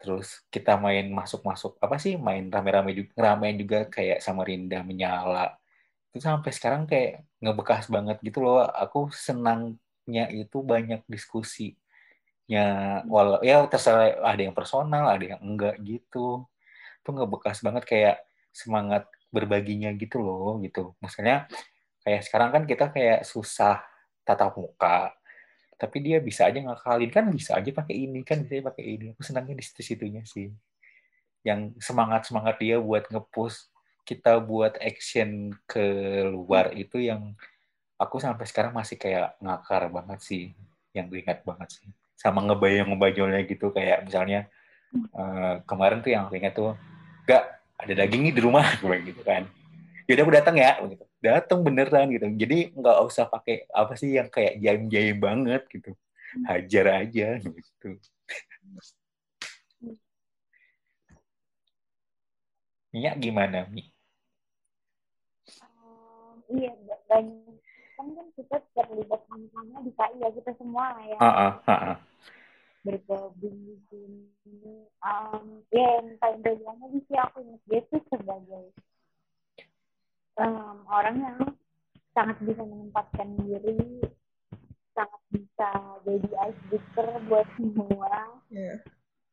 terus 0.00 0.40
kita 0.48 0.80
main 0.80 1.12
masuk-masuk 1.12 1.76
apa 1.84 1.96
sih 2.00 2.16
main 2.16 2.48
rame-rame 2.48 2.90
juga 2.96 3.12
ramein 3.20 3.56
juga 3.60 3.78
kayak 3.94 4.18
sama 4.24 4.42
Rinda 4.48 4.80
menyala. 4.80 5.56
Itu 6.10 6.18
sampai 6.24 6.50
sekarang 6.56 6.82
kayak 6.90 7.10
ngebekas 7.42 7.86
banget 7.94 8.16
gitu 8.26 8.38
loh. 8.44 8.64
Aku 8.82 8.98
senangnya 9.12 10.24
itu 10.32 10.58
banyak 10.64 11.00
diskusinya 11.12 12.64
walau 13.12 13.40
ya 13.44 13.54
terserah 13.70 14.18
ada 14.30 14.40
yang 14.46 14.56
personal 14.56 15.04
ada 15.12 15.24
yang 15.36 15.40
enggak 15.44 15.74
gitu 15.84 16.49
tuh 17.00 17.12
ngebekas 17.16 17.64
banget 17.64 17.84
kayak 17.88 18.16
semangat 18.50 19.06
berbaginya 19.30 19.94
gitu 19.94 20.20
loh 20.20 20.58
gitu. 20.64 20.94
Maksudnya 20.98 21.46
kayak 22.02 22.22
sekarang 22.26 22.50
kan 22.50 22.62
kita 22.66 22.90
kayak 22.90 23.22
susah 23.22 23.82
tatap 24.26 24.56
muka 24.58 25.14
tapi 25.80 25.96
dia 26.04 26.20
bisa 26.20 26.44
aja 26.44 26.60
ngakalin. 26.60 27.08
Kan 27.08 27.32
bisa 27.32 27.56
aja 27.56 27.70
pakai 27.72 27.96
ini 28.04 28.20
kan 28.20 28.44
bisa 28.44 28.60
pakai 28.60 28.84
ini. 28.84 29.06
Aku 29.16 29.24
senangnya 29.24 29.56
di 29.56 29.64
situ-situnya 29.64 30.28
sih. 30.28 30.52
Yang 31.40 31.80
semangat 31.80 32.28
semangat 32.28 32.60
dia 32.60 32.76
buat 32.76 33.08
ngepush 33.08 33.72
kita 34.04 34.44
buat 34.44 34.76
action 34.76 35.56
ke 35.64 35.80
luar 36.28 36.76
itu 36.76 37.00
yang 37.00 37.32
aku 37.96 38.20
sampai 38.20 38.44
sekarang 38.44 38.76
masih 38.76 39.00
kayak 39.00 39.40
ngakar 39.40 39.88
banget 39.88 40.20
sih 40.20 40.44
yang 40.92 41.08
ingat 41.08 41.40
banget 41.48 41.80
sih. 41.80 41.88
Sama 42.12 42.44
ngebayang 42.44 42.92
ngebayangnya 42.92 43.48
gitu 43.48 43.72
kayak 43.72 44.04
misalnya 44.04 44.52
uh, 45.16 45.64
kemarin 45.64 46.04
tuh 46.04 46.12
yang 46.12 46.28
aku 46.28 46.36
ingat 46.36 46.52
tuh 46.52 46.76
gak 47.30 47.44
ada 47.78 47.92
daging 47.94 48.22
nih 48.26 48.34
di 48.34 48.42
rumah 48.42 48.66
gitu 49.08 49.22
kan. 49.22 49.46
Yaudah 50.10 50.22
aku 50.26 50.32
datang 50.34 50.56
ya 50.58 50.74
gitu. 50.82 51.04
Datang 51.22 51.62
beneran 51.62 52.10
gitu. 52.10 52.26
Jadi 52.34 52.74
nggak 52.74 52.96
usah 53.06 53.30
pakai 53.30 53.70
apa 53.70 53.94
sih 53.94 54.18
yang 54.18 54.26
kayak 54.26 54.58
jaim 54.58 54.90
jaim 54.90 55.16
banget 55.22 55.62
gitu. 55.70 55.94
Hajar 56.50 57.06
aja 57.06 57.38
gitu. 57.38 57.88
Mia 62.90 63.14
gimana 63.14 63.70
Mi? 63.70 63.86
Um, 65.62 66.42
iya 66.50 66.74
banyak 67.06 67.54
kan 68.00 68.06
kan 68.16 68.26
kita 68.32 68.56
terlibat 68.74 69.20
sama-sama 69.28 69.78
di 69.84 69.92
KI 69.94 70.16
ya 70.18 70.28
kita 70.32 70.50
semua 70.58 70.86
ya. 71.06 71.16
Uh, 71.20 71.28
uh, 71.28 71.52
uh, 71.68 71.72
uh. 71.94 71.96
Bergabung 72.80 73.56
di 73.66 73.76
sini 73.90 74.88
um, 75.04 75.60
ya 75.68 76.00
yang 76.00 76.16
paling 76.16 76.40
berbilangnya 76.40 77.00
sih 77.04 77.16
aku 77.20 77.44
ingat 77.44 77.62
dia 77.68 77.80
tuh 77.92 78.02
sebagai 78.08 78.64
um, 80.40 80.76
orang 80.88 81.16
yang 81.20 81.38
sangat 82.16 82.36
bisa 82.42 82.62
menempatkan 82.64 83.28
diri, 83.40 84.02
sangat 84.96 85.22
bisa 85.30 85.70
jadi 86.04 86.30
icebreaker 86.50 87.08
buat 87.30 87.46
semua. 87.54 88.14
Yeah. 88.50 88.78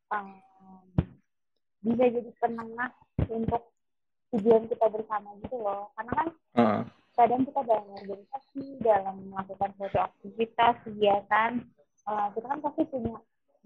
Um, 0.08 0.40
bisa 1.84 2.04
jadi 2.10 2.30
penengah 2.40 2.90
untuk 3.28 3.62
tujuan 4.34 4.68
kita 4.68 4.86
bersama 4.92 5.36
gitu 5.42 5.56
loh. 5.58 5.90
Karena 5.96 6.12
kan 6.14 6.28
uh. 6.58 6.82
kadang 7.16 7.42
kita 7.44 7.60
dalam 7.66 7.86
organisasi, 7.92 8.64
dalam 8.82 9.16
melakukan 9.32 9.70
suatu 9.76 9.98
aktivitas, 10.12 10.74
kegiatan, 10.86 11.50
uh, 12.06 12.28
kita 12.32 12.46
kan 12.46 12.60
pasti 12.62 12.82
punya 12.88 13.16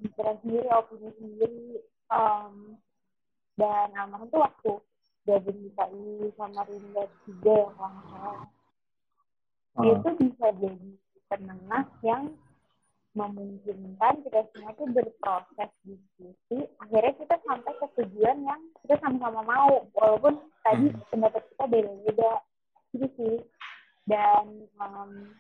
pikiran 0.01 0.37
sendiri, 0.41 0.69
opini 0.73 1.11
sendiri. 1.19 1.65
Um, 2.13 2.79
dan 3.57 3.93
almarhum 3.97 4.29
tuh 4.33 4.41
waktu 4.41 4.73
gabung 5.29 5.59
di 5.61 5.71
KI 5.77 6.33
sama 6.35 6.63
Rinda 6.67 7.05
juga 7.29 7.57
yang 7.79 7.97
kalau 9.73 9.89
oh. 9.89 9.97
itu 9.97 10.11
bisa 10.21 10.47
jadi 10.61 10.91
penengah 11.33 11.87
yang 12.05 12.25
memungkinkan 13.13 14.25
kita 14.25 14.41
semua 14.53 14.73
itu 14.73 14.85
berproses 14.89 15.71
diskusi 15.85 16.59
akhirnya 16.81 17.13
kita 17.21 17.37
sampai 17.45 17.73
ke 17.77 17.87
tujuan 18.01 18.39
yang 18.41 18.61
kita 18.85 18.97
sama-sama 19.05 19.41
mau 19.45 19.85
walaupun 19.93 20.41
tadi 20.65 20.89
hmm. 20.91 21.01
pendapat 21.13 21.45
kita 21.53 21.65
beda-beda 21.69 22.33
gitu 22.97 23.07
sih 23.17 23.37
dan 24.09 24.65
um, 24.81 25.37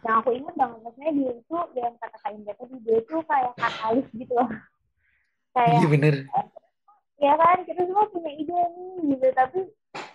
yang 0.00 0.14
aku 0.24 0.30
ingat 0.32 0.54
banget 0.56 0.78
maksudnya 0.80 1.12
dia 1.12 1.32
itu 1.36 1.56
yang 1.76 1.94
kata 2.00 2.16
kata 2.16 2.28
Indah 2.32 2.54
tadi 2.56 2.76
dia 2.80 2.96
itu 3.00 3.16
kayak 3.24 3.52
katalis 3.56 4.08
gitu 4.16 4.32
loh. 4.34 4.50
Kayak 5.50 5.82
iya 5.82 5.88
bener 5.90 6.14
ya 7.20 7.36
kan 7.36 7.58
kita 7.68 7.84
semua 7.84 8.08
punya 8.08 8.32
ide 8.32 8.56
nih 8.56 8.96
gitu. 9.14 9.26
Tapi 9.36 9.60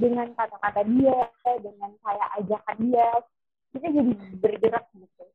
dengan 0.01 0.27
kata-kata 0.33 0.81
dia 0.89 1.19
dengan 1.61 1.91
kayak 2.01 2.29
ajakan 2.41 2.77
dia 2.89 3.09
kita 3.71 3.87
jadi 3.93 4.13
bergerak 4.41 4.85
gitu. 4.97 5.25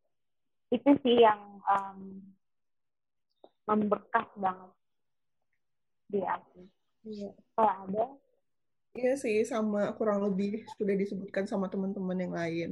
Itu 0.74 0.90
sih 1.06 1.16
yang 1.22 1.62
um, 1.64 1.98
membekas 3.70 4.26
banget 4.34 4.72
di 6.10 6.20
aku. 6.26 6.60
Iya. 7.00 7.32
kalau 7.56 7.72
ada? 7.88 8.04
Iya 8.90 9.14
sih, 9.14 9.46
sama 9.46 9.94
kurang 9.94 10.26
lebih 10.26 10.66
sudah 10.74 10.98
disebutkan 10.98 11.46
sama 11.46 11.70
teman-teman 11.70 12.18
yang 12.18 12.34
lain. 12.34 12.68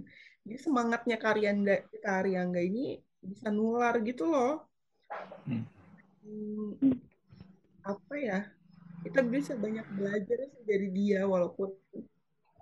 Jadi 0.48 0.56
semangatnya 0.56 1.20
Karyanda, 1.20 1.84
Karyangga 2.00 2.64
ini 2.64 2.96
bisa 3.20 3.52
nular 3.52 4.00
gitu 4.00 4.24
loh. 4.24 4.64
Hmm. 5.44 5.68
Hmm, 6.24 6.96
apa 7.84 8.14
ya? 8.16 8.40
kita 9.02 9.20
bisa 9.22 9.52
banyak 9.54 9.86
belajar 9.94 10.38
sih 10.50 10.64
dari 10.66 10.88
dia 10.90 11.22
walaupun 11.22 11.70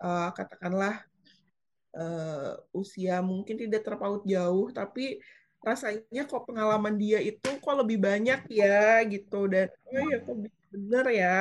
uh, 0.05 0.31
katakanlah 0.37 1.01
uh, 1.97 2.61
usia 2.77 3.25
mungkin 3.25 3.57
tidak 3.57 3.89
terpaut 3.89 4.23
jauh 4.29 4.69
tapi 4.73 5.21
rasanya 5.65 6.29
kok 6.29 6.47
pengalaman 6.47 6.95
dia 6.95 7.19
itu 7.19 7.57
kok 7.59 7.77
lebih 7.81 7.99
banyak 7.99 8.47
ya 8.53 9.03
gitu 9.09 9.49
dan 9.49 9.73
oh 9.91 10.07
ya 10.07 10.19
kok 10.23 10.37
bener 10.71 11.07
ya 11.11 11.41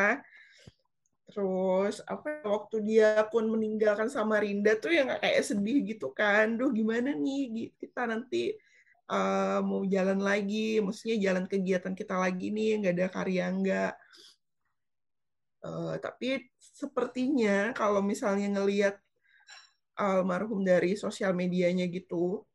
terus 1.36 2.00
apa 2.08 2.40
waktu 2.48 2.80
dia 2.80 3.28
pun 3.28 3.52
meninggalkan 3.52 4.08
Samarinda 4.08 4.80
tuh 4.80 4.96
yang 4.96 5.12
kayak 5.20 5.44
sedih 5.44 5.84
gitu 5.84 6.16
kan 6.16 6.56
duh 6.56 6.72
gimana 6.72 7.12
nih 7.12 7.76
kita 7.76 8.08
nanti 8.08 8.56
uh, 9.12 9.60
mau 9.60 9.84
jalan 9.84 10.24
lagi 10.24 10.80
maksudnya 10.80 11.20
jalan 11.20 11.44
kegiatan 11.44 11.92
kita 11.92 12.16
lagi 12.16 12.56
nih 12.56 12.80
nggak 12.80 12.96
ada 12.96 13.08
karya 13.12 13.46
nggak 13.52 13.94
Uh, 15.66 15.98
tapi 15.98 16.46
sepertinya 16.62 17.74
kalau 17.74 18.06
misalnya 18.06 18.54
ngelihat 18.54 19.02
almarhum 19.98 20.62
dari 20.62 20.94
sosial 20.94 21.34
medianya 21.34 21.90
gitu, 21.90 22.46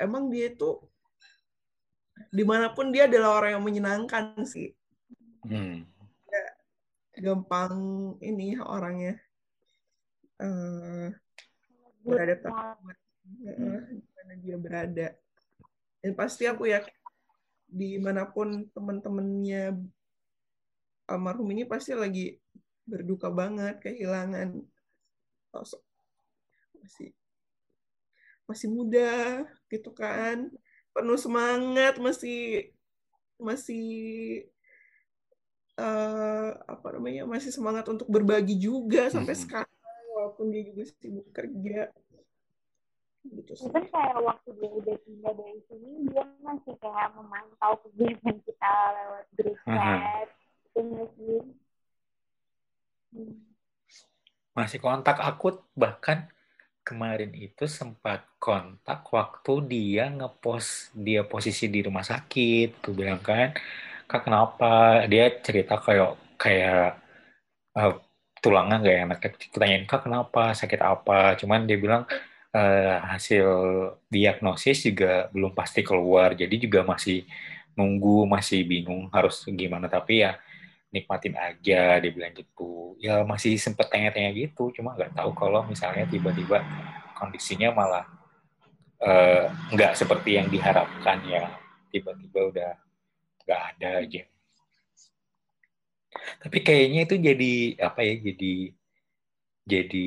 emang 0.00 0.32
dia 0.32 0.48
itu 0.48 0.80
di 2.32 2.48
mana 2.48 2.72
pun 2.72 2.88
dia 2.88 3.04
adalah 3.04 3.44
orang 3.44 3.60
yang 3.60 3.64
menyenangkan 3.66 4.40
sih. 4.48 4.72
Hmm. 5.44 5.84
Gampang 7.16 7.74
ini 8.20 8.60
orangnya 8.60 9.16
uh, 10.40 11.08
beradaptasi. 12.04 12.92
uh, 13.48 13.80
di 13.88 14.08
mana 14.12 14.34
dia 14.38 14.56
berada. 14.60 15.08
Dan 16.04 16.12
pasti 16.12 16.44
aku 16.44 16.68
ya 16.68 16.84
di 17.66 17.98
mana 17.98 18.28
pun 18.28 18.68
teman-temannya 18.70 19.74
almarhum 21.10 21.50
ini 21.50 21.66
pasti 21.66 21.96
lagi 21.96 22.38
berduka 22.86 23.32
banget 23.32 23.80
kehilangan 23.82 24.60
sosok. 25.50 25.82
Masih 26.78 27.10
masih 28.46 28.70
muda 28.70 29.42
gitu 29.66 29.90
kan 29.90 30.46
penuh 30.94 31.18
semangat 31.18 31.98
masih 31.98 32.70
masih 33.36 33.86
uh, 35.76 36.50
apa 36.66 36.86
namanya 36.96 37.28
masih 37.28 37.52
semangat 37.52 37.86
untuk 37.88 38.08
berbagi 38.08 38.56
juga 38.56 39.08
sampai 39.12 39.36
hmm. 39.36 39.42
sekarang 39.44 39.76
walaupun 40.16 40.48
dia 40.50 40.62
juga 40.64 40.82
sibuk 40.88 41.28
kerja 41.32 41.92
gitu 43.26 43.52
sih. 43.58 43.66
Mungkin 43.68 43.84
kayak 43.90 44.18
waktu 44.22 44.48
dia 44.56 44.70
udah 44.70 44.96
pindah 45.02 45.32
dari 45.34 45.60
sini 45.66 45.90
dia 46.08 46.24
masih 46.40 46.74
kayak 46.78 47.08
memantau 47.14 47.72
kegiatan 47.84 48.36
kita 48.46 48.74
lewat 48.94 49.24
grup 49.34 49.58
chat 49.66 50.28
Masih 54.56 54.78
kontak 54.80 55.20
akut 55.20 55.60
bahkan 55.76 56.28
kemarin 56.86 57.34
itu 57.34 57.66
sempat 57.66 58.22
kontak 58.38 59.02
waktu 59.10 59.52
dia 59.66 60.06
ngepost 60.06 60.94
dia 60.94 61.26
posisi 61.26 61.66
di 61.66 61.82
rumah 61.82 62.06
sakit 62.06 62.78
tuh 62.78 62.94
bilang 62.94 63.18
kan 63.18 63.52
kak 64.06 64.22
kenapa? 64.26 65.02
Dia 65.10 65.30
cerita 65.42 65.78
kayak 65.78 66.14
kayak 66.38 67.02
uh, 67.74 67.94
tulangnya 68.40 68.78
gak 68.78 68.98
enak. 69.06 69.18
Kak 69.90 70.02
kenapa? 70.06 70.54
Sakit 70.54 70.80
apa? 70.80 71.34
Cuman 71.34 71.66
dia 71.66 71.78
bilang 71.78 72.06
uh, 72.54 72.96
hasil 73.10 73.46
diagnosis 74.06 74.86
juga 74.86 75.26
belum 75.34 75.52
pasti 75.52 75.82
keluar. 75.82 76.32
Jadi 76.38 76.62
juga 76.62 76.86
masih 76.86 77.26
nunggu 77.76 78.24
masih 78.30 78.62
bingung 78.64 79.10
harus 79.10 79.42
gimana. 79.50 79.90
Tapi 79.90 80.22
ya 80.24 80.38
nikmatin 80.94 81.34
aja 81.36 81.98
dia 81.98 82.10
bilang 82.14 82.32
gitu. 82.32 82.94
Ya 83.02 83.26
masih 83.26 83.58
sempet 83.58 83.90
tanya-tanya 83.90 84.30
gitu. 84.32 84.70
Cuma 84.72 84.94
nggak 84.94 85.12
tahu 85.18 85.34
kalau 85.34 85.66
misalnya 85.66 86.06
tiba-tiba 86.06 86.62
kondisinya 87.18 87.74
malah 87.74 88.04
uh, 89.02 89.50
nggak 89.74 89.98
seperti 89.98 90.38
yang 90.38 90.48
diharapkan 90.48 91.18
ya. 91.26 91.50
Tiba-tiba 91.90 92.40
udah 92.54 92.85
nggak 93.46 93.62
ada 93.78 93.88
aja. 94.02 94.22
Tapi 96.42 96.58
kayaknya 96.66 97.00
itu 97.06 97.16
jadi 97.22 97.52
apa 97.78 98.00
ya 98.02 98.14
jadi 98.18 98.54
jadi 99.66 100.06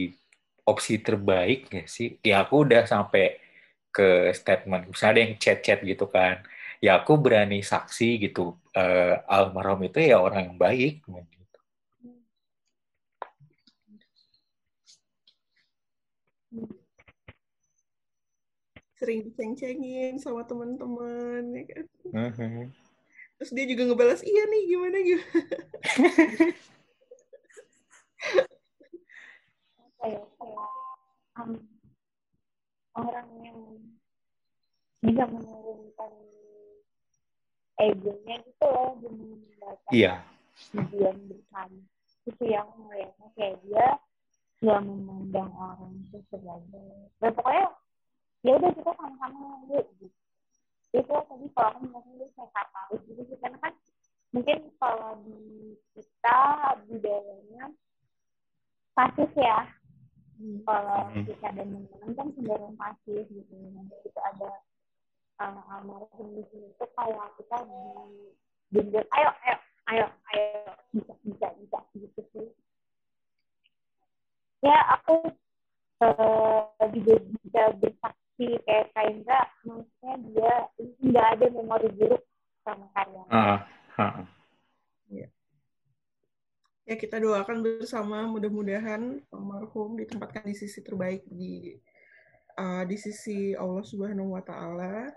opsi 0.68 0.94
terbaik 1.00 1.72
ya 1.72 1.84
sih? 1.88 2.20
Ya 2.20 2.44
aku 2.44 2.68
udah 2.68 2.84
sampai 2.84 3.40
ke 3.96 4.36
statement. 4.36 4.92
Misalnya 4.92 5.14
ada 5.16 5.22
yang 5.26 5.36
chat-chat 5.40 5.80
gitu 5.88 6.06
kan. 6.12 6.44
Ya 6.84 7.00
aku 7.00 7.16
berani 7.20 7.64
saksi 7.64 8.20
gitu. 8.30 8.56
Uh, 8.76 9.16
almarhum 9.28 9.82
itu 9.88 10.00
ya 10.04 10.20
orang 10.22 10.54
yang 10.54 10.58
baik. 10.60 11.04
Gitu. 11.04 11.40
sering 19.00 19.24
diceng-cengin 19.24 20.20
sama 20.20 20.44
teman-teman 20.44 21.56
ya 21.56 21.64
kan? 21.72 21.86
Uh 22.12 22.32
-huh. 22.36 22.68
Terus 23.40 23.52
dia 23.56 23.66
juga 23.72 23.88
ngebalas 23.88 24.22
iya 24.28 24.44
nih 24.52 24.62
gimana 24.68 24.98
gitu 25.00 25.24
um, 31.40 31.52
orang 33.00 33.30
yang 33.44 33.60
bisa 35.00 35.24
menurunkan 35.32 36.12
egonya 37.80 38.36
gitu 38.44 38.66
loh 38.68 38.92
demi 39.00 39.40
mendapatkan 39.40 39.92
iya. 39.96 40.14
tujuan 40.76 41.16
bersama. 41.32 41.80
Itu 42.28 42.44
yang 42.44 42.68
melihatnya 42.76 43.28
kayak 43.40 43.58
dia 43.64 43.88
nggak 44.60 44.82
memandang 44.84 45.52
orang 45.56 45.96
itu 46.04 46.20
sebagai 46.28 46.92
dan 47.24 47.32
pokoknya 47.32 47.68
ya 48.44 48.52
udah 48.60 48.72
kita 48.76 48.92
sama-sama 48.92 49.48
yuk 49.72 49.88
gitu 50.04 50.29
itu 50.90 51.14
tadi 51.14 51.48
kalau 51.54 51.70
aku 51.78 51.86
ngomong 51.86 52.16
itu 52.18 52.26
saya 52.34 52.50
katalis 52.50 53.02
gitu 53.06 53.22
sih 53.30 53.38
karena 53.38 53.58
kan 53.62 53.74
mungkin 54.34 54.58
kalau 54.82 55.12
di 55.22 55.38
kita 55.94 56.40
budayanya 56.90 57.64
pasti 58.98 59.24
ya 59.38 59.70
hmm. 60.42 60.66
kalau 60.66 61.10
hmm. 61.14 61.26
kita 61.30 61.48
dan 61.54 61.68
teman-teman 61.70 62.12
kan 62.18 62.28
cenderung 62.34 62.76
pasif 62.78 63.26
gitu 63.30 63.54
nanti 63.54 63.96
itu 64.02 64.20
ada 64.34 64.52
uh, 65.40 65.74
almarhum 65.78 66.28
di 66.34 66.44
sini 66.50 66.74
itu 66.74 66.86
kayak 66.98 67.30
kita 67.38 67.58
di 67.70 67.82
genjot 68.74 69.06
ayo 69.14 69.30
ayo 69.46 69.58
ayo 69.94 70.06
ayo 70.34 70.48
bisa 70.94 71.14
bisa 71.22 71.48
bisa 71.58 71.80
gitu 71.98 72.22
sih 72.34 72.50
ya 74.66 74.78
aku 75.00 75.32
uh, 76.02 76.86
juga 76.94 77.14
bisa 77.24 77.62
bersaksi 77.78 78.29
kayak 78.40 78.88
Kaindra 78.96 79.42
maksudnya 79.68 80.14
dia 80.32 80.56
nggak 81.04 81.28
ada 81.36 81.46
memori 81.52 81.90
buruk 81.92 82.24
sama 82.64 82.86
karya 82.96 83.24
uh, 83.28 83.60
uh. 84.00 84.26
Ya. 85.10 85.28
ya 86.88 86.96
kita 86.96 87.20
doakan 87.20 87.60
bersama 87.66 88.24
mudah-mudahan 88.30 89.20
almarhum 89.34 90.00
ditempatkan 90.00 90.48
di 90.48 90.56
sisi 90.56 90.80
terbaik 90.80 91.26
di 91.28 91.76
uh, 92.56 92.88
di 92.88 92.96
sisi 92.96 93.58
Allah 93.58 93.84
Subhanahu 93.84 94.38
Wa 94.40 94.44
Taala 94.46 95.12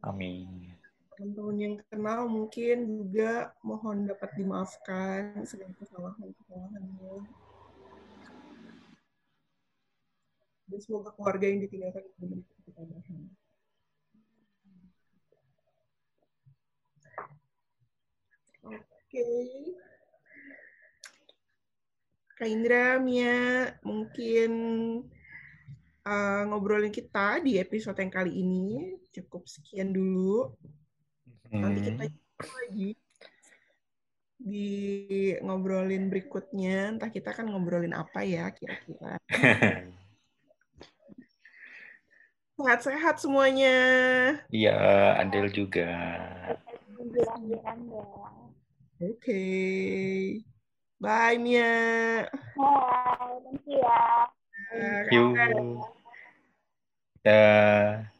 Amin. 0.00 0.72
Teman-teman 1.12 1.56
yang 1.60 1.76
kenal 1.92 2.24
mungkin 2.24 2.88
juga 2.88 3.52
mohon 3.60 4.08
dapat 4.08 4.32
dimaafkan 4.40 5.44
segala 5.44 5.76
kesalahan-kesalahannya. 5.76 7.28
Dan 10.70 10.80
semoga 10.80 11.12
keluarga 11.12 11.44
yang 11.44 11.60
ditinggalkan 11.60 12.08
diberikan 12.70 12.86
ketabahan. 12.86 13.22
Oke. 18.70 18.78
Okay. 19.10 19.48
Kak 22.40 22.48
Indra, 22.48 22.96
Mia, 22.96 23.68
mungkin 23.84 24.52
uh, 26.08 26.42
ngobrolin 26.48 26.88
kita 26.88 27.44
di 27.44 27.60
episode 27.60 28.00
yang 28.00 28.08
kali 28.08 28.32
ini. 28.32 28.96
Cukup 29.12 29.44
sekian 29.44 29.92
dulu. 29.92 30.56
Hmm. 31.52 31.60
Nanti 31.60 31.80
kita 31.84 32.04
lagi 32.40 32.90
di 34.40 34.72
ngobrolin 35.44 36.08
berikutnya. 36.08 36.96
Entah 36.96 37.12
kita 37.12 37.36
kan 37.36 37.44
ngobrolin 37.44 37.92
apa 37.92 38.24
ya 38.24 38.48
kira-kira. 38.56 39.20
Sehat-sehat 42.60 43.16
semuanya. 43.16 43.76
Iya, 44.52 44.76
Adel 45.16 45.48
juga. 45.48 45.88
Oke. 49.00 49.16
Okay. 49.16 50.44
Bye, 51.00 51.40
Mia. 51.40 52.28
Bye, 52.52 53.40
thank 53.40 53.64
you 53.64 53.80
ya. 53.80 54.28
Yuk. 55.08 55.40
Dah. 57.24 58.12